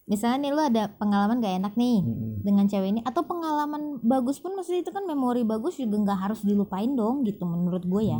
Misalnya 0.04 0.38
nih 0.44 0.52
lu 0.52 0.62
ada 0.62 0.84
pengalaman 0.92 1.40
gak 1.40 1.56
enak 1.64 1.74
nih 1.76 2.04
Hmm. 2.04 2.44
dengan 2.44 2.68
cewek 2.68 2.90
ini 2.92 3.02
atau 3.08 3.24
pengalaman 3.24 4.04
bagus 4.04 4.44
pun 4.44 4.52
maksudnya 4.52 4.84
itu 4.84 4.92
kan 4.92 5.08
memori 5.08 5.48
bagus 5.48 5.80
juga 5.80 5.96
nggak 5.96 6.20
harus 6.20 6.44
dilupain 6.44 6.92
dong 6.92 7.24
gitu 7.24 7.48
menurut 7.48 7.88
gue 7.88 8.04
ya. 8.12 8.20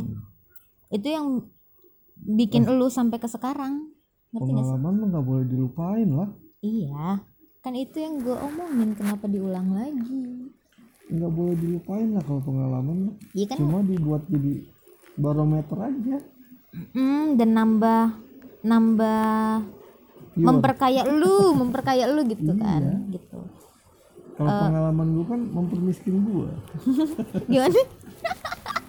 Itu 0.88 1.06
yang 1.06 1.26
bikin 2.16 2.64
lu 2.64 2.88
sampai 2.88 3.20
ke 3.20 3.28
sekarang 3.28 3.92
ngerti 4.32 4.50
gak 4.50 4.64
sih? 4.64 4.72
Pengalaman 4.72 4.94
nggak 5.12 5.24
boleh 5.24 5.44
dilupain 5.44 6.08
lah. 6.08 6.30
iya 6.60 7.20
kan 7.60 7.72
itu 7.72 8.00
yang 8.00 8.16
gue 8.20 8.32
omongin 8.32 8.96
kenapa 8.96 9.28
diulang 9.28 9.72
lagi? 9.72 10.48
Nggak 11.12 11.32
boleh 11.32 11.56
dilupain 11.60 12.08
lah 12.12 12.24
kalau 12.24 12.40
pengalaman 12.40 13.12
iya 13.36 13.44
kan? 13.44 13.60
Cuma 13.60 13.84
dibuat 13.84 14.24
jadi 14.32 14.64
barometer 15.14 15.78
aja. 15.84 16.16
Mm, 16.96 17.36
dan 17.36 17.50
nambah 17.52 18.02
nambah 18.64 19.60
Iya. 20.34 20.44
memperkaya 20.44 21.02
lu 21.06 21.34
memperkaya 21.60 22.04
lu 22.06 22.26
gitu 22.26 22.52
kan 22.56 22.82
gitu 23.08 23.38
Kalau 24.34 24.50
Eh. 24.50 24.60
pengalaman 24.66 25.08
gua 25.14 25.26
kan 25.30 25.40
mempermiskin 25.46 26.26
gua. 26.26 26.50
gimana 27.50 27.80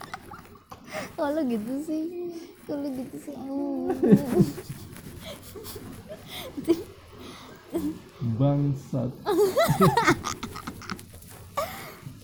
kalau 1.15 1.41
gitu 1.45 1.73
sih 1.85 2.03
kalau 2.65 2.81
gitu 2.83 3.15
sih. 3.21 3.35
Bangsat. 8.39 9.11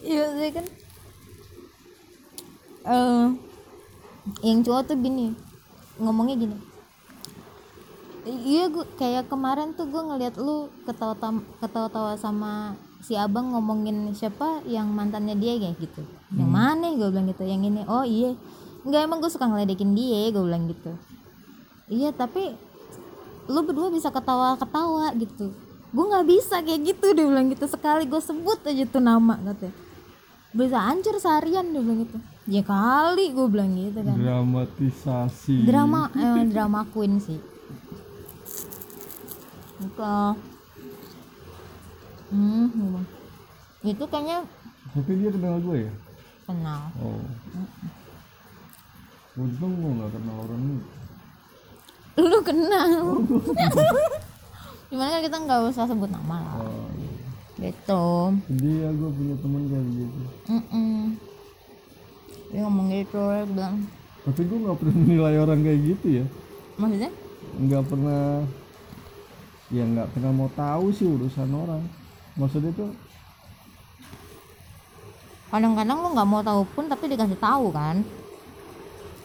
iya 0.02 0.26
sih 0.34 0.50
kan 0.50 0.66
eh 2.82 3.26
yang 4.42 4.60
cowok 4.66 4.82
tuh 4.90 4.98
gini 4.98 5.38
ngomongnya 6.02 6.36
gini 6.40 6.58
iya 8.26 8.70
gue 8.70 8.86
kayak 8.98 9.30
kemarin 9.30 9.74
tuh 9.74 9.90
gue 9.90 9.98
ngeliat 9.98 10.38
lu 10.38 10.70
ketawa 10.86 11.18
ketawa-tawa 11.58 12.14
sama 12.18 12.78
si 13.02 13.18
abang 13.18 13.54
ngomongin 13.54 14.14
siapa? 14.14 14.62
Yang 14.70 14.88
mantannya 14.94 15.36
dia 15.38 15.58
kayak 15.58 15.78
gitu. 15.82 16.06
Yang 16.34 16.52
mana? 16.52 16.94
Gue 16.94 17.10
bilang 17.10 17.28
gitu. 17.30 17.44
Yang 17.46 17.62
ini. 17.74 17.82
Oh 17.90 18.06
iya. 18.06 18.38
Nggak 18.86 19.02
emang 19.06 19.20
gue 19.22 19.32
suka 19.34 19.50
ngeledekin 19.50 19.98
dia 19.98 20.30
gue 20.30 20.44
bilang 20.44 20.70
gitu. 20.70 20.92
Iya 21.90 22.14
tapi 22.14 22.54
lu 23.50 23.60
berdua 23.66 23.90
bisa 23.90 24.14
ketawa-ketawa 24.14 25.18
gitu. 25.18 25.50
Gue 25.92 26.06
nggak 26.08 26.26
bisa 26.30 26.62
kayak 26.62 26.82
gitu 26.94 27.18
dia 27.18 27.26
bilang 27.26 27.50
gitu. 27.50 27.66
Sekali 27.66 28.06
gue 28.06 28.22
sebut 28.22 28.62
aja 28.66 28.86
tuh 28.86 29.02
nama 29.02 29.38
katanya 29.42 29.74
bisa 30.52 30.84
hancur 30.84 31.16
seharian 31.16 31.64
dia 31.72 31.82
bilang 31.82 32.06
gitu. 32.06 32.18
Ya 32.50 32.62
kali 32.62 33.34
gue 33.34 33.48
bilang 33.50 33.72
gitu 33.74 34.04
kan. 34.04 34.16
Dramatisasi. 34.20 35.64
drama 35.64 36.12
emang 36.14 36.50
drama 36.52 36.82
queen 36.92 37.18
sih 37.18 37.51
itu 39.82 40.14
hmm 42.32 42.66
gimana? 42.72 43.02
itu 43.82 44.04
kayaknya 44.06 44.38
Tapi 44.92 45.12
dia 45.16 45.30
kenal 45.30 45.56
gue 45.60 45.78
ya? 45.82 45.94
kenal 46.44 46.82
Oh. 46.98 47.22
Untung 49.34 49.72
gue 49.74 49.92
gak 49.96 50.12
kenal 50.12 50.36
orang 50.42 50.62
itu. 50.70 50.88
lu 52.14 52.40
kenal 52.42 52.90
gimana 54.92 55.10
kan 55.10 55.22
kita 55.24 55.38
nggak 55.40 55.60
usah 55.66 55.86
sebut 55.86 56.08
nama 56.08 56.36
lah 56.38 56.56
Oh, 56.60 56.88
iya. 56.94 57.16
gitu 57.64 58.04
Sedih 58.46 58.76
ya 58.78 58.90
gue 58.92 59.10
punya 59.10 59.36
temen 59.38 59.62
kayak 59.66 59.88
gitu. 59.90 60.22
Mm-mm. 60.46 61.16
dia 62.46 62.60
ngomong 62.62 62.88
gitu 62.92 63.16
dia 63.24 63.48
bilang 63.48 63.76
tapi 64.22 64.42
gue 64.44 64.58
nggak 64.60 64.78
pernah 64.78 64.96
menilai 65.02 65.36
orang 65.38 65.60
kayak 65.62 65.80
gitu 65.88 66.08
ya 66.14 66.26
maksudnya 66.76 67.12
nggak 67.58 67.84
pernah 67.86 68.24
ya 69.72 69.84
nggak 69.88 70.12
pernah 70.12 70.32
mau 70.36 70.52
tahu 70.52 70.92
sih 70.92 71.08
urusan 71.08 71.50
orang. 71.52 71.84
Maksudnya 72.36 72.72
tuh 72.76 72.92
kadang-kadang 75.52 76.00
lu 76.00 76.08
nggak 76.16 76.30
mau 76.32 76.40
tahu 76.40 76.64
pun 76.72 76.88
tapi 76.88 77.12
dikasih 77.12 77.40
tahu 77.40 77.72
kan. 77.76 78.04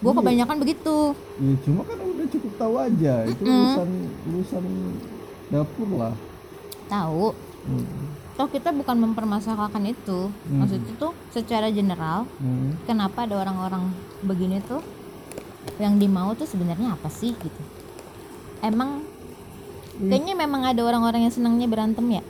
Gue 0.02 0.12
kebanyakan 0.12 0.56
begitu. 0.60 1.16
Ya 1.40 1.54
cuma 1.64 1.80
kan 1.86 1.98
udah 1.98 2.26
cukup 2.28 2.52
tahu 2.60 2.74
aja. 2.78 3.14
Itu 3.26 3.42
urusan 3.46 3.90
urusan 4.30 4.64
dapur 5.50 5.88
lah. 5.98 6.14
Tahu. 6.86 7.34
Hmm. 7.66 8.14
toh 8.36 8.46
kita 8.52 8.68
bukan 8.70 9.00
mempermasalahkan 9.00 9.80
itu. 9.90 10.30
Maksudnya 10.46 10.92
tuh 11.00 11.16
secara 11.32 11.72
general 11.72 12.28
Hmm. 12.38 12.76
kenapa 12.84 13.24
ada 13.24 13.42
orang-orang 13.42 13.90
begini 14.22 14.60
tuh? 14.62 14.84
Yang 15.80 15.94
dimau 16.04 16.30
tuh 16.36 16.44
sebenarnya 16.46 16.94
apa 16.94 17.08
sih 17.08 17.32
gitu? 17.32 17.62
Emang 18.60 19.02
kayaknya 19.98 20.34
memang 20.34 20.62
ada 20.62 20.82
orang-orang 20.82 21.24
yang 21.24 21.34
senangnya 21.34 21.66
berantem 21.66 22.06
ya? 22.10 22.22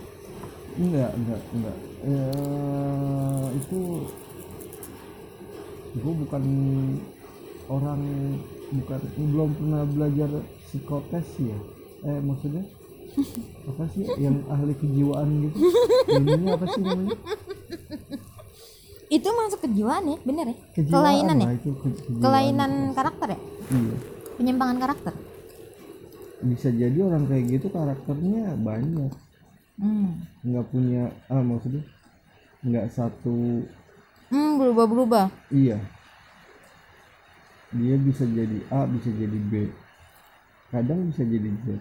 Enggak 0.77 1.11
enggak 1.15 1.41
enggak. 1.51 1.77
Ya, 2.07 2.27
itu 3.57 3.79
gue 5.97 6.13
bukan 6.23 6.45
orang 7.67 8.01
bukan 8.71 9.01
belum 9.17 9.51
pernah 9.57 9.83
belajar 9.85 10.31
psikotes 10.63 11.27
ya. 11.41 11.59
Eh 12.05 12.21
maksudnya? 12.21 12.65
Apa 13.73 13.89
sih 13.91 14.05
yang 14.21 14.45
ahli 14.47 14.77
kejiwaan 14.77 15.29
gitu? 15.43 15.57
Ilmunya 16.13 16.53
apa 16.53 16.67
sih 16.69 16.83
namanya? 16.85 17.17
Itu 19.09 19.29
masuk 19.33 19.65
kejiwaan 19.65 20.05
ya 20.05 20.19
bener 20.21 20.47
ya? 20.53 20.57
Kejiwaan 20.75 21.01
kelainan 21.01 21.37
ya? 21.41 21.47
lah 21.47 21.55
itu 21.55 21.71
ke- 21.73 21.97
kejiwaan. 21.97 22.21
kelainan 22.21 22.73
karakter 22.93 23.29
ya? 23.33 23.39
Iya. 23.73 23.97
Penyimpangan 24.37 24.77
karakter 24.77 25.13
bisa 26.45 26.69
jadi 26.69 26.99
orang 27.01 27.25
kayak 27.25 27.45
gitu 27.49 27.73
karakternya 27.73 28.53
banyak 28.61 29.13
hmm, 29.81 30.09
nggak 30.45 30.67
punya 30.69 31.09
ah 31.33 31.41
maksudnya 31.41 31.81
nggak 32.61 32.93
satu 32.93 33.65
hmm 34.29 34.51
berubah-berubah 34.59 35.31
Iya. 35.49 35.79
Dia 37.77 37.97
bisa 37.99 38.25
jadi 38.25 38.63
A, 38.71 38.87
bisa 38.87 39.11
jadi 39.11 39.37
B. 39.37 39.69
Kadang 40.71 41.11
bisa 41.11 41.23
jadi 41.23 41.51
Z. 41.67 41.77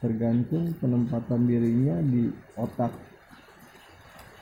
Tergantung 0.00 0.74
penempatan 0.80 1.46
dirinya 1.46 2.00
di 2.02 2.28
otak. 2.56 2.90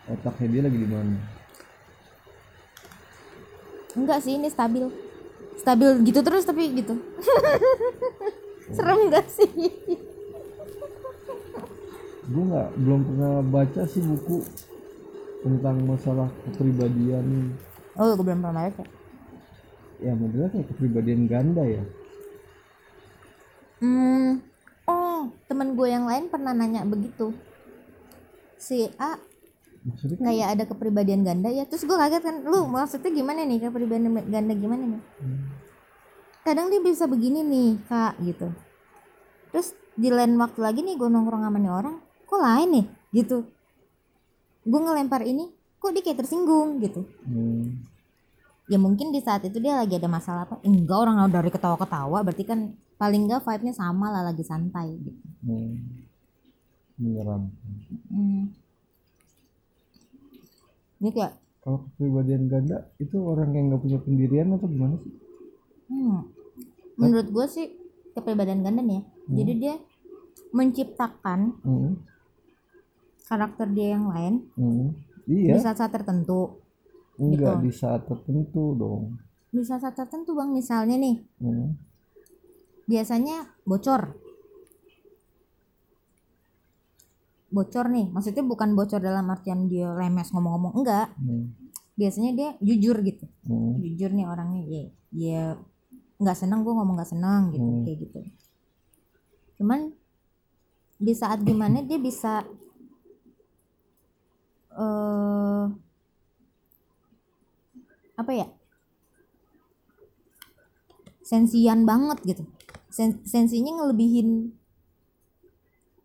Otaknya 0.07 0.49
dia 0.49 0.63
lagi 0.65 0.79
di 0.79 0.89
mana. 0.89 1.19
enggak 3.95 4.19
sih 4.27 4.35
ini 4.35 4.51
stabil 4.51 4.91
stabil 5.59 5.91
gitu 6.07 6.21
terus 6.21 6.45
tapi 6.47 6.71
gitu 6.75 6.95
serem 8.77 9.13
gak 9.13 9.27
sih 9.29 9.51
Gue 12.25 12.41
nggak 12.41 12.81
belum 12.81 13.01
pernah 13.05 13.35
baca 13.45 13.83
sih 13.85 14.01
buku 14.01 14.41
tentang 15.45 15.77
masalah 15.85 16.33
kepribadian. 16.49 17.53
oh 18.01 18.17
gue 18.17 18.25
belum 18.25 18.41
pernah 18.41 18.65
baca 18.73 18.85
Ya 20.01 20.17
modelnya 20.17 20.51
kayak 20.51 20.69
kepribadian 20.73 21.29
ganda 21.29 21.63
ya. 21.63 21.85
Hmm, 23.79 24.41
oh, 24.89 25.31
temen 25.47 25.77
gue 25.77 25.89
yang 25.89 26.09
lain 26.09 26.33
pernah 26.33 26.57
nanya 26.57 26.83
begitu. 26.89 27.37
Si 28.57 28.89
A 28.97 29.21
Maksudnya 29.85 30.17
kan 30.17 30.25
kayak 30.33 30.49
ada 30.57 30.65
kepribadian 30.65 31.21
ganda 31.29 31.53
ya, 31.53 31.69
terus 31.69 31.85
gue 31.85 31.93
kaget 31.93 32.25
kan, 32.25 32.37
lu 32.49 32.65
maksudnya 32.65 33.13
gimana 33.13 33.45
nih 33.45 33.69
kepribadian 33.69 34.17
ganda 34.33 34.55
gimana 34.57 34.83
nih? 34.97 35.03
Kadang 36.41 36.73
dia 36.73 36.81
bisa 36.81 37.05
begini 37.05 37.45
nih 37.45 37.71
kak 37.85 38.17
gitu. 38.25 38.49
Terus 39.53 39.77
di 39.93 40.09
lain 40.09 40.41
waktu 40.41 40.61
lagi 40.65 40.81
nih 40.81 40.97
gue 40.97 41.09
nongkrong 41.13 41.45
sama 41.45 41.61
nih 41.61 41.73
orang, 41.73 41.97
kok 42.25 42.41
lain 42.41 42.69
nih 42.73 42.87
gitu. 43.13 43.45
Gue 44.65 44.81
ngelempar 44.81 45.21
ini, 45.29 45.53
kok 45.77 45.93
dia 45.93 46.01
kayak 46.01 46.25
tersinggung 46.25 46.81
gitu. 46.81 47.05
hmm, 47.29 47.85
Ya 48.73 48.81
mungkin 48.81 49.13
di 49.13 49.21
saat 49.21 49.45
itu 49.45 49.61
dia 49.61 49.77
lagi 49.77 50.01
ada 50.01 50.09
masalah 50.09 50.49
apa? 50.49 50.57
Enggak 50.65 50.97
orang 50.97 51.29
dari 51.29 51.53
ketawa-ketawa, 51.53 52.25
berarti 52.25 52.45
kan 52.49 52.73
paling 52.97 53.29
enggak 53.29 53.45
vibe-nya 53.45 53.77
sama 53.77 54.09
lah 54.09 54.25
lagi 54.25 54.41
santai 54.41 54.97
gitu. 54.97 55.21
hmm, 55.45 55.73
menyeramkan. 56.97 57.53
Hmm. 58.09 58.64
Ini 61.01 61.11
kayak 61.15 61.33
Kalau 61.65 61.79
kepribadian 61.89 62.45
ganda 62.53 62.77
itu 63.01 63.17
orang 63.25 63.51
yang 63.57 63.65
nggak 63.73 63.83
punya 63.85 63.99
pendirian 64.05 64.53
atau 64.53 64.69
gimana 64.69 64.95
sih? 65.01 65.13
hmm, 65.89 66.17
menurut 67.01 67.29
gue 67.35 67.47
sih 67.51 67.67
kepribadian 68.15 68.61
ganda 68.65 68.83
nih 68.85 69.01
ya. 69.01 69.03
Jadi 69.43 69.53
dia 69.59 69.75
menciptakan 70.55 71.41
Hmm. 71.65 71.93
karakter 73.29 73.67
dia 73.73 73.97
yang 73.97 74.07
lain 74.13 74.35
Hmm. 74.57 74.93
di 75.25 75.35
Iya, 75.49 75.57
saat-saat 75.59 75.93
tertentu. 75.93 76.61
enggak 77.19 77.55
di 77.65 77.71
saat 77.81 78.03
tertentu 78.11 78.65
dong. 78.79 79.03
Di 79.55 79.63
saat-saat 79.65 79.97
tertentu 79.97 80.31
bang 80.37 80.51
misalnya 80.53 80.97
nih 81.01 81.17
Hmm. 81.41 81.77
biasanya 82.85 83.37
bocor. 83.65 84.03
Bocor 87.55 87.87
nih, 87.87 88.11
maksudnya 88.11 88.43
bukan 88.43 88.75
bocor 88.75 88.99
dalam 88.99 89.31
artian 89.31 89.71
dia 89.71 89.95
lemes 89.95 90.35
ngomong-ngomong 90.35 90.75
enggak. 90.83 91.15
Hmm. 91.23 91.55
Biasanya 91.95 92.35
dia 92.35 92.49
jujur 92.59 92.99
gitu. 93.07 93.31
Hmm. 93.47 93.79
Jujur 93.79 94.11
nih 94.11 94.27
orangnya 94.27 94.63
ya, 94.67 94.83
ya 95.15 95.43
nggak 96.19 96.35
senang 96.35 96.67
gue 96.67 96.75
ngomong 96.75 96.99
nggak 96.99 97.11
senang 97.15 97.55
gitu 97.55 97.63
Hmm. 97.63 97.83
kayak 97.87 97.99
gitu. 98.03 98.19
Cuman 99.63 99.95
di 100.99 101.15
saat 101.15 101.43
gimana 101.47 101.83
dia 101.87 101.99
bisa 101.99 102.43
eh 104.75 105.65
apa 108.15 108.33
ya 108.35 108.47
sensian 111.23 111.87
banget 111.87 112.19
gitu 112.27 112.43
Sen- 112.91 113.23
sensinya 113.27 113.75
ngelebihin 113.79 114.55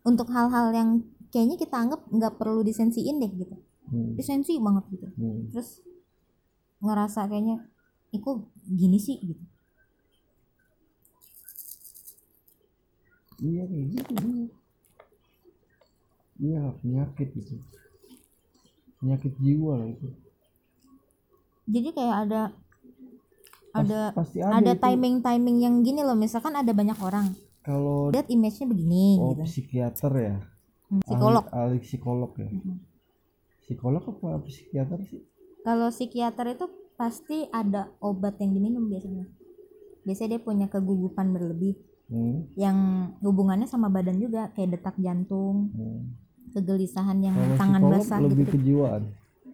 untuk 0.02 0.30
hal-hal 0.30 0.74
yang 0.74 0.90
kayaknya 1.30 1.56
kita 1.56 1.76
anggap 1.76 2.00
nggak 2.06 2.34
perlu 2.36 2.60
disensiin 2.60 3.18
deh 3.18 3.32
gitu 3.32 3.56
Hmm. 3.86 4.14
dia 4.14 4.22
sensi 4.22 4.54
banget 4.56 4.86
gitu 4.88 5.06
Hmm. 5.14 5.50
terus 5.50 5.82
ngerasa 6.78 7.26
kayaknya 7.26 7.66
kok 8.12 8.38
gini 8.64 8.98
sih 8.98 9.18
gitu 9.18 9.42
Iya 13.40 13.64
kayak 13.64 13.86
gitu. 13.88 14.12
iya. 16.38 16.60
Penyakit 16.76 17.28
itu. 17.34 17.56
Penyakit 18.96 19.32
jiwa 19.38 19.72
lah 19.76 19.88
itu. 19.88 20.08
jadi 21.64 21.88
kayak 21.90 22.16
ada 22.26 22.42
Pas- 23.70 23.80
ada 23.80 24.00
pasti 24.12 24.42
ada 24.42 24.58
ada, 24.58 24.72
itu. 24.74 24.82
timing 24.82 25.22
timing 25.22 25.56
yang 25.56 25.74
gini 25.80 26.02
loh 26.02 26.12
misalkan 26.14 26.50
ada 26.52 26.68
banyak 26.70 26.98
orang 26.98 27.30
Kalau 27.62 28.10
lihat 28.10 28.26
image-nya 28.26 28.66
begini 28.66 29.16
oh, 29.16 29.30
gitu 29.32 29.46
psikiater 29.46 30.12
ya. 30.12 30.36
Psikolog 30.90 31.46
Ahli, 31.46 31.54
ahli 31.54 31.78
psikolog 31.80 32.32
ya. 32.34 32.50
Psikolog 33.60 34.02
apa 34.02 34.42
psikiater 34.42 34.98
sih? 35.04 35.22
kalau 35.60 35.86
psikiater 35.88 36.46
itu 36.50 36.66
pasti 36.94 37.44
ada 37.46 37.92
obat 37.98 38.36
yang 38.36 38.50
diminum 38.50 38.88
biasanya 38.88 39.28
biasanya 40.02 40.30
dia 40.34 40.40
punya 40.40 40.66
kegugupan 40.66 41.30
berlebih 41.30 41.76
Hmm. 42.08 42.42
yang 42.58 42.78
hubungannya 43.20 43.64
sama 43.64 43.86
badan 43.86 44.18
juga 44.18 44.50
kayak 44.50 44.74
detak 44.74 44.98
jantung 44.98 45.70
Hmm. 45.70 46.10
kegelisahan 46.50 47.22
yang 47.22 47.36
Kalau 47.36 47.54
tangan 47.54 47.82
basah 47.86 48.18
lebih 48.18 48.42
gitu 48.42 48.52
kejiwaan. 48.56 49.02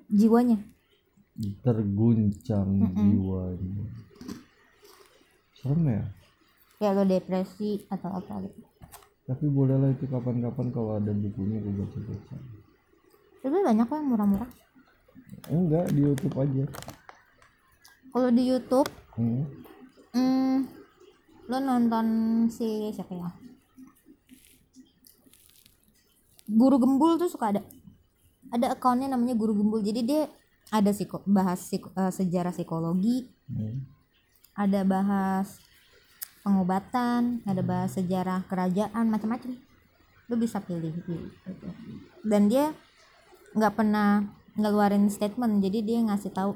jiwanya 0.09 0.57
Terguncang 1.61 2.71
jiwanya. 2.89 3.85
Serem 5.53 5.85
ya. 5.85 6.03
kayak 6.77 6.93
lo 6.93 7.05
depresi 7.05 7.85
atau 7.89 8.09
apa 8.15 8.41
gitu 8.41 8.61
Tapi 9.27 9.45
bolehlah 9.45 9.91
itu 9.91 10.07
kapan-kapan 10.07 10.71
kalau 10.71 10.97
ada 10.97 11.11
bukunya 11.11 11.59
gue 11.59 11.75
baca-baca. 11.77 12.37
tapi 13.39 13.59
banyak 13.61 13.85
kok 13.85 13.95
yang 13.95 14.09
murah-murah 14.09 14.51
Enggak 15.49 15.87
di 15.89 16.01
YouTube 16.01 16.35
aja. 16.37 16.65
kalau 18.09 18.29
di 18.29 18.43
YouTube 18.45 18.89
Hmm. 19.15 19.47
hmm, 20.13 20.57
lo 21.47 21.59
nonton 21.59 22.07
si 22.49 22.67
siapa 22.91 23.13
ya 23.13 23.31
guru 26.47 26.77
gembul 26.77 27.17
tuh 27.17 27.27
suka 27.27 27.51
ada 27.51 27.61
ada 28.49 28.67
akunnya 28.73 29.09
namanya 29.09 29.33
guru 29.33 29.55
gembul 29.55 29.81
jadi 29.81 30.01
dia 30.01 30.23
ada 30.69 30.91
psiko, 30.91 31.23
bahas 31.25 31.63
psiko- 31.63 31.91
eh, 31.93 32.11
sejarah 32.11 32.51
psikologi 32.51 33.27
Hmm. 33.47 33.87
ada 34.53 34.83
bahas 34.83 35.63
pengobatan 36.47 37.43
ada 37.43 37.59
bahas 37.67 37.99
sejarah 37.99 38.47
kerajaan 38.47 39.11
macam-macam 39.11 39.59
lo 40.31 40.35
bisa 40.39 40.63
pilih 40.63 40.95
gitu. 40.95 41.19
dan 42.23 42.47
dia 42.47 42.71
nggak 43.59 43.75
pernah 43.75 44.23
ngeluarin 44.55 45.11
statement 45.11 45.59
jadi 45.59 45.83
dia 45.83 45.99
ngasih 46.07 46.31
tahu 46.31 46.55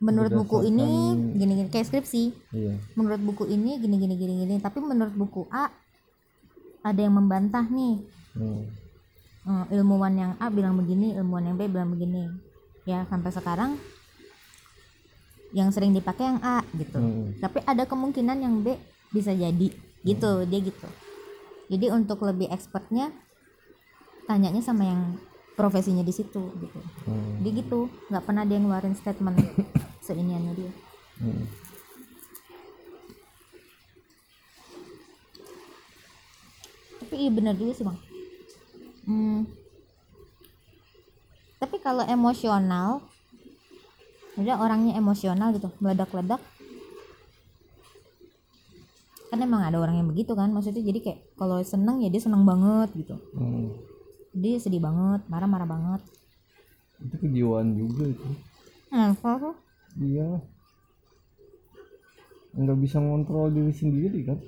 menurut 0.00 0.32
buku 0.32 0.64
ini 0.72 1.12
gini 1.36 1.52
gini 1.60 1.68
kayak 1.68 1.92
skripsi 1.92 2.32
iya 2.56 2.80
menurut 2.96 3.20
buku 3.20 3.44
ini 3.44 3.76
gini 3.76 4.00
gini 4.00 4.14
gini 4.16 4.32
gini 4.48 4.54
tapi 4.56 4.80
menurut 4.80 5.12
buku 5.12 5.44
A 5.52 5.68
ada 6.80 7.00
yang 7.00 7.12
membantah 7.20 7.68
nih 7.68 8.00
hmm. 8.40 8.80
Eh, 9.40 9.80
ilmuwan 9.80 10.12
yang 10.12 10.32
A 10.36 10.52
bilang 10.52 10.76
begini 10.76 11.16
ilmuwan 11.16 11.48
yang 11.48 11.56
B 11.56 11.64
bilang 11.64 11.88
begini 11.96 12.28
ya 12.84 13.08
sampai 13.08 13.32
sekarang 13.32 13.80
yang 15.56 15.72
sering 15.72 15.96
dipakai 15.96 16.28
yang 16.28 16.40
A 16.44 16.60
gitu 16.76 17.00
Hmm. 17.00 17.32
tapi 17.40 17.64
ada 17.64 17.88
kemungkinan 17.88 18.36
yang 18.36 18.60
B 18.60 18.76
bisa 19.10 19.30
jadi 19.30 19.68
gitu 20.00 20.30
dia 20.46 20.60
gitu 20.62 20.88
jadi 21.66 21.92
untuk 21.92 22.22
lebih 22.22 22.46
expertnya 22.48 23.10
tanyanya 24.24 24.62
sama 24.62 24.86
yang 24.86 25.18
profesinya 25.54 26.00
di 26.00 26.14
situ 26.14 26.40
gitu 26.56 26.80
Hmm. 27.04 27.42
dia 27.42 27.52
gitu 27.52 27.90
nggak 28.08 28.24
pernah 28.24 28.46
dia 28.46 28.56
ngeluarin 28.56 28.94
statement 28.94 29.36
seiniannya 30.06 30.52
dia 30.54 30.72
Hmm. 31.20 31.44
tapi 36.98 37.14
iya 37.18 37.30
benar 37.32 37.54
juga 37.56 37.72
sih 37.74 37.84
bang 37.84 37.98
Hmm. 39.00 39.42
tapi 41.58 41.76
kalau 41.80 42.04
emosional 42.06 43.02
udah 44.38 44.56
orangnya 44.56 44.94
emosional 44.94 45.50
gitu 45.50 45.68
meledak-ledak 45.82 46.38
kan 49.30 49.38
emang 49.38 49.62
ada 49.62 49.78
orang 49.78 50.02
yang 50.02 50.08
begitu 50.10 50.34
kan 50.34 50.50
maksudnya 50.50 50.82
jadi 50.82 50.98
kayak 50.98 51.18
kalau 51.38 51.62
seneng 51.62 52.02
ya 52.02 52.10
dia 52.10 52.18
seneng 52.18 52.42
banget 52.42 52.90
gitu. 52.98 53.16
Hmm. 53.32 53.70
dia 54.30 54.62
sedih 54.62 54.78
banget 54.78 55.26
marah-marah 55.26 55.66
banget. 55.66 56.02
Itu 57.02 57.14
kejiwaan 57.18 57.74
juga 57.74 58.06
itu. 58.06 58.28
Kalau- 59.18 59.58
iya. 59.98 60.38
Nggak 62.54 62.78
bisa 62.78 63.02
ngontrol 63.02 63.50
diri 63.50 63.74
sendiri 63.74 64.22
kan? 64.22 64.38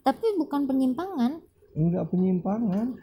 Tapi 0.00 0.26
bukan 0.40 0.64
penyimpangan. 0.64 1.44
Nggak 1.76 2.08
penyimpangan. 2.08 2.96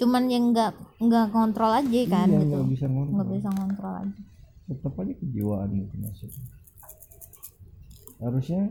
Cuman 0.00 0.24
yang 0.32 0.56
nggak 0.56 0.80
nggak 0.96 1.26
kontrol 1.28 1.68
aja 1.68 2.00
kan 2.08 2.26
iya 2.28 2.40
gitu. 2.40 2.56
nggak 2.56 2.68
bisa 2.72 2.84
nggak 2.88 3.04
ngontrol 3.12 3.36
bisa 3.36 3.50
kontrol 3.52 3.94
aja. 4.00 4.20
Tetap 4.64 4.94
aja 4.96 5.12
kejiwaan 5.20 5.68
gitu 5.76 5.94
maksudnya. 6.00 6.44
Harusnya 8.16 8.62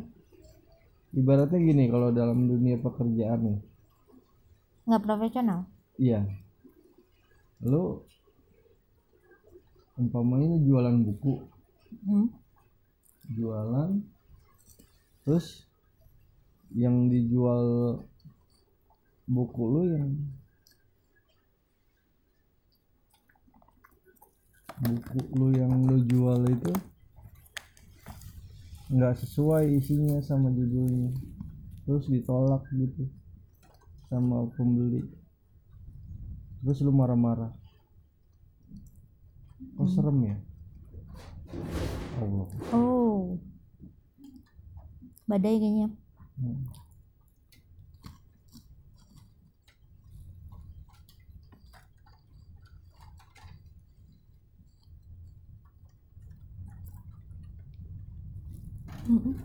ibaratnya 1.15 1.59
gini 1.59 1.87
kalau 1.91 2.09
dalam 2.11 2.47
dunia 2.47 2.79
pekerjaan 2.79 3.39
nih. 3.45 3.59
Nggak 4.87 5.03
profesional? 5.03 5.59
Iya. 5.99 6.25
Lu 7.63 8.03
umpamanya 9.99 10.57
jualan 10.63 10.97
buku. 11.05 11.33
Hmm? 12.07 12.41
jualan 13.29 14.03
terus 15.23 15.63
yang 16.75 17.07
dijual 17.07 17.99
buku 19.29 19.63
lu 19.63 19.83
yang 19.87 20.09
buku 24.81 25.19
lu 25.37 25.47
yang 25.55 25.73
lu 25.85 25.97
jual 26.09 26.41
itu 26.49 26.73
nggak 28.91 29.15
sesuai 29.23 29.71
isinya 29.79 30.19
sama 30.19 30.51
judulnya. 30.51 31.15
Terus 31.87 32.05
ditolak 32.11 32.67
gitu 32.75 33.07
sama 34.11 34.51
pembeli. 34.59 35.07
Terus 36.61 36.83
lu 36.83 36.91
marah-marah. 36.91 37.55
Kok 39.79 39.87
serem 39.87 40.19
ya? 40.27 40.37
Allah. 42.21 42.47
Oh. 42.75 43.39
Badai 45.25 45.57
kayaknya. 45.57 45.89
Hmm. 46.37 46.80
Udah, 59.11 59.35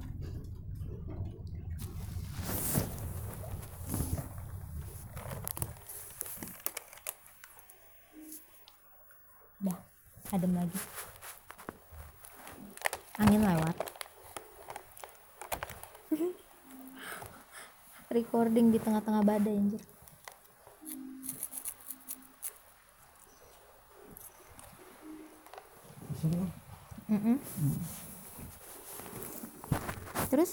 adem 10.31 10.55
lagi. 10.55 10.79
Angin 13.19 13.43
lewat. 13.43 13.75
Recording 18.14 18.71
di 18.71 18.79
tengah-tengah 18.79 19.27
badai 19.27 19.51
anjir. 19.51 19.83
Serem. 26.23 26.55
Mm-mm. 27.11 28.06
Terus 30.27 30.51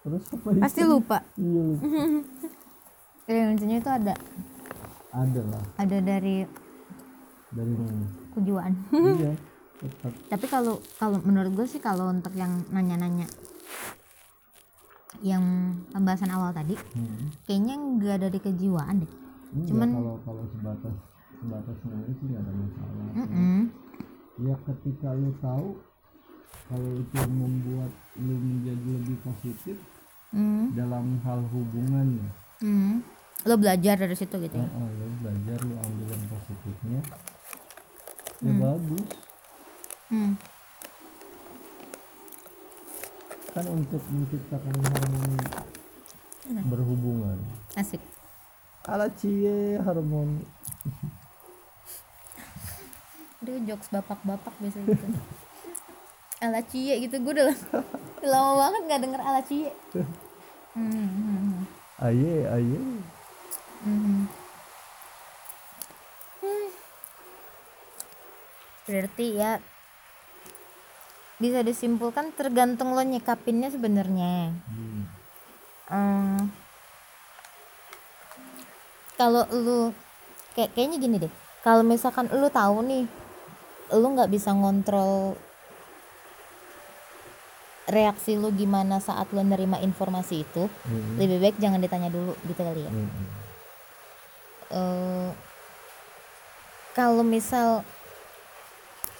terus 0.00 0.22
apa 0.30 0.48
itu 0.48 0.60
pasti 0.62 0.82
lupa. 0.82 1.18
iya 1.34 1.60
lu. 1.60 1.74
Yang 3.26 3.46
lucunya 3.52 3.76
itu 3.76 3.90
ada 3.90 4.14
ada 5.10 5.40
lah 5.44 5.64
ada 5.76 5.96
dari 5.98 6.46
dari 7.48 7.72
mana 7.72 8.04
kejiwaan. 8.32 8.72
iya 8.92 9.32
tetap 9.76 10.12
tapi 10.32 10.46
kalau 10.46 10.74
kalau 10.96 11.18
menurut 11.20 11.52
gue 11.52 11.66
sih 11.66 11.80
kalau 11.80 12.08
untuk 12.08 12.32
yang 12.32 12.62
nanya-nanya 12.68 13.26
yang 15.24 15.42
pembahasan 15.88 16.28
awal 16.28 16.52
tadi 16.52 16.76
hmm. 16.76 17.32
kayaknya 17.44 17.74
nggak 17.74 18.14
ada 18.14 18.28
di 18.28 18.38
kejiwaan 18.38 19.00
deh 19.00 19.12
Enggak, 19.48 19.66
Cuman- 19.72 19.94
kalau 19.94 20.14
kalau 20.20 20.44
sebatas 20.52 20.94
sebatas 21.34 21.76
nulis 21.82 22.14
sih 22.14 22.26
nggak 22.28 22.42
ada 22.42 22.52
masalah 22.52 23.06
Mm-mm. 23.16 23.56
ya 24.38 24.54
ketika 24.62 25.08
lu 25.12 25.30
tahu 25.40 25.66
kalau 26.64 26.90
itu 26.96 27.16
membuat 27.26 27.92
lu 28.16 28.34
menjadi 28.34 28.88
lebih 28.96 29.16
positif 29.22 29.76
Mm. 30.26 30.74
dalam 30.74 31.22
hal 31.22 31.38
hubungan 31.48 32.18
ya 32.18 32.30
Mm. 32.60 32.98
lo 33.46 33.54
belajar 33.54 33.94
dari 33.94 34.12
situ 34.12 34.34
gitu 34.36 34.52
ya? 34.52 34.66
Oh, 34.66 34.88
lu 34.88 35.06
belajar 35.22 35.58
lu 35.62 35.78
ambil 35.78 36.06
yang 36.10 36.24
positifnya. 36.26 37.00
Ya 38.42 38.52
bagus. 38.52 39.06
Mm. 40.10 40.32
kan 43.48 43.66
untuk 43.70 44.02
menciptakan 44.04 44.74
harmoni 44.82 45.38
berhubungan. 46.66 47.38
Asik. 47.72 48.02
Ala 48.84 49.08
cie 49.14 49.78
harmoni 49.78 50.42
dia 53.38 53.62
jokes 53.62 53.88
bapak-bapak 53.88 54.50
biasa 54.58 54.82
gitu 54.82 55.06
ala 56.44 56.60
cie 56.64 57.00
gitu 57.00 57.16
gue 57.22 57.32
udah 57.32 57.48
lama 58.32 58.52
banget 58.60 58.82
nggak 58.86 59.00
denger 59.08 59.20
ala 59.24 59.40
cie 59.44 59.72
Hmm, 60.76 61.64
aye 62.06 62.44
aye. 62.44 62.80
Hmm. 63.80 64.28
Berarti 68.84 69.26
ya 69.40 69.56
bisa 71.40 71.64
disimpulkan 71.64 72.28
tergantung 72.36 72.92
lo 72.92 73.00
nyikapinnya 73.00 73.72
sebenarnya. 73.72 74.52
Hmm. 74.68 75.00
Hmm. 75.88 76.40
Kalau 79.16 79.48
lu 79.48 79.96
kayak 80.52 80.76
kayaknya 80.76 80.96
gini 81.00 81.16
deh. 81.24 81.32
Kalau 81.64 81.80
misalkan 81.80 82.28
lu 82.36 82.52
tahu 82.52 82.84
nih, 82.84 83.08
lu 83.96 84.06
nggak 84.12 84.28
bisa 84.28 84.52
ngontrol 84.52 85.40
reaksi 87.86 88.34
lu 88.34 88.50
gimana 88.50 88.98
saat 88.98 89.30
lu 89.30 89.40
nerima 89.40 89.78
informasi 89.78 90.42
itu, 90.42 90.66
Hmm. 90.82 91.14
lebih 91.16 91.38
baik 91.40 91.56
jangan 91.56 91.78
ditanya 91.78 92.08
dulu 92.08 92.34
gitu 92.44 92.60
kali 92.60 92.82
ya. 92.82 92.90
Hmm. 92.90 93.10
eh 94.68 95.30
kalau 96.92 97.22
misal 97.22 97.86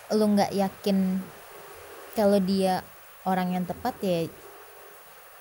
lu 0.08 0.26
nggak 0.28 0.50
yakin 0.50 1.22
kalau 2.12 2.38
dia 2.38 2.82
orang 3.22 3.52
yang 3.52 3.62
tepat 3.62 3.94
ya 4.00 4.26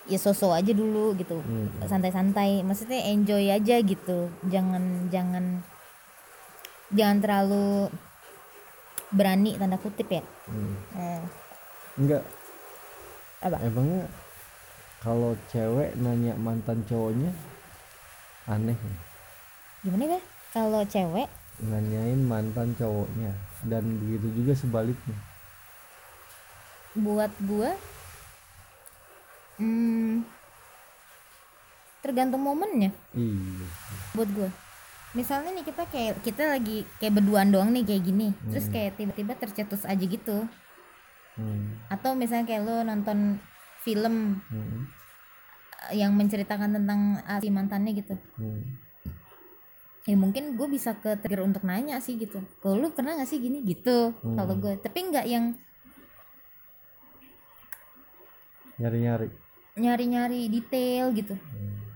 ya 0.05 0.19
sosok 0.19 0.53
aja 0.53 0.69
dulu 0.69 1.13
gitu 1.15 1.41
Hmm. 1.41 1.69
santai-santai 1.81 2.61
maksudnya 2.61 3.01
enjoy 3.07 3.49
aja 3.49 3.81
gitu 3.81 4.29
jangan 4.45 5.09
jangan 5.09 5.65
jangan 6.91 7.17
terlalu 7.19 7.89
berani 9.09 9.57
tanda 9.57 9.77
kutip 9.77 10.05
ya 10.07 10.21
Hmm. 10.45 10.75
Eh, 10.93 11.21
enggak 11.97 12.21
apa? 13.45 13.61
Emangnya 13.61 14.09
kalau 15.05 15.37
cewek 15.53 15.93
nanya 16.01 16.33
mantan 16.33 16.81
cowoknya 16.89 17.29
aneh 18.49 18.73
ya? 18.73 18.95
gimana 19.85 20.17
ya 20.17 20.21
kalau 20.49 20.81
cewek? 20.81 21.29
Nanyain 21.61 22.19
mantan 22.25 22.73
cowoknya 22.73 23.31
dan 23.69 23.85
begitu 24.01 24.27
juga 24.41 24.57
sebaliknya. 24.57 25.17
Buat 26.97 27.31
gua 27.45 27.77
hmm, 29.61 30.25
tergantung 32.01 32.41
momennya. 32.41 32.89
Iya. 33.13 33.67
Buat 34.17 34.29
gua. 34.33 34.49
Misalnya 35.15 35.53
nih 35.53 35.63
kita 35.63 35.85
kayak 35.87 36.19
kita 36.25 36.43
lagi 36.49 36.83
kayak 36.97 37.21
berduaan 37.21 37.53
doang 37.53 37.69
nih 37.71 37.85
kayak 37.85 38.03
gini. 38.03 38.33
Terus 38.49 38.67
kayak 38.73 38.97
tiba-tiba 38.97 39.37
tercetus 39.37 39.85
aja 39.85 40.01
gitu 40.01 40.49
hmm. 41.35 41.91
atau 41.91 42.15
misalnya 42.15 42.45
kayak 42.47 42.63
lo 42.63 42.83
nonton 42.83 43.39
film 43.81 44.41
Hmm. 44.49 44.89
yang 45.93 46.17
menceritakan 46.17 46.73
tentang 46.73 47.21
ah, 47.23 47.37
si 47.37 47.53
mantannya 47.53 47.93
gitu. 47.93 48.17
Hmm. 48.41 48.81
ya 50.05 50.13
mungkin 50.13 50.53
gue 50.53 50.69
bisa 50.69 50.93
ke 51.01 51.17
trigger 51.17 51.41
untuk 51.45 51.65
nanya 51.65 51.97
sih 51.97 52.13
gitu. 52.17 52.37
Kalau 52.61 52.77
lu 52.77 52.93
pernah 52.93 53.17
gak 53.17 53.25
sih 53.25 53.41
gini? 53.41 53.65
Gitu 53.65 54.13
kalau 54.21 54.53
gue 54.53 54.77
tapi 54.77 55.01
nggak 55.09 55.25
yang 55.25 55.57
nyari-nyari. 58.77 59.29
Nyari-nyari 59.75 60.45
detail 60.47 61.11
gitu. 61.15 61.35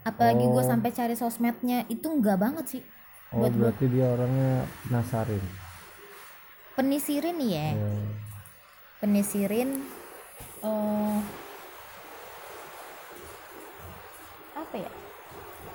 Apalagi 0.02 0.42
gue 0.48 0.64
sampai 0.66 0.90
cari 0.90 1.16
sosmednya 1.16 1.86
itu 1.86 2.08
enggak 2.10 2.40
banget 2.40 2.66
sih. 2.68 2.84
Oh 3.30 3.46
berarti 3.46 3.86
dia 3.86 4.10
orangnya 4.10 4.66
penasarin. 4.88 5.44
Penisirin 6.74 7.38
ya 7.44 7.78
Ya. 7.78 7.94
Penisirin 9.00 9.84
eh 10.60 11.18
apa 14.56 14.76
ya? 14.76 14.92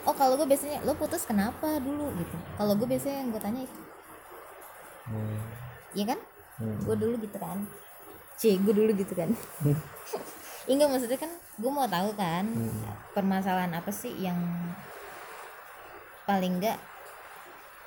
Oh 0.04 0.12
kalau 0.12 0.36
gue 0.36 0.44
biasanya 0.44 0.84
lo 0.84 0.92
putus 0.92 1.24
kenapa 1.24 1.80
dulu? 1.80 2.12
gitu. 2.20 2.36
Kalau 2.60 2.76
gue 2.76 2.84
biasanya 2.84 3.24
yang 3.24 3.28
gue 3.32 3.42
tanya 3.42 3.60
itu. 3.64 3.80
Hmm. 5.04 5.40
iya 5.96 6.04
kan? 6.16 6.20
Hmm. 6.60 6.78
gue 6.84 6.96
dulu 6.96 7.14
gitu 7.18 7.36
kan. 7.40 7.58
C 8.36 8.60
gue 8.60 8.74
dulu 8.76 8.90
gitu 8.92 9.16
kan. 9.16 9.32
Enggak 10.70 10.88
maksudnya 10.92 11.18
kan 11.20 11.32
gue 11.60 11.70
mau 11.72 11.88
tahu 11.88 12.12
kan 12.16 12.44
permasalahan 13.12 13.72
apa 13.76 13.92
sih 13.92 14.12
yang 14.16 14.36
paling 16.24 16.56
enggak 16.56 16.80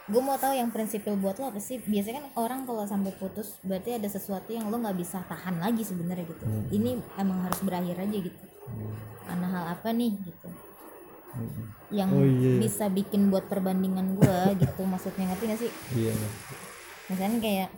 gue 0.07 0.21
mau 0.23 0.39
tahu 0.39 0.55
yang 0.55 0.71
prinsipil 0.71 1.19
buat 1.19 1.35
lo 1.35 1.51
apa 1.51 1.59
sih? 1.59 1.83
Biasanya 1.83 2.23
kan 2.23 2.27
orang 2.39 2.59
kalau 2.63 2.87
sampai 2.87 3.11
putus 3.19 3.59
berarti 3.59 3.99
ada 3.99 4.07
sesuatu 4.07 4.55
yang 4.55 4.71
lo 4.71 4.79
nggak 4.79 4.95
bisa 4.95 5.19
tahan 5.27 5.59
lagi 5.59 5.83
sebenarnya 5.83 6.25
gitu. 6.31 6.43
Ini 6.71 6.95
emang 7.19 7.43
harus 7.43 7.59
berakhir 7.59 7.99
aja 7.99 8.17
gitu. 8.17 8.43
Karena 9.27 9.47
hal 9.51 9.65
apa 9.75 9.89
nih 9.91 10.15
gitu. 10.23 10.47
Yang 11.91 12.09
Oh, 12.15 12.25
iya. 12.25 12.57
bisa 12.57 12.85
bikin 12.89 13.29
buat 13.29 13.45
perbandingan 13.51 14.17
gue 14.17 14.37
gitu 14.63 14.81
maksudnya 14.87 15.29
ngerti 15.29 15.43
gak 15.45 15.59
sih? 15.61 15.71
Iya 15.93 16.15
misalnya 17.07 17.39
kayak 17.39 17.69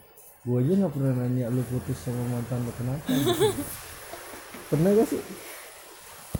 gua 0.42 0.58
aja 0.58 0.74
nggak 0.74 0.94
pernah 0.96 1.12
nanya 1.22 1.46
lu 1.54 1.62
putus 1.70 1.98
sama 2.02 2.24
mantan 2.34 2.66
lu 2.66 2.72
kenapa 2.74 3.06
gitu. 3.14 3.46
pernah 4.74 4.90
gak 4.98 5.08
sih? 5.10 5.22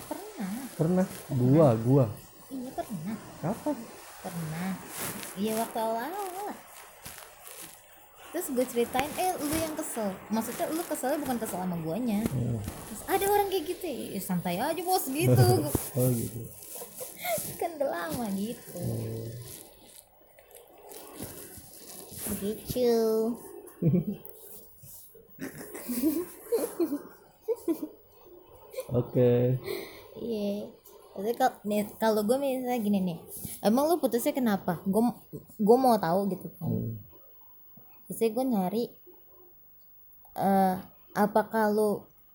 Pernah. 0.10 0.52
Pernah. 0.74 1.06
Gua 1.30 1.68
gua. 1.78 2.06
Iya 2.50 2.70
pernah. 2.74 3.16
Kapan 3.46 3.76
pernah. 4.20 4.72
Iya 5.36 5.54
waktu 5.58 5.78
awal-awal 5.78 6.46
lah 6.46 6.60
terus 8.30 8.46
gue 8.54 8.62
ceritain 8.62 9.10
eh 9.18 9.34
lu 9.36 9.56
yang 9.58 9.74
kesel. 9.74 10.14
Maksudnya 10.30 10.70
lu 10.70 10.86
keselnya 10.86 11.18
bukan 11.18 11.38
kesel 11.42 11.60
sama 11.60 11.78
guanya. 11.82 12.22
Hmm. 12.30 12.62
terus 12.62 13.02
ada 13.10 13.26
orang 13.26 13.50
kayak 13.50 13.66
gitu 13.68 13.86
ya 13.90 13.98
"Ih, 14.14 14.22
santai 14.22 14.62
aja 14.62 14.82
bos 14.86 15.10
gitu. 15.10 15.46
Oh 15.98 16.10
gitu. 16.14 16.40
Kan 17.58 17.74
udah 17.82 17.90
lama 17.90 18.30
gitu. 18.32 18.86
Begitu 22.30 23.34
oke. 28.90 29.32
Iya. 30.20 30.54
Tapi 31.10 31.32
kalau 31.36 31.56
nih- 31.66 31.94
kalau 31.98 32.22
gue 32.24 32.38
misalnya 32.38 32.80
gini 32.80 33.00
nih 33.04 33.20
emang 33.62 33.88
lu 33.88 33.96
putusnya 33.98 34.32
kenapa 34.32 34.80
gue 34.84 35.02
gue 35.58 35.78
mau 35.78 35.96
tahu 35.96 36.30
gitu 36.30 36.48
kan 36.56 36.70
Hmm. 36.70 36.96
biasanya 38.06 38.32
gue 38.32 38.46
nyari 38.48 38.84
eh 40.36 40.76
apakah 41.14 41.68
lu 41.68 41.90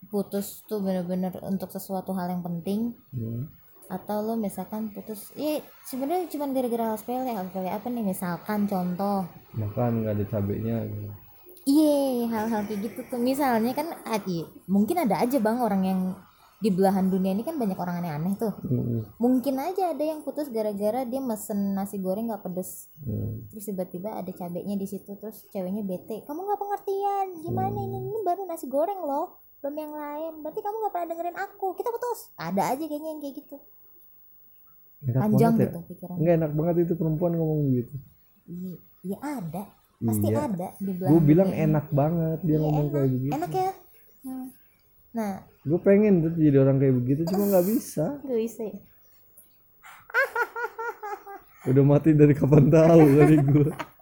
putus 0.05 0.61
tuh 0.65 0.79
bener-bener 0.79 1.33
untuk 1.43 1.69
sesuatu 1.69 2.13
hal 2.13 2.29
yang 2.29 2.43
penting 2.43 2.93
Hmm. 3.11 3.49
atau 3.87 4.21
lo 4.21 4.35
misalkan 4.35 4.89
putus 4.91 5.33
ya 5.35 5.59
sebenarnya 5.83 6.29
cuma 6.29 6.49
gara-gara 6.49 6.85
hal 6.87 6.97
sepele 6.97 7.29
hal 7.29 7.47
sepele 7.47 7.69
apa 7.69 7.87
nih 7.87 8.05
misalkan 8.05 8.65
contoh 8.65 9.25
makan 9.53 10.03
nggak 10.03 10.15
ada 10.15 10.25
cabenya 10.27 10.77
gitu. 10.85 11.09
iya 11.65 11.97
hal-hal 12.27 12.65
kayak 12.65 12.81
gitu 12.83 13.01
tuh 13.07 13.21
misalnya 13.21 13.73
kan 13.73 13.89
ada 14.05 14.39
mungkin 14.67 14.97
ada 14.99 15.21
aja 15.21 15.37
bang 15.39 15.59
orang 15.59 15.83
yang 15.83 16.01
di 16.65 16.73
belahan 16.73 17.13
dunia 17.13 17.31
ini 17.31 17.45
kan 17.45 17.61
banyak 17.61 17.77
orang 17.77 18.01
aneh-aneh 18.01 18.35
tuh. 18.35 18.57
Hmm. 18.65 19.05
mungkin 19.21 19.61
aja 19.61 19.93
ada 19.93 20.01
yang 20.01 20.25
putus 20.25 20.49
gara-gara 20.49 21.05
dia 21.05 21.21
mesen 21.21 21.77
nasi 21.77 22.01
goreng 22.01 22.33
nggak 22.33 22.41
pedes. 22.41 22.89
Hmm. 22.99 23.45
terus 23.53 23.69
tiba-tiba 23.69 24.17
ada 24.17 24.31
cabenya 24.31 24.73
di 24.75 24.89
situ 24.89 25.13
terus 25.15 25.45
ceweknya 25.49 25.85
bete 25.85 26.25
kamu 26.25 26.41
nggak 26.41 26.57
pengertian 26.57 27.27
gimana 27.39 27.77
ini? 27.79 27.99
Ini 28.03 28.21
baru 28.23 28.43
nasi 28.45 28.65
goreng 28.67 28.97
loh 28.99 29.37
belum 29.61 29.77
yang 29.77 29.93
lain. 29.93 30.33
Berarti 30.41 30.61
kamu 30.61 30.77
nggak 30.79 30.93
pernah 30.93 31.09
dengerin 31.11 31.37
aku. 31.39 31.67
Kita 31.73 31.89
putus. 31.89 32.33
Ada 32.35 32.63
aja 32.73 32.81
kayaknya 32.83 33.11
yang 33.11 33.21
kayak 33.21 33.35
gitu. 33.39 33.57
Enak 35.05 35.21
panjang 35.21 35.53
ya? 35.53 35.65
gitu 35.69 35.79
pikiran 35.85 36.17
nggak 36.17 36.35
enak 36.35 36.53
banget 36.55 36.75
itu 36.81 36.93
perempuan 36.97 37.33
ngomong 37.35 37.61
gitu. 37.73 37.95
Iya 38.47 38.75
iya 39.03 39.19
ada. 39.21 39.65
Pasti 40.01 40.27
Iya. 40.27 40.41
ada 40.43 40.69
di 40.77 40.93
gue 40.95 41.21
bilang 41.23 41.49
dunia. 41.49 41.65
enak 41.67 41.87
banget 41.91 42.39
dia 42.41 42.51
Iya, 42.51 42.61
ngomong 42.61 42.87
enak. 42.87 42.95
kayak 42.95 43.09
begitu. 43.11 43.33
Enak 43.33 43.53
ya? 43.53 43.71
Hmm. 44.25 44.47
Nah. 45.15 45.41
Gue 45.65 45.81
pengen 45.81 46.29
tuh 46.29 46.33
jadi 46.37 46.61
orang 46.61 46.77
kayak 46.77 46.95
begitu 47.01 47.23
cuma 47.33 47.49
nggak 47.49 47.67
bisa. 47.71 48.21
Gak 48.21 48.39
bisa 48.39 48.61
ya? 48.69 48.77
Udah 51.71 51.85
mati 51.87 52.13
dari 52.13 52.35
kapan 52.37 52.69
tahu 52.69 53.03
kali 53.17 53.37
gue 53.41 53.71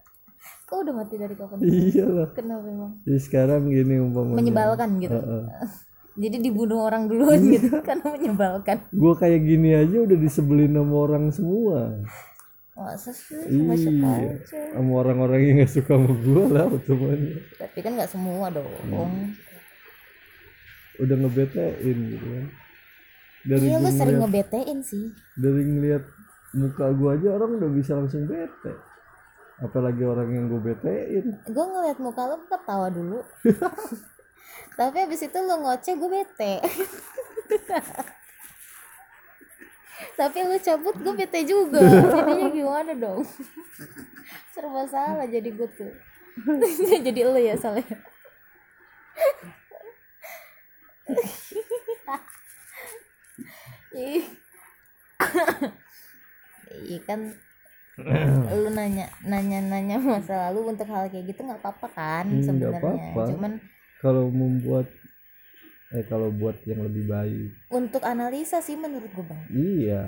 kok 0.73 0.89
udah 0.89 0.95
mati 1.05 1.21
dari 1.21 1.37
kapan 1.37 1.61
iyalah 1.61 2.33
kenapa 2.33 2.65
emang? 2.65 2.93
Jadi 3.05 3.21
sekarang 3.21 3.69
gini 3.69 4.01
umpamanya. 4.01 4.41
Menyebalkan 4.41 4.89
gitu. 5.05 5.21
Heeh. 5.21 5.45
jadi 6.25 6.37
dibunuh 6.41 6.81
orang 6.89 7.13
duluan 7.13 7.45
gitu 7.45 7.77
karena 7.85 8.09
menyebalkan. 8.09 8.89
Gue 8.89 9.13
kayak 9.21 9.45
gini 9.45 9.77
aja 9.77 10.01
udah 10.01 10.17
disebelin 10.17 10.73
sama 10.73 10.97
orang 10.97 11.25
semua. 11.29 12.01
Masa 12.73 13.13
sih? 13.13 13.37
Cuma 13.53 13.77
suka 13.77 14.11
iya 14.17 14.33
aja. 14.33 14.61
Sama 14.73 14.93
orang-orang 14.97 15.41
yang 15.45 15.57
gak 15.61 15.73
suka 15.77 15.93
sama 15.93 16.13
gue 16.17 16.45
lah 16.49 16.67
temannya 16.89 17.37
tapi 17.73 17.79
kan 17.85 17.93
nggak 17.97 18.11
semua 18.11 18.47
dong 18.49 18.69
udah 21.03 21.17
ngebetein 21.19 21.97
gitu 22.15 22.27
kan. 22.27 22.47
Dari 23.43 23.65
iya 23.67 23.79
gua 23.83 23.91
sering 23.91 24.23
ngeliat, 24.23 24.23
ngebetein 24.23 24.79
sih. 24.87 25.11
dari 25.35 25.63
ngeliat 25.67 26.05
muka 26.55 26.85
gue 26.95 27.11
aja 27.11 27.29
orang 27.35 27.51
udah 27.59 27.71
bisa 27.75 27.93
langsung 27.99 28.31
bete. 28.31 28.73
Apalagi 29.59 30.03
orang 30.07 30.29
yang 30.31 30.45
gue 30.47 30.63
betein. 30.63 31.25
Gue 31.51 31.67
ngeliat 31.67 31.99
muka 31.99 32.23
lu 32.31 32.39
ketawa 32.47 32.87
dulu. 32.91 33.19
Tapi 34.79 34.97
abis 35.05 35.27
itu 35.27 35.39
lu 35.43 35.55
ngoceh 35.63 35.95
gue 35.99 36.11
bete. 36.11 36.55
Tapi 40.19 40.39
lu 40.47 40.57
cabut 40.59 40.97
gue 40.99 41.15
bete 41.15 41.41
juga. 41.47 41.83
Jadinya 41.83 42.49
gimana 42.51 42.93
dong? 42.95 43.27
Serba 44.55 44.87
salah 44.87 45.27
jadi 45.27 45.51
gue 45.51 45.69
tuh. 45.73 45.93
Jadi 47.07 47.21
lu 47.29 47.37
ya 47.37 47.53
salah. 47.61 47.85
Iya 56.73 56.99
kan 57.05 57.21
lu 58.57 58.73
nanya 58.73 59.05
nanya 59.29 59.61
nanya 59.61 60.01
masa 60.01 60.49
lalu 60.49 60.73
untuk 60.73 60.89
hal 60.89 61.13
kayak 61.13 61.29
gitu 61.29 61.45
nggak 61.45 61.61
apa-apa 61.61 61.89
kan 61.93 62.25
Hmm, 62.25 62.41
sebenarnya. 62.41 63.13
cuman 63.13 63.53
kalau 64.01 64.33
membuat 64.33 64.89
eh 65.93 66.01
kalau 66.09 66.33
buat 66.33 66.57
yang 66.65 66.89
lebih 66.89 67.05
baik. 67.05 67.53
Untuk 67.69 68.01
analisa 68.01 68.65
sih 68.65 68.81
menurut 68.81 69.13
gue 69.13 69.27
bang 69.29 69.43
iya 69.53 70.05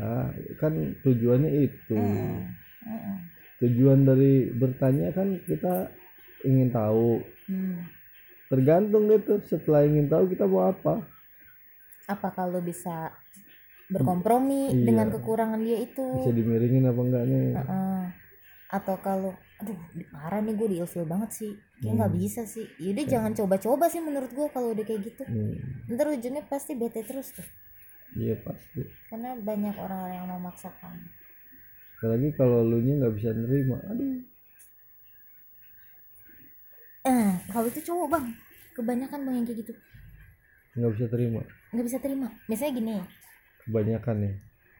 kan 0.56 0.72
tujuannya 1.04 1.50
itu. 1.68 1.92
Mm-mm. 1.92 3.16
tujuan 3.60 4.04
dari 4.08 4.48
bertanya 4.56 5.12
kan 5.12 5.36
kita 5.44 5.92
ingin 6.48 6.72
tahu. 6.72 7.20
Hmm. 7.52 7.84
Tergantung 8.54 9.10
deh 9.10 9.18
tuh 9.18 9.42
setelah 9.42 9.82
ingin 9.82 10.06
tahu 10.06 10.30
kita 10.30 10.46
mau 10.46 10.70
apa. 10.70 11.02
Apa 12.06 12.28
kalau 12.30 12.62
bisa 12.62 13.10
berkompromi 13.84 14.70
Iya. 14.70 14.84
dengan 14.86 15.10
kekurangan 15.10 15.58
dia 15.58 15.82
itu? 15.82 16.06
Bisa 16.22 16.30
dimiringin 16.30 16.86
apa 16.86 17.00
enggaknya. 17.00 17.40
Heeh. 17.58 18.02
atau 18.74 18.98
kalau 18.98 19.30
aduh 19.62 19.78
parah 20.10 20.42
nih 20.42 20.58
gue 20.58 20.68
diilfil 20.74 21.06
banget 21.06 21.30
sih. 21.30 21.52
Kayak 21.78 21.94
nggak 21.94 22.14
bisa 22.18 22.42
sih. 22.42 22.66
Yaudah 22.82 23.06
jangan 23.06 23.30
coba-coba 23.30 23.86
sih 23.86 24.02
menurut 24.02 24.34
gue 24.34 24.46
kalau 24.50 24.74
udah 24.74 24.82
kayak 24.82 25.06
gitu. 25.06 25.22
Hmm, 25.22 25.54
ntar 25.94 26.10
ujungnya 26.10 26.42
pasti 26.50 26.74
bete 26.74 27.06
terus 27.06 27.30
tuh. 27.30 27.46
Iya 28.18 28.34
pasti. 28.42 28.82
Karena 29.06 29.38
banyak 29.38 29.78
orang-orang 29.78 30.14
yang 30.16 30.26
memaksakan. 30.26 31.06
Apalagi 32.02 32.34
kalau 32.34 32.66
lu 32.66 32.82
nya 32.82 32.98
nggak 32.98 33.14
bisa 33.14 33.30
nerima. 33.30 33.78
Aduh. 33.94 34.18
Eh 37.04 37.32
kalau 37.52 37.66
itu 37.68 37.80
cowok 37.84 38.06
bang 38.10 38.26
kebanyakan 38.74 39.18
bang 39.22 39.34
yang 39.38 39.46
kayak 39.46 39.58
gitu. 39.62 39.72
Nggak 40.74 40.90
bisa 40.98 41.06
terima. 41.08 41.40
Nggak 41.70 41.86
bisa 41.86 41.98
terima. 42.02 42.28
Biasanya 42.50 42.72
gini. 42.74 42.94
Kebanyakan 43.64 44.16
ya 44.20 44.32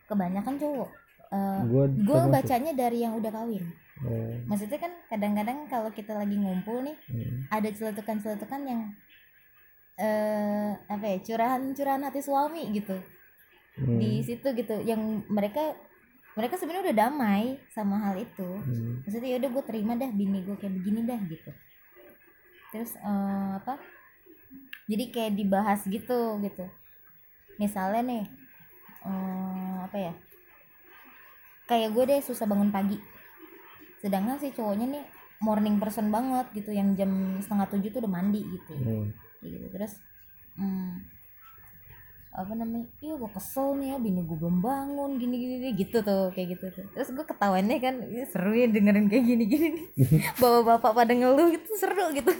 kebanyakan 0.08 0.54
cowok. 0.60 0.90
Eh, 1.34 1.60
gua 1.66 1.84
gue 1.88 2.20
bacanya 2.30 2.72
dari 2.76 3.02
yang 3.02 3.16
udah 3.18 3.32
kawin. 3.32 3.64
Oh, 4.04 4.34
maksudnya 4.50 4.78
kan 4.82 4.92
kadang-kadang 5.06 5.70
kalau 5.70 5.86
kita 5.94 6.18
lagi 6.18 6.34
ngumpul 6.34 6.82
nih 6.82 6.98
hmm. 7.14 7.46
ada 7.46 7.70
celetukan-celetukan 7.70 8.60
yang 8.66 8.80
eh 9.94 10.74
apa 10.90 11.04
ya 11.14 11.18
curahan-curahan 11.22 12.02
hati 12.02 12.20
suami 12.20 12.74
gitu. 12.74 12.98
Hmm. 13.74 13.98
di 13.98 14.22
situ 14.22 14.46
gitu. 14.54 14.82
Yang 14.82 15.26
mereka 15.30 15.74
mereka 16.34 16.58
sebenarnya 16.58 16.90
udah 16.90 16.96
damai 17.06 17.58
sama 17.70 17.98
hal 18.02 18.18
itu. 18.18 18.46
Hmm. 18.66 19.02
maksudnya 19.06 19.38
yaudah 19.38 19.50
gue 19.50 19.64
terima 19.66 19.92
dah 19.94 20.10
bini 20.10 20.42
gue 20.42 20.56
kayak 20.58 20.74
begini 20.74 21.00
dah 21.06 21.18
gitu 21.30 21.50
terus 22.74 22.98
eh, 22.98 23.50
apa 23.62 23.78
jadi 24.90 25.04
kayak 25.14 25.32
dibahas 25.38 25.80
gitu 25.86 26.42
gitu. 26.42 26.66
Misalnya 27.62 28.02
nih 28.02 28.24
eh, 29.06 29.76
apa 29.86 29.96
ya 29.96 30.12
kayak 31.70 31.94
gue 31.94 32.04
deh 32.10 32.20
susah 32.20 32.50
bangun 32.50 32.74
pagi. 32.74 32.98
Sedangkan 34.02 34.42
si 34.42 34.50
cowoknya 34.50 34.90
nih 34.90 35.04
morning 35.38 35.78
person 35.78 36.10
banget 36.10 36.50
gitu 36.52 36.74
yang 36.74 36.98
jam 36.98 37.38
setengah 37.38 37.70
tujuh 37.70 37.94
tuh 37.94 38.00
udah 38.02 38.12
mandi 38.12 38.42
gitu. 38.42 38.74
Hmm. 38.74 39.06
Kayak 39.38 39.50
gitu. 39.54 39.66
Terus 39.72 39.92
hmm, 40.58 40.92
apa 42.34 42.52
namanya 42.58 42.90
iya 42.98 43.14
gue 43.14 43.30
kesel 43.30 43.78
nih 43.78 43.94
ya 43.94 43.96
bini 44.02 44.26
gue 44.26 44.34
belum 44.34 44.58
bangun 44.58 45.22
gini 45.22 45.38
gini, 45.38 45.54
gini, 45.62 45.70
gitu 45.78 46.02
tuh 46.02 46.34
kayak 46.34 46.58
gitu 46.58 46.66
tuh. 46.74 46.84
Terus 46.90 47.08
gue 47.14 47.22
ketahuannya 47.22 47.78
kan 47.78 47.94
"Ih, 48.02 48.26
seru 48.28 48.50
ya 48.52 48.66
dengerin 48.66 49.06
kayak 49.06 49.24
gini 49.24 49.44
gini. 49.46 49.80
Bawa 50.42 50.76
bapak 50.76 50.92
pada 50.92 51.14
ngeluh 51.14 51.54
gitu 51.54 51.70
seru 51.78 52.10
gitu 52.12 52.34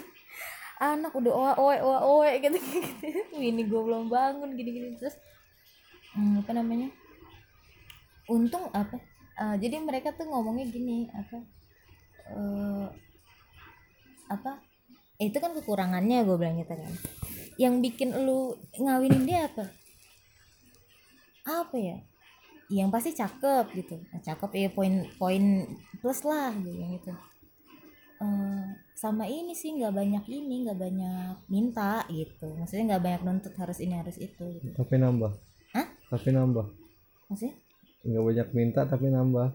anak 0.85 1.13
udah 1.17 1.33
oe 1.33 1.53
oe 1.57 1.77
oe 1.81 1.99
oe 2.05 2.31
gitu 2.45 2.59
gitu. 2.61 3.07
Bini 3.41 3.63
gue 3.65 3.81
belum 3.81 4.13
bangun 4.13 4.53
gini 4.53 4.71
gini 4.71 4.89
terus 5.01 5.17
hmm, 6.13 6.45
apa 6.45 6.51
namanya? 6.53 6.89
Untung 8.29 8.69
apa? 8.77 9.01
Eh, 9.35 9.57
jadi 9.61 9.81
mereka 9.81 10.13
tuh 10.13 10.29
ngomongnya 10.29 10.69
gini 10.69 11.09
apa 11.11 11.39
eh, 12.31 12.87
apa 14.29 14.53
eh, 15.21 15.27
itu 15.29 15.39
kan 15.41 15.53
kekurangannya 15.57 16.23
gue 16.23 16.37
bilang 16.39 16.57
gitu 16.61 16.75
kan 16.77 16.93
yang 17.55 17.79
bikin 17.79 18.11
lu 18.27 18.59
ngawinin 18.77 19.25
dia 19.25 19.47
apa? 19.47 19.71
Apa 21.45 21.77
ya? 21.79 21.99
Yang 22.73 22.89
pasti 22.91 23.11
cakep 23.15 23.65
gitu. 23.79 23.95
Nah, 24.11 24.19
cakep 24.25 24.51
ya 24.59 24.69
poin 24.75 25.07
poin 25.21 25.69
plus 26.03 26.25
lah 26.27 26.51
bilang 26.57 26.99
gitu 26.99 27.15
Eh, 28.23 28.67
sama 28.95 29.27
ini 29.27 29.59
sih 29.59 29.75
nggak 29.75 29.91
banyak 29.91 30.25
ini 30.31 30.65
nggak 30.65 30.79
banyak 30.79 31.37
minta 31.51 32.07
gitu. 32.07 32.55
Maksudnya 32.55 32.95
nggak 32.95 33.03
banyak 33.03 33.23
nuntut 33.27 33.55
harus 33.59 33.79
ini 33.83 33.99
harus 33.99 34.17
itu 34.23 34.45
gitu. 34.63 34.71
Tapi 34.77 34.95
nambah. 35.03 35.33
Hah? 35.75 35.87
tapi 36.07 36.31
nambah. 36.31 36.67
Maksudnya? 37.27 37.55
Nggak 38.07 38.25
banyak 38.25 38.49
minta 38.55 38.81
tapi 38.87 39.11
nambah. 39.11 39.49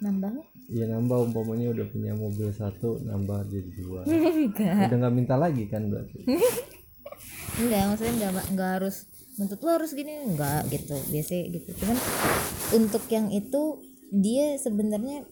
Nambahnya 0.00 0.44
iya 0.72 0.90
nambah. 0.90 1.30
Umpamanya 1.30 1.70
udah 1.70 1.86
punya 1.92 2.12
mobil 2.18 2.50
satu 2.50 2.98
nambah 3.04 3.46
jadi 3.46 3.70
dua. 3.78 4.00
Enggak 4.10 4.90
udah 4.90 4.96
nggak 5.06 5.14
minta 5.14 5.34
lagi 5.38 5.64
kan 5.70 5.86
berarti? 5.86 6.18
Enggak 7.60 7.82
maksudnya 7.92 8.14
enggak 8.16 8.46
enggak 8.48 8.70
harus 8.80 8.96
nuntut 9.36 9.60
lo 9.60 9.70
harus 9.76 9.90
gini. 9.92 10.12
Enggak 10.24 10.66
gitu 10.72 10.96
biasa 11.12 11.36
gitu. 11.52 11.68
Cuman 11.84 11.98
untuk 12.80 13.04
yang 13.12 13.28
itu 13.28 13.84
dia 14.10 14.58
sebenarnya 14.58 15.22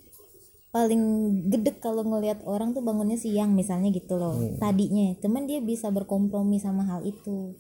paling 0.78 1.02
gedek 1.50 1.82
kalau 1.82 2.06
ngelihat 2.06 2.46
orang 2.46 2.70
tuh 2.70 2.86
bangunnya 2.86 3.18
siang 3.18 3.58
misalnya 3.58 3.90
gitu 3.90 4.14
loh 4.14 4.38
tadinya. 4.62 5.10
Cuman 5.18 5.50
dia 5.50 5.58
bisa 5.58 5.90
berkompromi 5.90 6.62
sama 6.62 6.86
hal 6.86 7.02
itu 7.02 7.58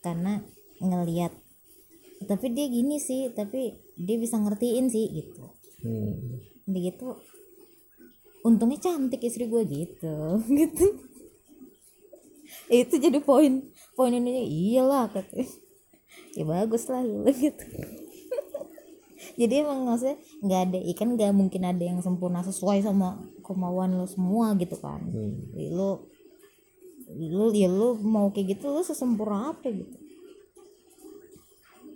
karena 0.00 0.40
ngelihat. 0.80 1.36
Tapi 2.24 2.46
dia 2.56 2.64
gini 2.72 2.96
sih 2.96 3.28
tapi 3.36 3.76
dia 4.00 4.16
bisa 4.16 4.40
ngertiin 4.40 4.88
sih 4.88 5.04
gitu. 5.12 5.52
Hmm. 5.84 6.40
Udah 6.64 6.80
gitu 6.80 7.08
untungnya 8.40 8.80
cantik 8.80 9.20
istri 9.20 9.44
gue 9.52 9.62
gitu. 9.68 10.16
Gitu. 10.48 10.86
Itu 12.72 12.94
jadi 12.96 13.20
poin 13.20 13.68
poin 13.92 14.16
ini 14.16 14.48
iyalah 14.48 15.12
katanya 15.12 15.50
ya 16.36 16.44
bagus 16.44 16.88
lah 16.88 17.02
gitu 17.32 17.64
jadi 19.34 19.66
emang 19.66 19.82
maksudnya 19.90 20.16
nggak 20.44 20.60
ada 20.70 20.78
ikan 20.94 21.08
nggak 21.18 21.34
mungkin 21.34 21.62
ada 21.66 21.82
yang 21.82 21.98
sempurna 21.98 22.46
sesuai 22.46 22.86
sama 22.86 23.18
kemauan 23.42 23.98
lo 23.98 24.06
semua 24.06 24.54
gitu 24.54 24.78
kan. 24.78 25.02
Hmm. 25.02 25.50
Lo 25.74 26.06
lo 27.10 27.50
ya 27.50 27.66
lo 27.66 27.98
mau 27.98 28.30
kayak 28.30 28.58
gitu 28.58 28.70
lo 28.70 28.86
sesempurna 28.86 29.50
apa 29.50 29.66
gitu? 29.74 29.96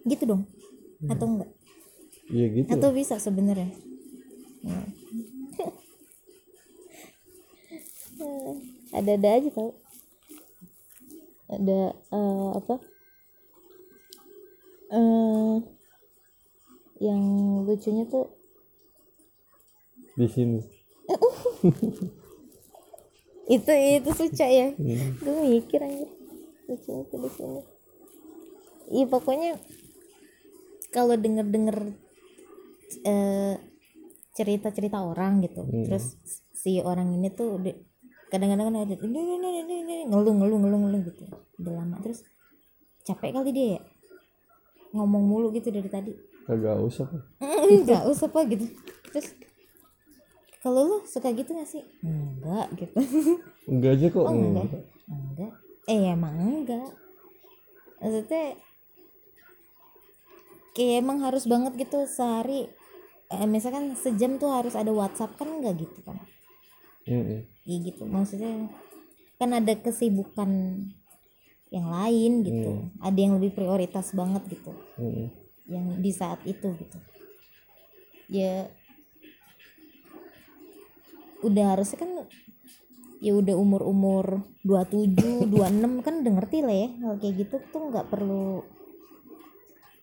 Gitu 0.06 0.22
dong. 0.26 0.46
Atau 1.06 1.26
enggak 1.38 1.50
iya 2.30 2.46
gitu. 2.50 2.70
Atau 2.70 2.90
bisa 2.94 3.18
sebenarnya? 3.18 3.70
Ya. 4.62 4.80
ada 8.98 9.10
ada 9.14 9.28
aja 9.38 9.48
tau. 9.50 9.74
Ada 11.50 11.80
eh, 11.94 12.50
apa? 12.54 12.74
Eh 14.90 15.79
yang 17.00 17.22
lucunya 17.64 18.04
tuh 18.06 18.28
di 20.14 20.28
sini. 20.28 20.60
Itu 23.50 23.72
itu 23.74 24.10
suca 24.14 24.46
ya? 24.46 24.70
Hmm. 24.78 25.18
gue 25.18 25.42
mikir 25.58 25.82
aja. 25.82 26.06
Lucunya 26.70 27.02
tuh 27.10 27.18
di 27.18 27.30
sini. 27.34 27.60
Iya 28.94 29.06
pokoknya 29.10 29.58
kalau 30.94 31.18
denger 31.18 31.46
denger 31.50 31.76
eh, 33.02 33.54
cerita 34.34 34.70
cerita 34.70 35.02
orang 35.02 35.42
gitu 35.46 35.62
terus 35.86 36.18
si 36.54 36.78
orang 36.82 37.10
ini 37.14 37.30
tuh 37.30 37.58
kadang-kadang 38.30 38.70
kan 38.70 38.76
ada 38.86 38.94
"Ini, 38.94 39.18
ini, 39.18 39.34
ini, 39.34 39.60
ini, 39.66 39.74
ini," 39.82 40.04
ngeluh 40.10 40.34
ngeluh 40.34 40.58
ngeluh 40.62 40.78
ngeluh 40.86 41.00
gitu. 41.10 41.22
Udah 41.58 41.72
lama 41.82 41.98
terus 42.02 42.22
capek 43.02 43.34
kali 43.34 43.50
dia 43.50 43.66
ya? 43.78 43.80
Ngomong 44.94 45.22
mulu 45.26 45.50
gitu 45.54 45.70
dari 45.74 45.90
tadi 45.90 46.29
kagak 46.50 46.82
usah 46.82 47.06
Pak. 47.06 47.22
enggak 47.70 48.02
usah 48.10 48.26
apa 48.26 48.40
gitu 48.50 48.66
terus 49.06 49.28
kalau 50.60 50.80
lu 50.84 50.96
suka 51.06 51.30
gitu 51.30 51.54
gak 51.54 51.70
sih 51.70 51.80
enggak 52.02 52.66
gitu 52.74 52.98
enggak 53.70 53.90
aja 53.96 54.06
kok 54.10 54.24
Oh 54.26 54.34
enggak? 54.34 54.66
enggak. 54.66 54.82
Enggak. 55.06 55.52
Eh 55.86 56.00
emang 56.10 56.34
enggak. 56.36 56.90
Maksudnya 57.96 58.44
kayak 60.72 60.94
emang 61.02 61.18
harus 61.22 61.44
banget 61.44 61.72
gitu 61.76 62.04
sehari 62.04 62.68
eh, 63.30 63.46
misalkan 63.46 63.94
sejam 63.94 64.36
tuh 64.36 64.50
harus 64.50 64.74
ada 64.74 64.90
WhatsApp 64.90 65.34
kan 65.34 65.48
enggak 65.48 65.80
gitu 65.80 66.02
kan. 66.02 66.18
Iya 67.64 67.76
gitu 67.80 68.04
maksudnya 68.04 68.68
kan 69.40 69.50
ada 69.56 69.72
kesibukan 69.74 70.50
yang 71.70 71.86
lain 71.88 72.44
gitu. 72.44 72.70
Ada 73.00 73.18
yang 73.18 73.32
lebih 73.40 73.56
prioritas 73.56 74.12
banget 74.12 74.42
gitu 74.50 74.74
Mm-mm. 74.98 75.30
Yang 75.70 75.86
di 76.02 76.10
saat 76.10 76.42
itu 76.42 76.74
gitu. 76.74 76.98
Ya 78.26 78.66
udah 81.46 81.78
harusnya 81.78 81.98
kan 82.02 82.10
ya 83.22 83.32
udah 83.32 83.54
umur-umur 83.56 84.44
27, 84.66 85.48
26 85.48 86.04
kan 86.04 86.14
udah 86.20 86.32
ngerti 86.40 86.58
lah 86.60 86.76
ya 86.76 86.88
hal 87.00 87.14
kayak 87.16 87.34
gitu 87.46 87.56
tuh 87.72 87.82
nggak 87.88 88.08
perlu 88.12 88.66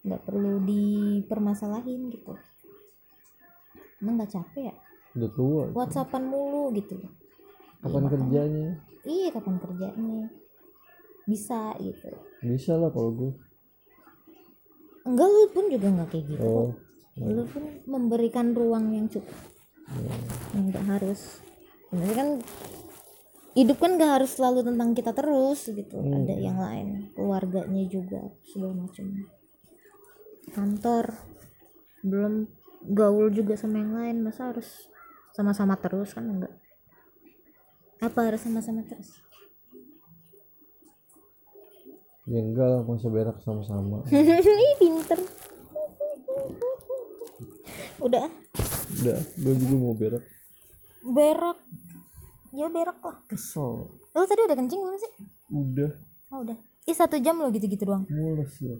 nggak 0.07 0.21
perlu 0.23 0.63
dipermasalahin 0.63 2.09
gitu. 2.15 2.33
Emang 3.99 4.21
nggak 4.21 4.31
capek 4.33 4.63
ya? 4.71 4.75
Udah 5.17 5.29
tua 5.35 5.63
whatsappan 5.75 6.23
mulu 6.25 6.71
gitu 6.73 6.97
kapan 7.81 8.05
kerjanya? 8.09 8.67
iya 9.05 9.29
kapan 9.31 9.55
kerjanya? 9.61 10.27
Bisa 11.27 11.75
gitu. 11.79 12.07
Bisa 12.41 12.73
lah 12.79 12.89
kalau 12.89 13.11
gue 13.13 13.31
enggak 15.07 15.27
lu 15.31 15.43
pun 15.55 15.65
juga 15.71 15.87
nggak 15.87 16.09
kayak 16.11 16.25
gitu 16.35 16.43
oh 16.43 16.69
lu 17.17 17.43
pun 17.49 17.65
memberikan 17.89 18.53
ruang 18.53 18.93
yang 18.93 19.09
cukup. 19.09 19.33
Nggak 20.53 20.85
harus. 20.85 21.41
Sebenarnya 21.89 22.15
kan 22.15 22.29
hidup 23.57 23.77
kan 23.81 23.91
nggak 23.97 24.11
harus 24.21 24.31
selalu 24.37 24.59
tentang 24.61 24.93
kita 24.93 25.11
terus 25.17 25.65
gitu. 25.65 25.97
Ada 25.97 26.35
yang 26.37 26.61
lain 26.61 27.09
keluarganya 27.17 27.83
juga 27.89 28.21
segala 28.45 28.85
macam. 28.85 29.05
Kantor 30.53 31.05
belum 32.05 32.33
gaul 32.93 33.33
juga 33.33 33.57
sama 33.57 33.81
yang 33.81 33.97
lain. 33.97 34.15
Masa 34.21 34.53
harus 34.53 34.85
sama-sama 35.33 35.73
terus 35.81 36.13
kan 36.13 36.29
enggak? 36.29 36.53
Apa 37.97 38.29
harus 38.29 38.45
sama-sama 38.45 38.85
terus 38.85 39.26
ya 42.27 42.39
enggak 42.43 42.67
lah 42.67 42.81
masa 42.83 43.07
berak 43.07 43.37
sama-sama. 43.41 44.03
Ih, 44.67 44.75
pinter. 44.77 45.19
Udah. 48.03 48.27
Ah. 48.27 48.31
udah 49.01 49.17
gue 49.19 49.53
juga 49.57 49.75
mau 49.79 49.95
berak. 49.95 50.23
Berak. 51.01 51.57
Ya 52.51 52.67
berak 52.69 52.99
lah. 53.01 53.17
Kesel. 53.31 53.89
Lo 54.11 54.25
tadi 54.27 54.41
udah 54.43 54.57
kencing 54.57 54.79
belum 54.83 54.97
sih? 54.99 55.11
Udah. 55.49 55.91
Oh 56.35 56.43
udah. 56.43 56.57
Ih 56.87 56.95
satu 56.95 57.19
jam 57.19 57.39
lo 57.39 57.49
gitu-gitu 57.49 57.87
doang. 57.87 58.03
Mulus 58.11 58.59
lu 58.63 58.79